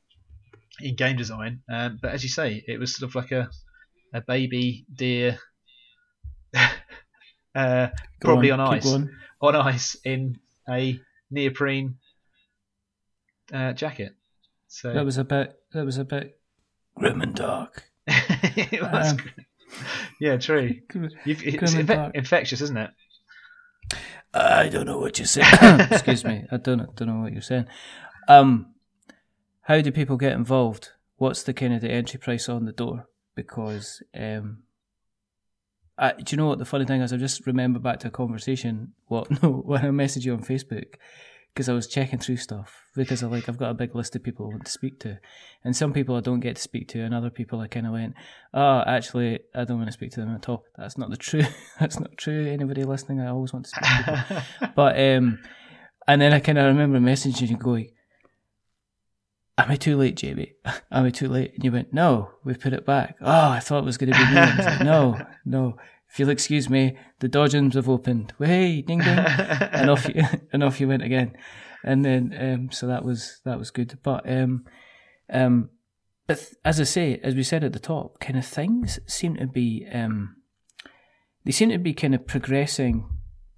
in 0.81 0.95
game 0.95 1.17
design. 1.17 1.61
Um, 1.71 1.99
but 2.01 2.11
as 2.11 2.23
you 2.23 2.29
say, 2.29 2.63
it 2.67 2.79
was 2.79 2.95
sort 2.95 3.09
of 3.09 3.15
like 3.15 3.31
a 3.31 3.49
a 4.13 4.21
baby 4.21 4.85
deer, 4.93 5.39
uh, 7.55 7.87
probably 8.21 8.51
on, 8.51 8.59
on 8.59 8.73
ice, 8.75 8.93
on 9.41 9.55
ice 9.55 9.95
in 10.03 10.39
a 10.69 10.99
neoprene 11.31 11.95
uh, 13.53 13.73
jacket. 13.73 14.15
So 14.67 14.93
that 14.93 15.05
was 15.05 15.17
a 15.17 15.23
bit 15.23 15.57
that 15.73 15.85
was 15.85 15.97
a 15.97 16.05
bit 16.05 16.39
grim 16.95 17.21
and 17.21 17.35
dark. 17.35 17.83
it 18.07 18.81
was. 18.81 19.13
Um, 19.13 19.19
yeah, 20.19 20.37
true. 20.37 20.75
You've, 21.25 21.43
it's 21.45 21.73
infe- 21.73 22.11
infectious, 22.15 22.61
isn't 22.61 22.77
it? 22.77 22.91
I 24.33 24.69
don't 24.69 24.85
know 24.85 24.99
what 24.99 25.17
you're 25.17 25.25
saying. 25.25 25.47
Excuse 25.91 26.23
me. 26.23 26.45
I 26.51 26.57
don't 26.57 26.95
don't 26.95 27.07
know 27.07 27.21
what 27.21 27.33
you're 27.33 27.41
saying. 27.41 27.65
Um, 28.27 28.73
how 29.61 29.81
do 29.81 29.91
people 29.91 30.17
get 30.17 30.33
involved? 30.33 30.89
What's 31.17 31.43
the 31.43 31.53
kind 31.53 31.73
of 31.73 31.81
the 31.81 31.91
entry 31.91 32.19
price 32.19 32.47
on 32.47 32.65
the 32.65 32.71
door? 32.71 33.07
Because 33.35 34.03
um, 34.15 34.63
I, 35.97 36.13
do 36.13 36.23
you 36.33 36.37
know 36.37 36.47
what 36.47 36.59
the 36.59 36.65
funny 36.65 36.85
thing 36.85 37.01
is? 37.01 37.11
I 37.11 37.17
just 37.17 37.45
remember 37.45 37.79
back 37.79 37.99
to 37.99 38.07
a 38.07 38.11
conversation. 38.11 38.93
What 39.07 39.29
no, 39.43 39.49
when 39.51 39.85
I 39.85 39.89
messaged 39.89 40.25
you 40.25 40.33
on 40.33 40.43
Facebook, 40.43 40.95
because 41.53 41.69
I 41.69 41.73
was 41.73 41.87
checking 41.87 42.19
through 42.19 42.37
stuff 42.37 42.83
because 42.95 43.23
I 43.23 43.27
like 43.27 43.49
I've 43.49 43.57
got 43.57 43.71
a 43.71 43.73
big 43.73 43.95
list 43.95 44.15
of 44.15 44.23
people 44.23 44.45
I 44.45 44.49
want 44.49 44.65
to 44.65 44.71
speak 44.71 44.99
to, 45.01 45.19
and 45.63 45.75
some 45.75 45.93
people 45.93 46.15
I 46.15 46.21
don't 46.21 46.39
get 46.39 46.55
to 46.55 46.61
speak 46.61 46.87
to, 46.89 47.01
and 47.01 47.13
other 47.13 47.29
people 47.29 47.59
I 47.59 47.67
kind 47.67 47.85
of 47.85 47.93
went, 47.93 48.13
oh, 48.53 48.83
actually 48.85 49.39
I 49.55 49.65
don't 49.65 49.77
want 49.77 49.89
to 49.89 49.93
speak 49.93 50.11
to 50.11 50.21
them 50.21 50.35
at 50.35 50.47
all. 50.49 50.63
That's 50.77 50.97
not 50.97 51.09
the 51.09 51.17
truth. 51.29 51.53
That's 51.79 51.99
not 51.99 52.17
true. 52.17 52.47
Anybody 52.47 52.83
listening, 52.83 53.19
I 53.21 53.27
always 53.27 53.53
want 53.53 53.65
to 53.65 53.71
speak 53.71 53.83
to 53.83 54.25
people. 54.27 54.69
but 54.75 54.99
um, 54.99 55.39
and 56.07 56.21
then 56.21 56.33
I 56.33 56.39
kind 56.39 56.57
of 56.57 56.65
remember 56.65 56.99
messaging 56.99 57.49
you 57.49 57.57
going, 57.57 57.91
am 59.59 59.69
I 59.69 59.75
too 59.75 59.97
late, 59.97 60.15
Jamie? 60.15 60.53
Am 60.91 61.05
I 61.05 61.09
too 61.09 61.27
late? 61.27 61.53
And 61.53 61.63
you 61.63 61.71
went, 61.71 61.93
no, 61.93 62.31
we 62.43 62.55
put 62.55 62.73
it 62.73 62.85
back. 62.85 63.17
Oh, 63.21 63.49
I 63.49 63.59
thought 63.59 63.79
it 63.79 63.85
was 63.85 63.97
going 63.97 64.11
to 64.11 64.17
be 64.17 64.25
me. 64.25 64.35
Like, 64.35 64.81
no, 64.81 65.21
no. 65.45 65.77
If 66.11 66.19
you'll 66.19 66.29
excuse 66.29 66.69
me, 66.69 66.97
the 67.19 67.29
Dodgems 67.29 67.75
have 67.75 67.89
opened. 67.89 68.33
Hey, 68.39 68.81
ding 68.81 68.99
ding, 68.99 69.07
and 69.17 69.89
off 69.89 70.07
you 70.07 70.23
and 70.53 70.63
off 70.63 70.79
you 70.79 70.87
went 70.87 71.03
again. 71.03 71.35
And 71.83 72.03
then 72.03 72.35
um, 72.37 72.71
so 72.71 72.87
that 72.87 73.05
was 73.05 73.41
that 73.45 73.57
was 73.57 73.71
good. 73.71 73.97
But 74.03 74.29
um, 74.29 74.65
um, 75.31 75.69
but 76.27 76.51
as 76.65 76.79
I 76.79 76.83
say, 76.83 77.19
as 77.23 77.35
we 77.35 77.43
said 77.43 77.63
at 77.63 77.73
the 77.73 77.79
top, 77.79 78.19
kind 78.19 78.37
of 78.37 78.45
things 78.45 78.99
seem 79.07 79.35
to 79.37 79.47
be 79.47 79.87
um, 79.91 80.35
they 81.45 81.51
seem 81.51 81.69
to 81.69 81.77
be 81.77 81.93
kind 81.93 82.15
of 82.15 82.27
progressing 82.27 83.09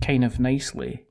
kind 0.01 0.23
of 0.23 0.39
nicely. 0.39 1.05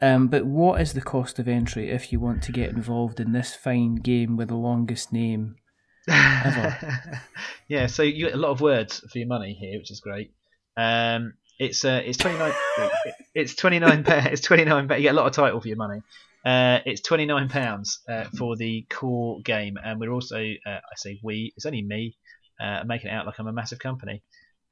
Um, 0.00 0.28
but 0.28 0.44
what 0.44 0.80
is 0.80 0.92
the 0.92 1.00
cost 1.00 1.38
of 1.38 1.48
entry 1.48 1.90
if 1.90 2.12
you 2.12 2.20
want 2.20 2.42
to 2.42 2.52
get 2.52 2.70
involved 2.70 3.20
in 3.20 3.32
this 3.32 3.54
fine 3.54 3.96
game 3.96 4.36
with 4.36 4.48
the 4.48 4.56
longest 4.56 5.12
name 5.12 5.56
ever? 6.08 6.78
yeah, 7.68 7.86
so 7.86 8.02
you 8.02 8.26
get 8.26 8.34
a 8.34 8.38
lot 8.38 8.50
of 8.50 8.60
words 8.60 9.00
for 9.10 9.18
your 9.18 9.28
money 9.28 9.56
here, 9.58 9.78
which 9.78 9.90
is 9.90 10.00
great. 10.00 10.32
Um, 10.76 11.34
it's 11.58 11.84
uh, 11.84 12.02
it's 12.04 12.18
twenty 12.18 12.38
nine. 12.38 12.52
it's 13.34 13.54
twenty 13.54 13.78
nine. 13.78 14.04
It's 14.06 14.40
twenty 14.40 14.64
nine. 14.64 14.88
You 14.90 15.02
get 15.02 15.14
a 15.14 15.16
lot 15.16 15.26
of 15.26 15.32
title 15.32 15.60
for 15.60 15.68
your 15.68 15.76
money. 15.76 16.02
Uh, 16.44 16.80
it's 16.84 17.00
twenty 17.00 17.26
nine 17.26 17.48
pounds 17.48 18.00
uh, 18.08 18.24
for 18.36 18.56
the 18.56 18.86
core 18.90 19.40
game, 19.42 19.78
and 19.82 20.00
we're 20.00 20.12
also 20.12 20.36
uh, 20.36 20.70
I 20.70 20.94
say 20.96 21.20
we. 21.22 21.52
It's 21.56 21.66
only 21.66 21.82
me 21.82 22.16
uh, 22.60 22.82
making 22.84 23.10
it 23.10 23.14
out 23.14 23.26
like 23.26 23.38
I'm 23.38 23.46
a 23.46 23.52
massive 23.52 23.78
company. 23.78 24.22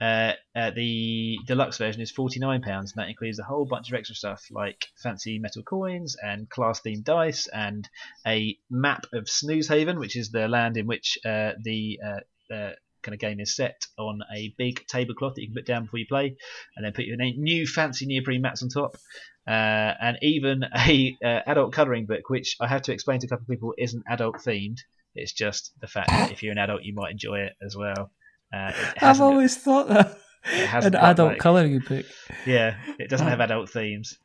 Uh, 0.01 0.33
the 0.55 1.39
deluxe 1.47 1.79
version 1.79 2.03
is 2.03 2.11
forty 2.11 2.41
nine 2.41 2.61
pounds, 2.63 2.93
and 2.93 3.03
that 3.03 3.09
includes 3.09 3.39
a 3.39 3.45
whole 3.45 3.65
bunch 3.65 3.89
of 3.89 3.95
extra 3.95 4.17
stuff 4.17 4.45
like 4.51 4.89
fancy 5.01 5.39
metal 5.39 5.63
coins 5.63 6.17
and 6.21 6.51
class 6.51 6.81
themed 6.81 7.05
dice, 7.05 7.47
and 7.47 7.89
a 8.27 8.59
map 8.69 9.07
of 9.13 9.27
Snoozehaven, 9.27 9.99
which 9.99 10.17
is 10.17 10.31
the 10.31 10.49
land 10.49 10.77
in 10.77 10.89
which 10.89 11.17
the 11.23 11.97
kind 13.03 13.15
of 13.15 13.21
game 13.21 13.41
is 13.41 13.55
set 13.55 13.87
on 13.99 14.21
a 14.35 14.55
big 14.57 14.87
tablecloth 14.87 15.35
that 15.35 15.43
you 15.43 15.49
can 15.49 15.55
put 15.55 15.67
down 15.67 15.85
before 15.85 16.01
you 16.01 16.07
play, 16.07 16.37
and 16.77 16.85
then 16.85 16.93
put 16.93 17.05
your 17.05 17.17
new 17.17 17.67
fancy 17.67 18.07
neoprene 18.07 18.43
mats 18.43 18.63
on 18.63 18.69
top, 18.69 18.97
uh, 19.47 19.51
and 20.01 20.19
even 20.23 20.65
a 20.77 21.17
uh, 21.25 21.41
adult 21.47 21.73
colouring 21.73 22.07
book, 22.07 22.29
which 22.29 22.57
I 22.61 22.67
have 22.67 22.83
to 22.83 22.93
explain 22.93 23.21
to 23.21 23.27
a 23.27 23.31
couple 23.31 23.45
of 23.45 23.49
people 23.49 23.75
isn't 23.79 24.05
adult 24.09 24.37
themed. 24.37 24.79
It's 25.15 25.33
just 25.33 25.73
the 25.81 25.87
fact 25.87 26.09
that 26.09 26.33
if 26.33 26.43
you're 26.43 26.53
an 26.53 26.59
adult, 26.59 26.85
you 26.85 26.95
might 26.95 27.13
enjoy 27.13 27.41
it 27.41 27.53
as 27.63 27.77
well. 27.77 28.11
Uh, 28.53 28.73
I've 29.01 29.21
always 29.21 29.57
thought 29.57 29.89
that 29.89 30.19
an 30.45 30.95
adult 30.95 31.33
like, 31.33 31.39
colouring 31.39 31.79
book. 31.81 32.07
Yeah, 32.47 32.77
it 32.99 33.11
doesn't 33.11 33.27
have 33.27 33.41
adult 33.41 33.71
themes. 33.71 34.19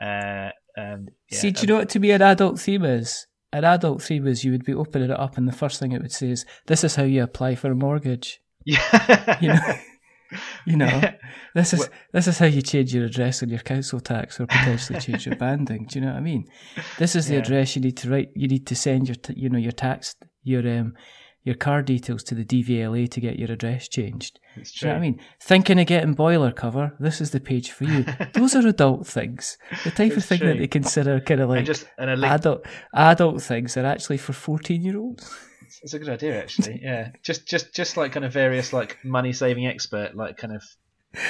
Uh, 0.00 0.50
um, 0.76 1.08
yeah, 1.30 1.38
See, 1.38 1.50
do 1.50 1.62
you 1.62 1.66
know 1.68 1.76
what 1.76 1.88
to 1.90 1.98
be 1.98 2.10
an 2.10 2.22
adult 2.22 2.60
theme 2.60 2.84
is? 2.84 3.26
An 3.54 3.64
adult 3.64 4.02
theme 4.02 4.26
is 4.26 4.42
you 4.42 4.50
would 4.50 4.64
be 4.64 4.74
opening 4.74 5.10
it 5.10 5.18
up, 5.18 5.38
and 5.38 5.46
the 5.46 5.52
first 5.52 5.78
thing 5.78 5.92
it 5.92 6.02
would 6.02 6.10
say 6.10 6.30
is, 6.30 6.44
"This 6.66 6.82
is 6.82 6.96
how 6.96 7.04
you 7.04 7.22
apply 7.22 7.54
for 7.54 7.70
a 7.70 7.74
mortgage." 7.76 8.40
Yeah, 8.66 9.38
you 9.40 9.48
know. 9.48 9.60
You 10.66 10.76
know, 10.76 11.00
this 11.54 11.72
is 11.74 11.88
this 12.12 12.26
is 12.26 12.38
how 12.38 12.46
you 12.46 12.60
change 12.60 12.92
your 12.92 13.04
address 13.04 13.42
on 13.42 13.50
your 13.50 13.60
council 13.60 14.00
tax, 14.00 14.40
or 14.40 14.46
potentially 14.46 14.98
change 14.98 15.26
your 15.26 15.36
banding. 15.36 15.86
Do 15.86 15.98
you 15.98 16.04
know 16.04 16.10
what 16.12 16.16
I 16.16 16.22
mean? 16.22 16.46
This 16.98 17.14
is 17.14 17.28
the 17.28 17.34
yeah. 17.34 17.40
address 17.40 17.76
you 17.76 17.82
need 17.82 17.96
to 17.98 18.10
write. 18.10 18.30
You 18.34 18.48
need 18.48 18.66
to 18.66 18.74
send 18.74 19.06
your, 19.06 19.14
t- 19.14 19.34
you 19.36 19.48
know, 19.48 19.58
your 19.58 19.70
tax, 19.70 20.16
your 20.42 20.66
um, 20.66 20.94
your 21.44 21.54
car 21.54 21.82
details 21.82 22.24
to 22.24 22.34
the 22.34 22.44
DVLA 22.44 23.08
to 23.10 23.20
get 23.20 23.38
your 23.38 23.52
address 23.52 23.86
changed. 23.86 24.40
Do 24.56 24.62
you 24.62 24.88
know 24.88 24.96
I 24.96 25.00
mean? 25.00 25.20
Thinking 25.40 25.78
of 25.78 25.86
getting 25.86 26.14
boiler 26.14 26.50
cover, 26.50 26.96
this 26.98 27.20
is 27.20 27.30
the 27.30 27.40
page 27.40 27.70
for 27.70 27.84
you. 27.84 28.06
Those 28.32 28.56
are 28.56 28.66
adult 28.66 29.06
things. 29.06 29.58
The 29.84 29.90
type 29.90 30.12
it's 30.12 30.16
of 30.16 30.24
thing 30.24 30.38
true. 30.38 30.48
that 30.48 30.58
they 30.58 30.66
consider 30.66 31.20
kind 31.20 31.40
of 31.40 31.50
like 31.50 31.66
just, 31.66 31.86
adult 31.98 32.66
adult 32.94 33.42
things 33.42 33.76
are 33.76 33.84
actually 33.84 34.16
for 34.16 34.32
fourteen 34.32 34.82
year 34.82 34.98
olds. 34.98 35.30
It's 35.82 35.92
a 35.92 35.98
good 35.98 36.08
idea, 36.08 36.40
actually. 36.40 36.80
Yeah, 36.82 37.10
just 37.22 37.46
just 37.46 37.74
just 37.74 37.96
like 37.98 38.12
kind 38.12 38.24
of 38.24 38.32
various 38.32 38.72
like 38.72 38.98
money 39.04 39.32
saving 39.34 39.66
expert 39.66 40.16
like 40.16 40.38
kind 40.38 40.56
of. 40.56 40.62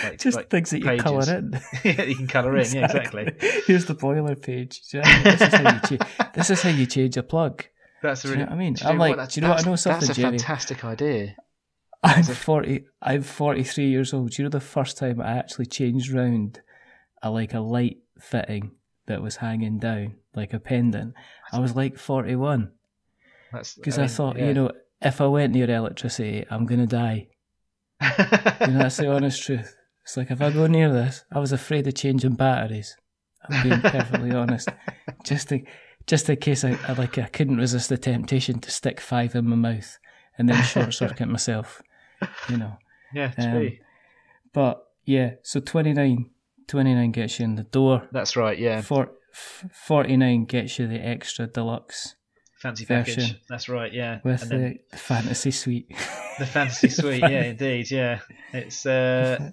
Like, 0.02 0.18
just 0.18 0.36
like 0.36 0.48
things 0.48 0.70
that 0.70 0.78
you 0.78 0.84
can 0.84 0.98
colour 0.98 1.36
in. 1.36 1.60
yeah, 1.84 2.02
you 2.04 2.16
can 2.16 2.26
colour 2.26 2.54
in. 2.54 2.60
Exactly. 2.60 3.24
Yeah, 3.24 3.28
exactly. 3.28 3.62
Here's 3.66 3.84
the 3.84 3.94
boiler 3.94 4.34
page. 4.34 4.80
You 4.92 5.00
know 5.00 5.06
I 5.06 5.14
mean? 5.14 5.24
this, 5.24 5.40
is 5.42 5.54
how 5.54 5.74
you 5.74 5.98
cha- 5.98 6.30
this 6.34 6.50
is 6.50 6.62
how 6.62 6.70
you 6.70 6.86
change 6.86 7.16
a 7.16 7.22
plug. 7.22 7.64
That's 8.04 8.24
really. 8.24 8.40
You 8.40 8.46
know 8.46 8.52
I 8.52 8.54
mean, 8.56 8.76
I'm 8.84 8.98
like, 8.98 9.16
do 9.30 9.40
you 9.40 9.42
know 9.46 9.50
what? 9.54 9.66
I 9.66 9.70
know 9.70 9.76
something, 9.76 10.06
That's 10.08 10.18
a 10.18 10.20
Jerry. 10.22 10.38
fantastic 10.38 10.84
idea. 10.84 11.36
I'm 12.02 12.22
forty. 12.22 12.84
I'm 13.00 13.22
forty 13.22 13.64
three 13.64 13.88
years 13.88 14.12
old. 14.12 14.30
Do 14.30 14.42
you 14.42 14.44
know 14.44 14.50
the 14.50 14.60
first 14.60 14.98
time 14.98 15.20
I 15.20 15.38
actually 15.38 15.66
changed 15.66 16.12
round 16.12 16.60
a 17.22 17.30
like 17.30 17.54
a 17.54 17.60
light 17.60 17.98
fitting 18.20 18.72
that 19.06 19.22
was 19.22 19.36
hanging 19.36 19.78
down 19.78 20.16
like 20.34 20.52
a 20.52 20.60
pendant? 20.60 21.14
I 21.50 21.60
was 21.60 21.74
like 21.74 21.96
forty 21.98 22.36
one. 22.36 22.72
That's 23.52 23.74
Because 23.74 23.98
I, 23.98 24.04
I, 24.04 24.06
thought, 24.08 24.36
yeah. 24.36 24.48
you 24.48 24.54
know, 24.54 24.72
if 25.00 25.20
I 25.20 25.26
went 25.28 25.54
near 25.54 25.70
electricity, 25.70 26.44
I'm 26.50 26.66
gonna 26.66 26.86
die. 26.86 27.28
you 28.02 28.08
know, 28.66 28.78
that's 28.78 28.98
the 28.98 29.06
honest 29.14 29.42
truth. 29.42 29.74
It's 30.02 30.16
like 30.18 30.30
if 30.30 30.42
I 30.42 30.50
go 30.50 30.66
near 30.66 30.92
this, 30.92 31.24
I 31.32 31.38
was 31.38 31.52
afraid 31.52 31.86
of 31.86 31.94
changing 31.94 32.34
batteries. 32.34 32.96
I'm 33.48 33.62
being 33.68 33.80
perfectly 33.92 34.32
honest, 34.32 34.68
just 35.24 35.48
to 35.50 35.60
just 36.06 36.28
in 36.28 36.36
case 36.36 36.64
I, 36.64 36.78
I, 36.86 36.92
like 36.92 37.18
I 37.18 37.26
couldn't 37.26 37.56
resist 37.56 37.88
the 37.88 37.98
temptation 37.98 38.60
to 38.60 38.70
stick 38.70 39.00
five 39.00 39.34
in 39.34 39.48
my 39.48 39.56
mouth 39.56 39.98
and 40.38 40.48
then 40.48 40.62
short 40.62 40.94
circuit 40.94 41.28
myself. 41.28 41.82
You 42.48 42.58
know. 42.58 42.78
Yeah, 43.12 43.32
um, 43.38 43.70
But 44.52 44.86
yeah, 45.04 45.34
so 45.42 45.60
29, 45.60 46.30
29 46.66 47.10
gets 47.12 47.38
you 47.38 47.44
in 47.44 47.54
the 47.54 47.62
door. 47.64 48.08
That's 48.12 48.36
right. 48.36 48.58
Yeah. 48.58 48.80
For, 48.80 49.10
49 49.32 50.44
gets 50.44 50.78
you 50.78 50.86
the 50.86 51.04
extra 51.04 51.46
deluxe 51.46 52.14
fancy 52.64 52.84
version. 52.84 53.22
package. 53.22 53.40
That's 53.48 53.68
right. 53.68 53.92
Yeah. 53.92 54.20
With 54.24 54.48
the, 54.48 54.78
the, 54.90 54.96
fantasy 54.96 55.50
suite. 55.50 55.88
The 56.38 56.46
fantasy 56.46 56.88
suite. 56.88 57.20
yeah, 57.28 57.44
indeed. 57.44 57.90
Yeah. 57.90 58.20
It's 58.52 58.86
uh 58.86 59.50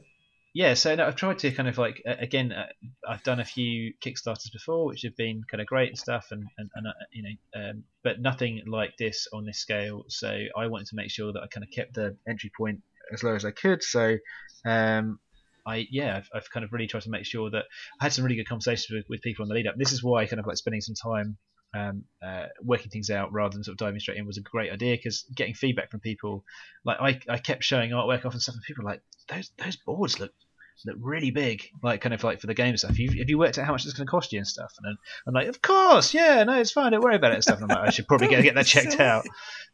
yeah, 0.53 0.73
so 0.73 0.93
no, 0.95 1.05
I've 1.05 1.15
tried 1.15 1.39
to 1.39 1.51
kind 1.51 1.69
of 1.69 1.77
like 1.77 2.01
again, 2.05 2.51
uh, 2.51 2.67
I've 3.07 3.23
done 3.23 3.39
a 3.39 3.45
few 3.45 3.93
Kickstarters 4.05 4.51
before, 4.51 4.85
which 4.85 5.03
have 5.03 5.15
been 5.15 5.43
kind 5.49 5.61
of 5.61 5.67
great 5.67 5.89
and 5.89 5.97
stuff, 5.97 6.27
and 6.31 6.43
and, 6.57 6.69
and 6.75 6.87
uh, 6.87 6.91
you 7.11 7.23
know, 7.23 7.61
um, 7.61 7.83
but 8.03 8.19
nothing 8.19 8.61
like 8.67 8.97
this 8.97 9.27
on 9.31 9.45
this 9.45 9.59
scale. 9.59 10.03
So 10.09 10.27
I 10.57 10.67
wanted 10.67 10.87
to 10.87 10.95
make 10.95 11.09
sure 11.09 11.31
that 11.31 11.41
I 11.41 11.47
kind 11.47 11.63
of 11.63 11.71
kept 11.71 11.93
the 11.93 12.17
entry 12.27 12.51
point 12.55 12.81
as 13.13 13.23
low 13.23 13.35
as 13.35 13.45
I 13.45 13.51
could. 13.51 13.81
So 13.81 14.17
um, 14.65 15.19
I 15.65 15.87
yeah, 15.89 16.17
I've, 16.17 16.29
I've 16.35 16.49
kind 16.49 16.65
of 16.65 16.73
really 16.73 16.87
tried 16.87 17.03
to 17.03 17.09
make 17.09 17.25
sure 17.25 17.49
that 17.51 17.65
I 18.01 18.05
had 18.05 18.13
some 18.13 18.25
really 18.25 18.35
good 18.35 18.49
conversations 18.49 18.89
with, 18.91 19.05
with 19.07 19.21
people 19.21 19.43
on 19.43 19.49
the 19.49 19.55
lead 19.55 19.67
up. 19.67 19.75
This 19.77 19.93
is 19.93 20.03
why 20.03 20.23
I 20.23 20.25
kind 20.25 20.39
of 20.41 20.47
like 20.47 20.57
spending 20.57 20.81
some 20.81 20.95
time 20.95 21.37
um, 21.73 22.03
uh, 22.21 22.47
working 22.61 22.89
things 22.89 23.09
out 23.09 23.31
rather 23.31 23.53
than 23.53 23.63
sort 23.63 23.73
of 23.73 23.77
diving 23.77 23.99
straight 23.99 24.17
in 24.17 24.25
was 24.25 24.37
a 24.37 24.41
great 24.41 24.71
idea 24.71 24.95
because 24.95 25.25
getting 25.35 25.53
feedback 25.53 25.91
from 25.91 25.99
people, 25.99 26.43
like 26.83 26.99
I, 26.99 27.19
I 27.33 27.37
kept 27.37 27.63
showing 27.63 27.91
artwork 27.91 28.25
off 28.25 28.33
and 28.33 28.41
stuff, 28.41 28.55
and 28.55 28.63
people 28.63 28.83
were 28.83 28.91
like 28.91 29.01
those 29.29 29.51
those 29.57 29.77
boards 29.77 30.19
look 30.19 30.31
look 30.85 30.97
really 30.99 31.31
big, 31.31 31.63
like 31.83 32.01
kind 32.01 32.13
of 32.13 32.23
like 32.23 32.41
for 32.41 32.47
the 32.47 32.53
game 32.53 32.75
stuff. 32.77 32.97
You, 32.97 33.09
have 33.19 33.29
you 33.29 33.37
worked 33.37 33.57
out 33.57 33.65
how 33.65 33.71
much 33.71 33.85
it's 33.85 33.93
going 33.93 34.07
to 34.07 34.11
cost 34.11 34.31
you 34.33 34.39
and 34.39 34.47
stuff? 34.47 34.73
And 34.81 34.97
I'm 35.27 35.33
like, 35.33 35.47
of 35.47 35.61
course, 35.61 36.13
yeah, 36.13 36.43
no, 36.43 36.59
it's 36.59 36.71
fine, 36.71 36.91
don't 36.91 37.01
worry 37.01 37.15
about 37.15 37.31
it 37.31 37.35
and 37.35 37.43
stuff. 37.43 37.61
And 37.61 37.71
I'm 37.71 37.77
like, 37.77 37.87
I 37.87 37.91
should 37.91 38.07
probably 38.07 38.27
get 38.27 38.43
get 38.43 38.55
that 38.55 38.65
checked 38.65 38.99
out. 38.99 39.25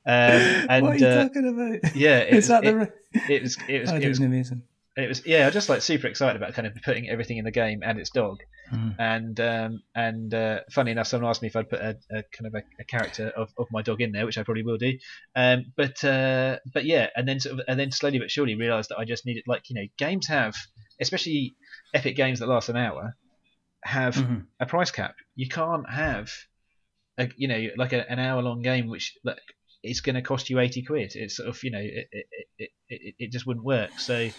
Um, 0.05 0.67
and, 0.69 0.85
what 0.85 0.95
are 0.95 0.97
you 0.97 1.07
uh, 1.07 1.23
talking 1.23 1.47
about? 1.47 1.95
Yeah, 1.95 2.19
it, 2.19 2.33
is 2.35 2.47
that 2.47 2.63
it, 2.63 2.73
the? 2.73 3.33
It 3.33 3.41
was 3.41 3.57
it 3.67 3.81
was, 3.81 3.91
it 3.91 4.07
was 4.07 4.19
amazing. 4.19 4.63
It 4.95 5.07
was 5.07 5.25
yeah, 5.25 5.43
I 5.43 5.45
was 5.45 5.53
just 5.53 5.69
like 5.69 5.81
super 5.81 6.07
excited 6.07 6.41
about 6.41 6.53
kind 6.53 6.67
of 6.67 6.75
putting 6.83 7.09
everything 7.09 7.37
in 7.37 7.45
the 7.45 7.51
game 7.51 7.81
and 7.83 7.99
its 7.99 8.09
dog. 8.09 8.39
Mm. 8.73 8.95
And 8.99 9.39
um, 9.39 9.83
and 9.95 10.33
uh, 10.33 10.59
funny 10.71 10.91
enough, 10.91 11.07
someone 11.07 11.29
asked 11.29 11.41
me 11.41 11.47
if 11.47 11.55
I'd 11.55 11.69
put 11.69 11.79
a, 11.79 11.97
a 12.11 12.23
kind 12.31 12.47
of 12.47 12.55
a, 12.55 12.63
a, 12.79 12.83
character 12.83 13.29
of, 13.29 13.49
of 13.57 13.67
my 13.71 13.81
dog 13.81 14.01
in 14.01 14.11
there, 14.11 14.25
which 14.25 14.37
I 14.37 14.43
probably 14.43 14.63
will 14.63 14.77
do. 14.77 14.97
Um, 15.35 15.71
but 15.75 16.03
uh, 16.03 16.57
but 16.73 16.85
yeah, 16.85 17.07
and 17.15 17.27
then 17.27 17.39
sort 17.39 17.59
of, 17.59 17.65
and 17.67 17.79
then 17.79 17.91
slowly 17.91 18.19
but 18.19 18.31
surely 18.31 18.55
realised 18.55 18.89
that 18.89 18.97
I 18.97 19.05
just 19.05 19.25
needed 19.25 19.43
like 19.47 19.69
you 19.69 19.75
know 19.75 19.87
games 19.97 20.27
have 20.27 20.55
especially 20.99 21.55
epic 21.93 22.15
games 22.15 22.39
that 22.39 22.47
last 22.47 22.69
an 22.69 22.77
hour 22.77 23.15
have 23.83 24.15
mm-hmm. 24.15 24.39
a 24.59 24.65
price 24.65 24.91
cap. 24.91 25.15
You 25.35 25.47
can't 25.47 25.89
have 25.89 26.31
a 27.17 27.29
you 27.35 27.47
know 27.47 27.67
like 27.77 27.93
a, 27.93 28.09
an 28.09 28.19
hour 28.19 28.41
long 28.41 28.61
game 28.61 28.87
which 28.87 29.17
like, 29.23 29.37
is 29.83 30.01
going 30.01 30.15
to 30.15 30.21
cost 30.21 30.49
you 30.49 30.59
eighty 30.59 30.83
quid. 30.83 31.13
It's 31.15 31.37
sort 31.37 31.49
of 31.49 31.63
you 31.63 31.71
know 31.71 31.79
it 31.81 32.07
it, 32.11 32.25
it, 32.57 32.69
it, 32.89 33.15
it 33.19 33.31
just 33.31 33.45
wouldn't 33.45 33.65
work. 33.65 33.99
So 33.99 34.29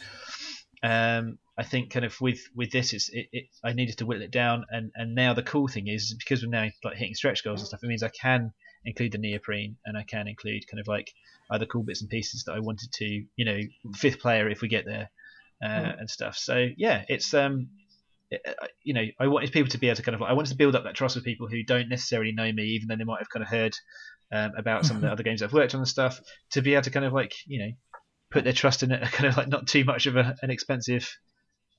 um, 0.83 1.38
I 1.59 1.64
think 1.64 1.90
kind 1.90 2.05
of 2.05 2.18
with 2.21 2.40
with 2.55 2.71
this, 2.71 2.92
it's 2.92 3.09
it, 3.09 3.27
it, 3.33 3.44
I 3.64 3.73
needed 3.73 3.99
to 3.99 4.07
whittle 4.07 4.23
it 4.23 4.31
down, 4.31 4.64
and 4.71 4.92
and 4.94 5.14
now 5.16 5.35
the 5.35 5.42
cool 5.42 5.66
thing 5.66 5.88
is 5.88 6.14
because 6.16 6.42
we're 6.42 6.51
now 6.51 6.68
like 6.85 6.97
hitting 6.97 7.14
stretch 7.14 7.43
goals 7.43 7.61
and 7.61 7.66
stuff. 7.66 7.80
It 7.82 7.89
means 7.89 8.05
I 8.05 8.11
can 8.11 8.53
include 8.85 9.12
the 9.12 9.18
neoprene, 9.18 9.76
and 9.85 9.99
I 9.99 10.05
can 10.05 10.28
include 10.28 10.68
kind 10.70 10.80
of 10.80 10.87
like 10.87 11.12
other 11.51 11.66
cool 11.66 11.82
bits 11.82 12.01
and 12.01 12.09
pieces 12.09 12.45
that 12.45 12.53
I 12.53 12.61
wanted 12.61 12.93
to, 12.93 13.05
you 13.05 13.45
know, 13.45 13.59
fifth 13.97 14.20
player 14.20 14.49
if 14.49 14.61
we 14.61 14.68
get 14.68 14.85
there, 14.85 15.11
uh, 15.62 15.66
mm. 15.66 15.99
and 15.99 16.09
stuff. 16.09 16.37
So 16.37 16.68
yeah, 16.76 17.05
it's 17.09 17.35
um, 17.35 17.70
it, 18.30 18.41
you 18.85 18.95
know, 18.95 19.05
I 19.18 19.26
wanted 19.26 19.51
people 19.51 19.70
to 19.70 19.78
be 19.78 19.89
able 19.89 19.97
to 19.97 20.03
kind 20.03 20.14
of 20.14 20.22
I 20.22 20.35
wanted 20.35 20.51
to 20.51 20.57
build 20.57 20.76
up 20.76 20.85
that 20.85 20.95
trust 20.95 21.16
with 21.16 21.24
people 21.24 21.49
who 21.49 21.64
don't 21.64 21.89
necessarily 21.89 22.32
know 22.32 22.53
me, 22.53 22.64
even 22.76 22.87
though 22.87 22.97
they 22.97 23.05
might 23.05 23.18
have 23.18 23.30
kind 23.30 23.43
of 23.43 23.49
heard 23.49 23.74
um, 24.32 24.53
about 24.57 24.87
some 24.87 24.97
of 24.97 25.03
the 25.03 25.11
other 25.11 25.24
games 25.24 25.43
I've 25.43 25.53
worked 25.53 25.74
on 25.74 25.80
and 25.80 25.89
stuff, 25.89 26.20
to 26.53 26.62
be 26.62 26.74
able 26.74 26.82
to 26.82 26.91
kind 26.91 27.07
of 27.07 27.12
like 27.12 27.35
you 27.47 27.59
know 27.59 27.70
put 28.30 28.45
their 28.45 28.53
trust 28.53 28.85
in 28.85 28.93
it, 28.93 29.03
kind 29.12 29.28
of 29.28 29.37
like 29.37 29.49
not 29.49 29.66
too 29.66 29.85
much 29.85 30.07
of 30.07 30.16
a, 30.16 30.37
an 30.43 30.51
expensive 30.51 31.18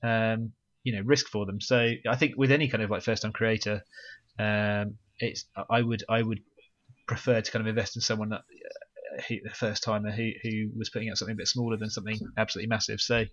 um, 0.02 0.52
you 0.84 0.94
know 0.94 1.02
risk 1.04 1.26
for 1.28 1.46
them. 1.46 1.60
So 1.60 1.92
I 2.08 2.16
think 2.16 2.34
with 2.36 2.50
any 2.50 2.68
kind 2.68 2.82
of 2.82 2.90
like 2.90 3.02
first 3.02 3.22
time 3.22 3.32
creator, 3.32 3.82
um, 4.38 4.96
it's 5.18 5.44
I 5.68 5.82
would 5.82 6.04
I 6.08 6.22
would 6.22 6.40
prefer 7.06 7.40
to 7.40 7.50
kind 7.50 7.62
of 7.62 7.68
invest 7.68 7.96
in 7.96 8.02
someone 8.02 8.30
that 8.30 8.42
the 9.28 9.50
first 9.52 9.82
timer 9.82 10.10
who 10.10 10.30
who 10.42 10.70
was 10.76 10.90
putting 10.90 11.10
out 11.10 11.18
something 11.18 11.34
a 11.34 11.36
bit 11.36 11.48
smaller 11.48 11.76
than 11.76 11.90
something 11.90 12.18
absolutely 12.36 12.68
massive. 12.68 13.00
So 13.00 13.24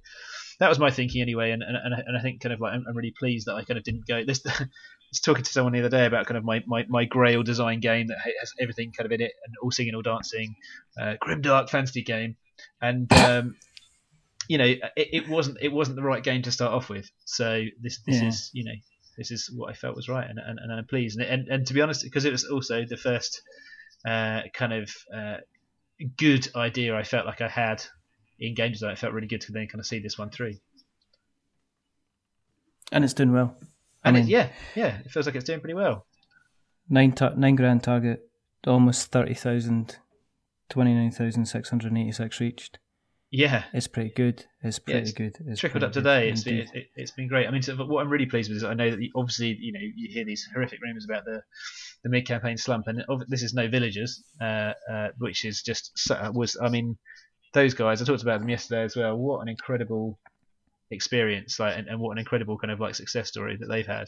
that 0.59 0.69
was 0.69 0.79
my 0.79 0.89
thinking 0.89 1.21
anyway, 1.21 1.51
and 1.51 1.63
and, 1.63 1.77
and 1.77 2.17
I 2.17 2.21
think 2.21 2.41
kind 2.41 2.53
of 2.53 2.59
like 2.59 2.73
I'm, 2.73 2.85
I'm 2.87 2.95
really 2.95 3.13
pleased 3.17 3.47
that 3.47 3.55
I 3.55 3.63
kind 3.63 3.77
of 3.77 3.83
didn't 3.83 4.07
go 4.07 4.23
this. 4.25 4.41
Was 5.09 5.21
talking 5.21 5.45
to 5.45 5.51
someone 5.53 5.71
the 5.71 5.79
other 5.79 5.87
day 5.87 6.05
about 6.05 6.25
kind 6.25 6.37
of 6.37 6.43
my, 6.43 6.61
my, 6.67 6.85
my 6.89 7.05
Grail 7.05 7.41
design 7.41 7.79
game 7.79 8.07
that 8.07 8.17
has 8.17 8.51
everything 8.59 8.91
kind 8.91 9.05
of 9.05 9.11
in 9.13 9.21
it 9.21 9.31
and 9.45 9.55
all 9.63 9.71
singing, 9.71 9.95
all 9.95 10.01
dancing, 10.01 10.53
uh, 10.99 11.13
grimdark 11.23 11.69
fantasy 11.69 12.01
game, 12.01 12.35
and 12.81 13.09
um, 13.13 13.55
you 14.47 14.57
know 14.57 14.65
it, 14.65 14.81
it, 14.95 15.29
wasn't 15.29 15.57
it 15.61 15.71
wasn't 15.71 15.95
the 15.95 16.03
right 16.03 16.23
game 16.23 16.41
to 16.43 16.51
start 16.51 16.73
off 16.73 16.89
with. 16.89 17.09
So 17.25 17.63
this 17.81 17.99
this 18.05 18.21
yeah. 18.21 18.27
is 18.27 18.49
you 18.53 18.63
know 18.63 18.75
this 19.17 19.31
is 19.31 19.49
what 19.53 19.69
I 19.69 19.73
felt 19.73 19.95
was 19.95 20.07
right, 20.07 20.29
and, 20.29 20.39
and, 20.39 20.59
and 20.59 20.71
I'm 20.71 20.85
pleased. 20.85 21.19
And, 21.19 21.27
and, 21.27 21.47
and 21.47 21.67
to 21.67 21.73
be 21.73 21.81
honest, 21.81 22.03
because 22.03 22.25
it 22.25 22.31
was 22.31 22.45
also 22.45 22.85
the 22.85 22.97
first 22.97 23.41
uh, 24.05 24.41
kind 24.53 24.73
of 24.73 24.95
uh, 25.13 25.37
good 26.17 26.47
idea 26.55 26.95
I 26.95 27.03
felt 27.03 27.25
like 27.25 27.41
I 27.41 27.47
had 27.47 27.83
in 28.39 28.53
game 28.53 28.71
design, 28.71 28.91
it 28.91 28.99
felt 28.99 29.13
really 29.13 29.27
good 29.27 29.41
to 29.41 29.51
then 29.51 29.67
kind 29.67 29.79
of 29.79 29.87
see 29.87 29.99
this 29.99 30.17
one 30.17 30.29
through. 30.29 30.55
And 32.91 33.03
it's 33.03 33.13
doing 33.13 33.33
well. 33.33 33.55
I 34.03 34.09
and 34.09 34.15
mean, 34.15 34.25
it, 34.25 34.29
yeah, 34.29 34.49
yeah, 34.75 34.99
it 35.03 35.11
feels 35.11 35.25
like 35.25 35.35
it's 35.35 35.45
doing 35.45 35.59
pretty 35.59 35.73
well. 35.73 36.05
Nine 36.87 37.11
ta- 37.11 37.33
nine 37.35 37.55
grand 37.55 37.83
target, 37.83 38.29
almost 38.65 39.11
thirty 39.11 39.33
thousand, 39.33 39.97
twenty 40.69 40.93
nine 40.93 41.11
thousand 41.11 41.47
six 41.47 41.69
hundred 41.69 41.97
eighty 41.97 42.11
six 42.11 42.39
reached. 42.39 42.77
Yeah, 43.29 43.65
it's 43.73 43.87
pretty 43.87 44.11
good. 44.11 44.45
It's 44.63 44.79
pretty 44.79 44.99
yeah, 44.99 45.01
it's 45.01 45.11
good. 45.11 45.37
It's 45.47 45.59
trickled 45.59 45.83
up 45.83 45.91
today. 45.91 46.29
It's, 46.29 46.47
it, 46.47 46.69
it, 46.73 46.87
has 46.97 47.11
been 47.11 47.27
great. 47.27 47.45
I 47.45 47.51
mean, 47.51 47.61
so 47.61 47.75
what 47.75 48.01
I'm 48.01 48.09
really 48.09 48.25
pleased 48.25 48.49
with 48.49 48.57
is 48.57 48.63
I 48.63 48.73
know 48.73 48.89
that 48.89 48.99
obviously 49.15 49.57
you 49.59 49.73
know 49.73 49.81
you 49.81 50.09
hear 50.13 50.23
these 50.23 50.47
horrific 50.53 50.79
rumours 50.81 51.03
about 51.03 51.25
the 51.25 51.41
the 52.03 52.09
mid 52.09 52.25
campaign 52.25 52.57
slump, 52.57 52.87
and 52.87 53.03
this 53.27 53.43
is 53.43 53.53
no 53.53 53.67
villagers, 53.67 54.23
uh, 54.39 54.71
uh, 54.89 55.09
which 55.17 55.43
is 55.43 55.61
just 55.61 55.91
was. 56.33 56.57
I 56.61 56.69
mean, 56.69 56.97
those 57.53 57.73
guys. 57.73 58.01
I 58.01 58.05
talked 58.05 58.23
about 58.23 58.39
them 58.39 58.49
yesterday 58.49 58.83
as 58.83 58.95
well. 58.95 59.17
What 59.17 59.41
an 59.41 59.49
incredible 59.49 60.17
experience, 60.89 61.59
like, 61.59 61.77
and, 61.77 61.87
and 61.87 61.99
what 61.99 62.11
an 62.13 62.19
incredible 62.19 62.57
kind 62.57 62.71
of 62.71 62.79
like 62.79 62.95
success 62.95 63.27
story 63.27 63.57
that 63.57 63.67
they've 63.67 63.85
had. 63.85 64.07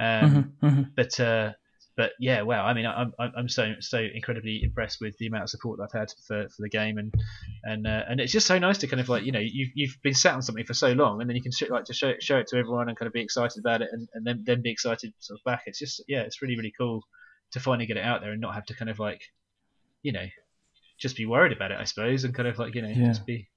Um, 0.00 0.54
mm-hmm, 0.60 0.66
mm-hmm. 0.66 0.82
But 0.96 1.20
uh, 1.20 1.52
but 2.00 2.12
yeah, 2.18 2.40
wow. 2.40 2.64
I 2.64 2.72
mean, 2.72 2.86
I'm 2.86 3.12
I'm 3.18 3.48
so 3.50 3.74
so 3.80 3.98
incredibly 3.98 4.62
impressed 4.62 5.02
with 5.02 5.18
the 5.18 5.26
amount 5.26 5.42
of 5.42 5.50
support 5.50 5.76
that 5.76 5.84
I've 5.84 6.00
had 6.00 6.10
for, 6.26 6.48
for 6.48 6.62
the 6.62 6.70
game, 6.70 6.96
and 6.96 7.12
and 7.62 7.86
uh, 7.86 8.04
and 8.08 8.20
it's 8.20 8.32
just 8.32 8.46
so 8.46 8.58
nice 8.58 8.78
to 8.78 8.86
kind 8.86 9.02
of 9.02 9.10
like 9.10 9.24
you 9.24 9.32
know 9.32 9.38
you've 9.38 9.68
you've 9.74 9.98
been 10.02 10.14
sat 10.14 10.32
on 10.32 10.40
something 10.40 10.64
for 10.64 10.72
so 10.72 10.92
long, 10.92 11.20
and 11.20 11.28
then 11.28 11.36
you 11.36 11.42
can 11.42 11.52
like 11.68 11.84
to 11.84 11.92
show 11.92 12.08
it, 12.08 12.22
show 12.22 12.38
it 12.38 12.46
to 12.46 12.56
everyone 12.56 12.88
and 12.88 12.98
kind 12.98 13.06
of 13.06 13.12
be 13.12 13.20
excited 13.20 13.58
about 13.58 13.82
it, 13.82 13.90
and, 13.92 14.08
and 14.14 14.26
then 14.26 14.44
then 14.46 14.62
be 14.62 14.70
excited 14.70 15.12
sort 15.18 15.38
of 15.38 15.44
back. 15.44 15.64
It's 15.66 15.78
just 15.78 16.02
yeah, 16.08 16.22
it's 16.22 16.40
really 16.40 16.56
really 16.56 16.72
cool 16.74 17.02
to 17.52 17.60
finally 17.60 17.84
get 17.84 17.98
it 17.98 18.04
out 18.04 18.22
there 18.22 18.32
and 18.32 18.40
not 18.40 18.54
have 18.54 18.64
to 18.64 18.74
kind 18.74 18.88
of 18.88 18.98
like 18.98 19.20
you 20.02 20.12
know 20.12 20.24
just 20.98 21.16
be 21.16 21.26
worried 21.26 21.52
about 21.52 21.70
it, 21.70 21.78
I 21.78 21.84
suppose, 21.84 22.24
and 22.24 22.34
kind 22.34 22.48
of 22.48 22.58
like 22.58 22.74
you 22.74 22.80
know 22.80 22.88
yeah. 22.88 23.08
just 23.08 23.26
be 23.26 23.50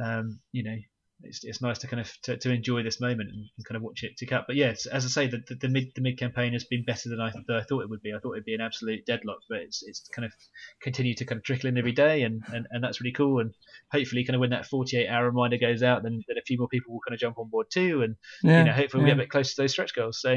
um, 0.00 0.38
you 0.52 0.62
know 0.62 0.76
it's, 1.22 1.44
it's 1.44 1.62
nice 1.62 1.78
to 1.78 1.86
kind 1.86 2.00
of 2.00 2.12
to, 2.22 2.36
to 2.36 2.50
enjoy 2.50 2.82
this 2.82 3.00
moment 3.00 3.30
and, 3.30 3.38
and, 3.56 3.66
kind 3.66 3.76
of 3.76 3.82
watch 3.82 4.02
it 4.02 4.16
tick 4.16 4.32
up. 4.32 4.44
But 4.46 4.56
yeah, 4.56 4.74
as 4.92 5.04
I 5.04 5.08
say, 5.08 5.26
the, 5.26 5.42
the, 5.48 5.54
the, 5.54 5.68
mid 5.68 5.92
the 5.94 6.00
mid 6.00 6.18
campaign 6.18 6.52
has 6.52 6.64
been 6.64 6.84
better 6.84 7.08
than 7.08 7.20
I, 7.20 7.30
than 7.46 7.56
I 7.56 7.62
thought 7.62 7.82
it 7.82 7.90
would 7.90 8.02
be. 8.02 8.12
I 8.12 8.18
thought 8.18 8.32
it'd 8.32 8.44
be 8.44 8.54
an 8.54 8.60
absolute 8.60 9.06
deadlock, 9.06 9.38
but 9.48 9.58
it's 9.58 9.82
it's 9.82 10.08
kind 10.14 10.26
of 10.26 10.32
continued 10.80 11.18
to 11.18 11.24
kind 11.24 11.38
of 11.38 11.44
trickle 11.44 11.68
in 11.68 11.78
every 11.78 11.92
day, 11.92 12.22
and, 12.22 12.42
and, 12.52 12.66
and 12.70 12.84
that's 12.84 13.00
really 13.00 13.12
cool. 13.12 13.40
And 13.40 13.54
hopefully, 13.90 14.24
kind 14.24 14.34
of 14.34 14.40
when 14.40 14.50
that 14.50 14.66
48 14.66 15.08
hour 15.08 15.26
reminder 15.26 15.58
goes 15.58 15.82
out, 15.82 16.02
then, 16.02 16.22
then 16.28 16.38
a 16.38 16.44
few 16.44 16.58
more 16.58 16.68
people 16.68 16.92
will 16.92 17.00
kind 17.06 17.14
of 17.14 17.20
jump 17.20 17.38
on 17.38 17.48
board 17.48 17.66
too, 17.70 18.02
and 18.02 18.16
yeah, 18.42 18.58
you 18.58 18.64
know 18.66 18.72
hopefully 18.72 19.02
yeah. 19.02 19.04
we 19.04 19.10
get 19.10 19.18
a 19.18 19.22
bit 19.22 19.30
closer 19.30 19.54
to 19.54 19.62
those 19.62 19.72
stretch 19.72 19.94
goals. 19.94 20.20
So, 20.20 20.36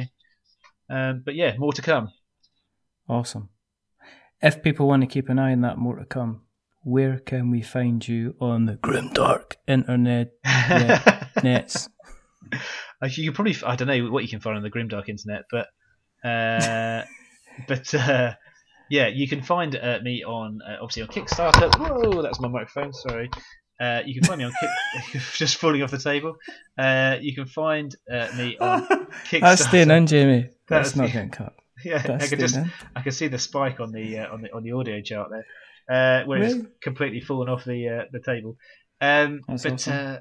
um, 0.90 1.24
but 1.26 1.36
yeah, 1.36 1.56
more 1.58 1.74
to 1.74 1.82
come. 1.82 2.12
Awesome. 3.08 3.50
If 4.42 4.64
people 4.64 4.88
want 4.88 5.02
to 5.02 5.08
keep 5.08 5.28
an 5.28 5.40
eye 5.40 5.52
on 5.52 5.62
that, 5.62 5.78
more 5.78 5.98
to 5.98 6.06
come 6.06 6.44
where 6.84 7.20
can 7.20 7.52
we 7.52 7.62
find 7.62 8.08
you 8.08 8.36
on 8.40 8.66
the 8.66 8.76
grim 8.76 9.10
dark 9.10 9.58
internet 9.68 10.32
nets? 11.44 11.90
Actually, 13.02 13.24
You 13.24 13.32
can 13.32 13.36
probably 13.36 13.56
I 13.66 13.76
don't 13.76 13.88
know 13.88 14.12
what 14.12 14.24
you 14.24 14.30
can 14.30 14.40
find 14.40 14.58
on 14.58 14.64
the 14.64 14.70
grim 14.70 14.88
dark 14.88 15.10
internet, 15.10 15.44
but 15.52 15.68
uh, 16.28 17.04
but 17.68 17.94
uh, 17.94 18.34
yeah, 18.90 19.08
you 19.08 19.28
can 19.28 19.42
find 19.42 19.76
uh, 19.76 20.00
me 20.02 20.24
on 20.24 20.62
uh, 20.68 20.78
obviously 20.82 21.04
on 21.04 21.10
Kickstarter. 21.10 21.74
Whoa, 21.78 22.22
that's 22.22 22.40
my 22.40 22.48
microphone. 22.48 22.94
Sorry. 22.94 23.30
Uh, 23.80 24.02
you 24.06 24.14
can 24.14 24.24
find 24.26 24.40
me 24.40 24.44
on 24.46 24.52
Kick, 24.60 25.22
just 25.36 25.56
falling 25.56 25.82
off 25.84 25.92
the 25.92 25.98
table. 25.98 26.36
Uh, 26.78 27.16
you 27.22 27.34
can 27.34 27.46
find 27.46 27.96
me 28.10 28.58
on 28.60 28.86
Kickstarter. 29.30 29.40
That's 29.42 29.66
staying 29.66 29.90
in, 29.90 30.06
Jamie. 30.06 30.50
That's, 30.68 30.90
That's 30.90 30.96
not 30.96 31.12
getting 31.12 31.30
cut. 31.30 31.54
Yeah, 31.86 32.00
That's 32.00 32.26
I 32.26 32.28
can 32.28 32.40
just 32.40 32.56
in. 32.58 32.72
I 32.94 33.02
can 33.02 33.14
see 33.14 33.30
the 33.30 33.40
spike 33.40 33.80
on 33.80 33.94
the 33.94 34.18
on 34.20 34.42
the 34.42 34.54
on 34.54 34.64
the 34.64 34.74
audio 34.74 35.02
chart 35.02 35.30
there 35.32 35.46
uh, 35.90 36.24
where 36.26 36.40
really? 36.40 36.60
it's 36.60 36.68
completely 36.82 37.22
fallen 37.22 37.50
off 37.50 37.66
the 37.66 37.90
uh, 37.90 38.06
the 38.12 38.20
table. 38.20 38.58
Um, 39.02 39.42
but 39.48 39.74
awesome. 39.74 39.94
uh, 39.94 40.18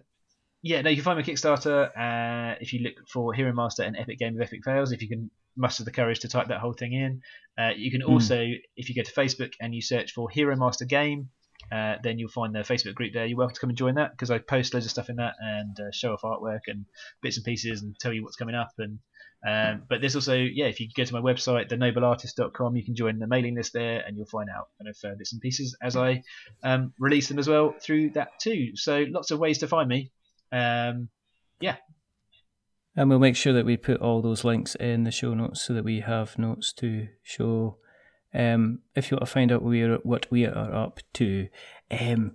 yeah, 0.62 0.80
no, 0.82 0.90
you 0.90 0.96
can 0.96 1.04
find 1.04 1.18
my 1.18 1.22
Kickstarter 1.22 1.88
uh, 1.96 2.56
if 2.60 2.72
you 2.72 2.80
look 2.80 2.94
for 3.08 3.32
Hero 3.32 3.52
Master 3.52 3.82
and 3.82 3.96
Epic 3.96 4.18
Game 4.18 4.36
of 4.36 4.42
Epic 4.42 4.60
Fails. 4.64 4.92
If 4.92 5.02
you 5.02 5.08
can 5.08 5.30
muster 5.56 5.84
the 5.84 5.90
courage 5.90 6.20
to 6.20 6.28
type 6.28 6.48
that 6.48 6.60
whole 6.60 6.72
thing 6.72 6.92
in, 6.92 7.20
uh, 7.58 7.72
you 7.76 7.90
can 7.90 8.00
hmm. 8.00 8.12
also, 8.12 8.36
mm. 8.36 8.60
if 8.76 8.88
you 8.88 8.94
go 8.94 9.02
to 9.02 9.12
Facebook 9.12 9.52
and 9.60 9.74
you 9.74 9.82
search 9.82 10.12
for 10.12 10.30
Hero 10.30 10.56
Master 10.56 10.84
Game, 10.84 11.30
uh, 11.72 11.96
then 12.02 12.18
you'll 12.18 12.30
find 12.30 12.54
the 12.54 12.60
Facebook 12.60 12.94
group 12.94 13.12
there. 13.12 13.26
You're 13.26 13.38
welcome 13.38 13.54
to 13.54 13.60
come 13.60 13.70
and 13.70 13.76
join 13.78 13.96
that 13.96 14.12
because 14.12 14.30
I 14.30 14.38
post 14.38 14.72
loads 14.72 14.86
of 14.86 14.90
stuff 14.92 15.10
in 15.10 15.16
that 15.16 15.34
and 15.40 15.78
uh, 15.78 15.90
show 15.92 16.12
off 16.12 16.22
artwork 16.22 16.60
and 16.66 16.86
bits 17.20 17.36
and 17.36 17.44
pieces 17.44 17.82
and 17.82 17.98
tell 17.98 18.12
you 18.12 18.22
what's 18.22 18.36
coming 18.36 18.54
up 18.54 18.70
and 18.78 18.98
um, 19.47 19.82
but 19.89 20.01
there's 20.01 20.16
also, 20.16 20.34
yeah, 20.34 20.66
if 20.66 20.80
you 20.80 20.89
go 20.95 21.05
to 21.05 21.14
my 21.14 21.20
website, 21.20 21.70
thenobleartist.com, 21.70 22.76
you 22.76 22.84
can 22.84 22.97
join 22.97 23.18
the 23.18 23.26
mailing 23.26 23.55
list 23.55 23.72
there 23.72 24.03
and 24.05 24.16
you'll 24.16 24.26
find 24.26 24.49
out 24.51 24.68
kind 24.78 24.89
of 24.89 24.97
uh, 25.05 25.14
bits 25.16 25.32
and 25.32 25.41
pieces 25.41 25.76
as 25.80 25.97
I 25.97 26.22
um, 26.64 26.93
release 26.99 27.28
them 27.28 27.39
as 27.39 27.47
well 27.47 27.74
through 27.80 28.11
that 28.11 28.39
too. 28.41 28.74
So 28.74 29.05
lots 29.09 29.30
of 29.30 29.39
ways 29.39 29.59
to 29.59 29.68
find 29.68 29.89
me. 29.89 30.11
Um, 30.51 31.09
yeah. 31.61 31.76
And 32.97 33.09
we'll 33.09 33.20
make 33.20 33.36
sure 33.36 33.53
that 33.53 33.64
we 33.64 33.76
put 33.76 34.01
all 34.01 34.22
those 34.22 34.43
links 34.43 34.74
in 34.74 35.05
the 35.05 35.12
show 35.12 35.34
notes 35.34 35.62
so 35.62 35.72
that 35.74 35.84
we 35.84 36.01
have 36.01 36.36
notes 36.36 36.72
to 36.74 37.09
show. 37.22 37.78
Um, 38.34 38.80
if 38.97 39.11
you 39.11 39.16
want 39.16 39.26
to 39.26 39.32
find 39.32 39.53
out 39.53 39.62
what 40.05 40.26
we 40.30 40.47
are 40.47 40.74
up 40.74 40.99
to, 41.14 41.49
um, 41.93 42.32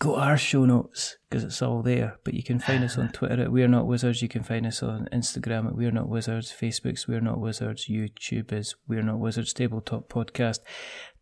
go 0.00 0.14
to 0.14 0.20
our 0.20 0.38
show 0.38 0.64
notes 0.64 1.18
because 1.28 1.44
it's 1.44 1.62
all 1.62 1.82
there. 1.82 2.18
But 2.24 2.34
you 2.34 2.42
can 2.42 2.58
find 2.58 2.82
us 2.82 2.98
on 2.98 3.08
Twitter 3.12 3.42
at 3.44 3.52
We're 3.52 3.68
Not 3.68 3.86
Wizards. 3.86 4.22
You 4.22 4.28
can 4.28 4.42
find 4.42 4.66
us 4.66 4.82
on 4.82 5.08
Instagram 5.12 5.66
at 5.66 5.76
We're 5.76 5.92
Not 5.92 6.08
Wizards. 6.08 6.52
Facebook's 6.52 7.06
We're 7.06 7.20
Not 7.20 7.38
Wizards. 7.38 7.86
YouTube 7.86 8.52
is 8.52 8.74
We're 8.88 9.02
Not 9.02 9.20
Wizards 9.20 9.52
Tabletop 9.52 10.08
Podcast. 10.08 10.60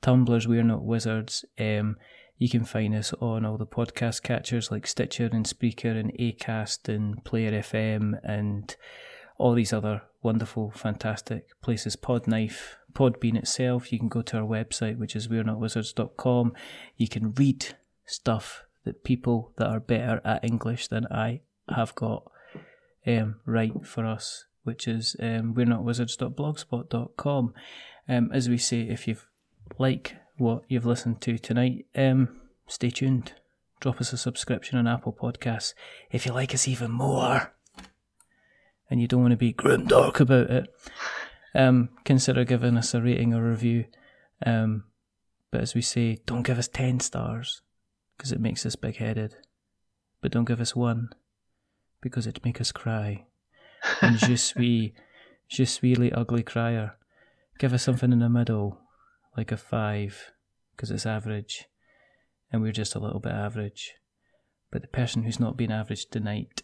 Tumblr's 0.00 0.46
We're 0.46 0.62
Not 0.62 0.84
Wizards. 0.84 1.44
Um, 1.58 1.96
you 2.38 2.48
can 2.48 2.64
find 2.64 2.94
us 2.94 3.12
on 3.14 3.44
all 3.44 3.58
the 3.58 3.66
podcast 3.66 4.22
catchers 4.22 4.70
like 4.70 4.86
Stitcher 4.86 5.28
and 5.32 5.44
Spreaker 5.44 5.98
and 5.98 6.12
Acast 6.12 6.88
and 6.88 7.22
Player 7.24 7.50
FM 7.50 8.20
and 8.22 8.76
all 9.38 9.54
these 9.54 9.72
other 9.72 10.02
wonderful, 10.22 10.70
fantastic 10.70 11.48
places. 11.62 11.96
Podknife, 11.96 12.76
Podbean 12.92 13.36
itself. 13.36 13.92
You 13.92 13.98
can 13.98 14.08
go 14.08 14.22
to 14.22 14.36
our 14.36 14.46
website, 14.46 14.98
which 14.98 15.16
is 15.16 15.28
we're 15.28 15.42
not 15.42 15.58
wizards.com. 15.58 16.52
You 16.96 17.08
can 17.08 17.32
read 17.32 17.74
stuff 18.06 18.62
that 18.88 19.04
people 19.04 19.52
that 19.56 19.66
are 19.66 19.80
better 19.80 20.22
at 20.24 20.42
English 20.42 20.88
than 20.88 21.06
I 21.10 21.42
have 21.68 21.94
got 21.94 22.22
um, 23.06 23.36
write 23.44 23.86
for 23.86 24.06
us, 24.06 24.46
which 24.62 24.88
is 24.88 25.14
um, 25.20 25.52
we're 25.52 25.66
not 25.66 25.84
wizards.blogspot.com. 25.84 27.52
Um, 28.08 28.30
as 28.32 28.48
we 28.48 28.56
say, 28.56 28.80
if 28.80 29.06
you've 29.06 29.26
like 29.78 30.16
what 30.38 30.62
you've 30.68 30.86
listened 30.86 31.20
to 31.20 31.36
tonight, 31.36 31.84
um, 31.94 32.40
stay 32.66 32.88
tuned. 32.88 33.34
Drop 33.78 34.00
us 34.00 34.14
a 34.14 34.16
subscription 34.16 34.78
on 34.78 34.88
Apple 34.88 35.12
Podcasts. 35.12 35.74
If 36.10 36.24
you 36.24 36.32
like 36.32 36.54
us 36.54 36.66
even 36.66 36.90
more, 36.90 37.52
and 38.88 39.02
you 39.02 39.06
don't 39.06 39.20
want 39.20 39.32
to 39.32 39.36
be 39.36 39.52
grim 39.52 39.86
dark 39.86 40.18
about 40.18 40.48
it, 40.48 40.74
um, 41.54 41.90
consider 42.04 42.42
giving 42.44 42.78
us 42.78 42.94
a 42.94 43.02
rating 43.02 43.34
or 43.34 43.42
review. 43.42 43.84
Um, 44.46 44.84
but 45.50 45.60
as 45.60 45.74
we 45.74 45.82
say, 45.82 46.20
don't 46.24 46.42
give 46.42 46.58
us 46.58 46.68
10 46.68 47.00
stars 47.00 47.60
because 48.18 48.32
it 48.32 48.40
makes 48.40 48.66
us 48.66 48.76
big 48.76 48.96
headed. 48.96 49.36
But 50.20 50.32
don't 50.32 50.44
give 50.44 50.60
us 50.60 50.74
one, 50.74 51.10
because 52.02 52.26
it'd 52.26 52.44
make 52.44 52.60
us 52.60 52.72
cry. 52.72 53.26
And 54.02 54.18
je 54.18 54.34
suis, 54.36 54.92
je 55.46 55.64
suis 55.64 55.96
le 55.96 56.10
ugly 56.10 56.42
crier. 56.42 56.96
Give 57.58 57.72
us 57.72 57.84
something 57.84 58.12
in 58.12 58.18
the 58.18 58.28
middle, 58.28 58.80
like 59.36 59.52
a 59.52 59.56
five, 59.56 60.32
because 60.74 60.90
it's 60.90 61.06
average, 61.06 61.66
and 62.52 62.60
we're 62.60 62.72
just 62.72 62.94
a 62.94 63.00
little 63.00 63.20
bit 63.20 63.32
average. 63.32 63.94
But 64.70 64.82
the 64.82 64.88
person 64.88 65.22
who's 65.22 65.40
not 65.40 65.56
been 65.56 65.72
average 65.72 66.06
tonight, 66.10 66.62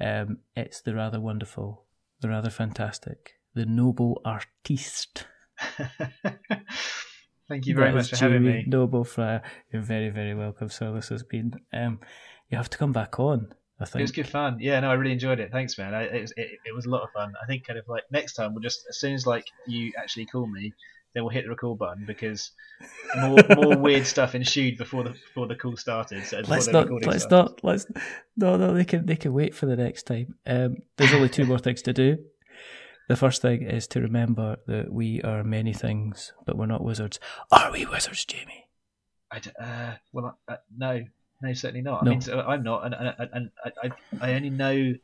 um, 0.00 0.38
it's 0.54 0.80
the 0.80 0.94
rather 0.94 1.20
wonderful, 1.20 1.86
the 2.20 2.28
rather 2.28 2.50
fantastic, 2.50 3.34
the 3.54 3.66
noble 3.66 4.20
artiste. 4.24 5.26
Thank 7.48 7.66
you 7.66 7.74
very 7.74 7.92
much 7.92 8.10
for 8.10 8.16
having 8.16 8.44
me. 8.44 8.64
Noble 8.66 9.04
Frier, 9.04 9.42
you're 9.72 9.82
very, 9.82 10.10
very 10.10 10.34
welcome. 10.34 10.68
So 10.68 10.94
this 10.94 11.08
has 11.08 11.22
been. 11.22 11.54
Um, 11.72 12.00
you 12.50 12.56
have 12.56 12.70
to 12.70 12.78
come 12.78 12.92
back 12.92 13.18
on. 13.18 13.54
I 13.80 13.84
think 13.84 14.00
it 14.00 14.02
was 14.02 14.12
good 14.12 14.28
fun. 14.28 14.58
Yeah, 14.60 14.80
no, 14.80 14.90
I 14.90 14.94
really 14.94 15.12
enjoyed 15.12 15.40
it. 15.40 15.50
Thanks, 15.50 15.76
man. 15.76 15.94
I, 15.94 16.02
it, 16.04 16.20
was, 16.22 16.32
it, 16.36 16.48
it 16.64 16.74
was 16.74 16.86
a 16.86 16.90
lot 16.90 17.02
of 17.02 17.10
fun. 17.10 17.32
I 17.42 17.46
think 17.46 17.66
kind 17.66 17.78
of 17.78 17.84
like 17.88 18.04
next 18.10 18.34
time 18.34 18.54
we'll 18.54 18.62
just 18.62 18.84
as 18.88 18.98
soon 18.98 19.14
as 19.14 19.26
like 19.26 19.46
you 19.66 19.92
actually 19.98 20.26
call 20.26 20.46
me, 20.46 20.72
then 21.12 21.24
we'll 21.24 21.32
hit 21.32 21.44
the 21.44 21.50
record 21.50 21.78
button 21.78 22.04
because 22.06 22.52
more 23.16 23.38
more 23.56 23.76
weird 23.80 24.06
stuff 24.06 24.34
ensued 24.34 24.78
before 24.78 25.02
the 25.02 25.10
before 25.10 25.48
the 25.48 25.56
call 25.56 25.76
started. 25.76 26.24
So 26.24 26.42
let's 26.46 26.68
not 26.68 26.88
let's 26.90 27.24
started. 27.24 27.30
not 27.30 27.64
let's 27.64 27.86
no 28.36 28.56
no 28.56 28.74
they 28.74 28.84
can 28.84 29.06
they 29.06 29.16
can 29.16 29.32
wait 29.32 29.54
for 29.54 29.66
the 29.66 29.76
next 29.76 30.04
time. 30.04 30.36
Um, 30.46 30.76
there's 30.96 31.12
only 31.12 31.28
two 31.28 31.44
more 31.44 31.58
things 31.58 31.82
to 31.82 31.92
do. 31.92 32.18
The 33.08 33.16
first 33.16 33.42
thing 33.42 33.62
is 33.62 33.86
to 33.88 34.00
remember 34.00 34.56
that 34.66 34.92
we 34.92 35.20
are 35.22 35.44
many 35.44 35.72
things, 35.72 36.32
but 36.46 36.56
we're 36.56 36.66
not 36.66 36.82
wizards. 36.82 37.20
Are 37.50 37.70
we 37.70 37.84
wizards, 37.84 38.24
Jamie? 38.24 38.68
I 39.30 39.40
d- 39.40 39.50
uh, 39.60 39.94
well, 40.12 40.38
uh, 40.48 40.56
no, 40.76 41.04
no, 41.42 41.52
certainly 41.52 41.82
not. 41.82 42.04
No. 42.04 42.10
I 42.10 42.14
mean, 42.14 42.20
so 42.22 42.40
I'm 42.40 42.62
not, 42.62 42.86
and, 42.86 42.94
and, 42.94 43.30
and 43.32 43.50
I, 43.82 43.90
I 44.20 44.32
only 44.34 44.50
know 44.50 44.94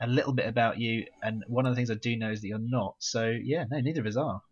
a 0.00 0.06
little 0.06 0.32
bit 0.32 0.46
about 0.46 0.78
you, 0.78 1.06
and 1.22 1.42
one 1.48 1.66
of 1.66 1.72
the 1.72 1.76
things 1.76 1.90
I 1.90 1.94
do 1.94 2.16
know 2.16 2.30
is 2.30 2.40
that 2.42 2.48
you're 2.48 2.58
not. 2.58 2.94
So 2.98 3.28
yeah, 3.42 3.64
no, 3.70 3.80
neither 3.80 4.00
of 4.00 4.06
us 4.06 4.16
are. 4.16 4.42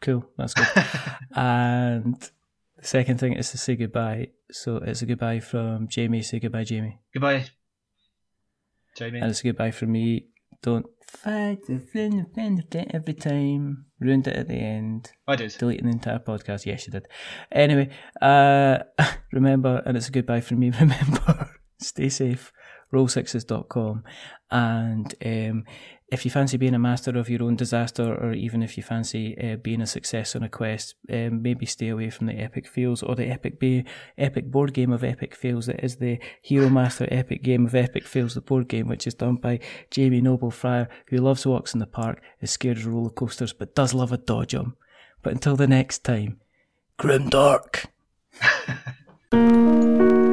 Cool, 0.00 0.24
that's 0.36 0.54
good. 0.54 0.66
and 1.36 2.16
the 2.76 2.86
second 2.86 3.20
thing 3.20 3.34
is 3.34 3.50
to 3.52 3.58
say 3.58 3.76
goodbye. 3.76 4.28
So 4.50 4.76
it's 4.78 5.02
a 5.02 5.06
goodbye 5.06 5.38
from 5.38 5.86
Jamie. 5.86 6.22
Say 6.22 6.40
goodbye, 6.40 6.64
Jamie. 6.64 6.98
Goodbye, 7.12 7.44
Jamie. 8.96 9.20
And 9.20 9.30
it's 9.30 9.40
a 9.40 9.44
goodbye 9.44 9.70
from 9.70 9.92
me. 9.92 10.26
Don't 10.62 10.86
fight 11.04 11.58
the 11.66 11.80
friend 11.80 12.26
every 12.94 13.14
time. 13.14 13.86
Ruined 14.00 14.28
it 14.28 14.36
at 14.36 14.48
the 14.48 14.54
end. 14.54 15.10
I 15.26 15.36
did. 15.36 15.54
Deleting 15.58 15.86
the 15.86 15.92
entire 15.92 16.20
podcast. 16.20 16.66
Yes, 16.66 16.86
you 16.86 16.92
did. 16.92 17.06
Anyway, 17.50 17.90
uh, 18.20 18.78
remember, 19.32 19.82
and 19.84 19.96
it's 19.96 20.08
a 20.08 20.12
goodbye 20.12 20.40
from 20.40 20.60
me. 20.60 20.70
Remember, 20.80 21.50
stay 21.80 22.08
safe 22.08 22.52
roll6s.com. 22.92 24.04
And 24.50 25.14
um, 25.24 25.64
if 26.12 26.26
you 26.26 26.30
fancy 26.30 26.58
being 26.58 26.74
a 26.74 26.78
master 26.78 27.18
of 27.18 27.30
your 27.30 27.42
own 27.42 27.56
disaster, 27.56 28.14
or 28.14 28.34
even 28.34 28.62
if 28.62 28.76
you 28.76 28.82
fancy 28.82 29.34
uh, 29.42 29.56
being 29.56 29.80
a 29.80 29.86
success 29.86 30.36
on 30.36 30.42
a 30.42 30.48
quest, 30.48 30.94
um, 31.10 31.40
maybe 31.40 31.64
stay 31.64 31.88
away 31.88 32.10
from 32.10 32.26
the 32.26 32.34
epic 32.34 32.68
fails 32.68 33.02
or 33.02 33.14
the 33.14 33.28
epic 33.28 33.58
epic 34.18 34.50
board 34.50 34.74
game 34.74 34.92
of 34.92 35.02
epic 35.02 35.34
fails 35.34 35.64
that 35.66 35.82
is 35.82 35.96
the 35.96 36.18
Hero 36.42 36.68
Master 36.68 37.08
Epic 37.10 37.42
Game 37.42 37.64
of 37.64 37.74
Epic 37.74 38.06
Fails, 38.06 38.34
the 38.34 38.42
board 38.42 38.68
game, 38.68 38.88
which 38.88 39.06
is 39.06 39.14
done 39.14 39.36
by 39.36 39.58
Jamie 39.90 40.20
Noble 40.20 40.50
Frier, 40.50 40.88
who 41.06 41.16
loves 41.16 41.46
walks 41.46 41.72
in 41.72 41.80
the 41.80 41.86
park, 41.86 42.20
is 42.42 42.50
scared 42.50 42.76
of 42.76 42.86
roller 42.86 43.08
coasters, 43.08 43.54
but 43.54 43.74
does 43.74 43.94
love 43.94 44.12
a 44.12 44.18
dodge 44.18 44.54
'em. 44.54 44.76
But 45.22 45.32
until 45.32 45.56
the 45.56 45.66
next 45.66 46.04
time, 46.04 46.40
grim 46.98 47.30
dark. 47.30 47.86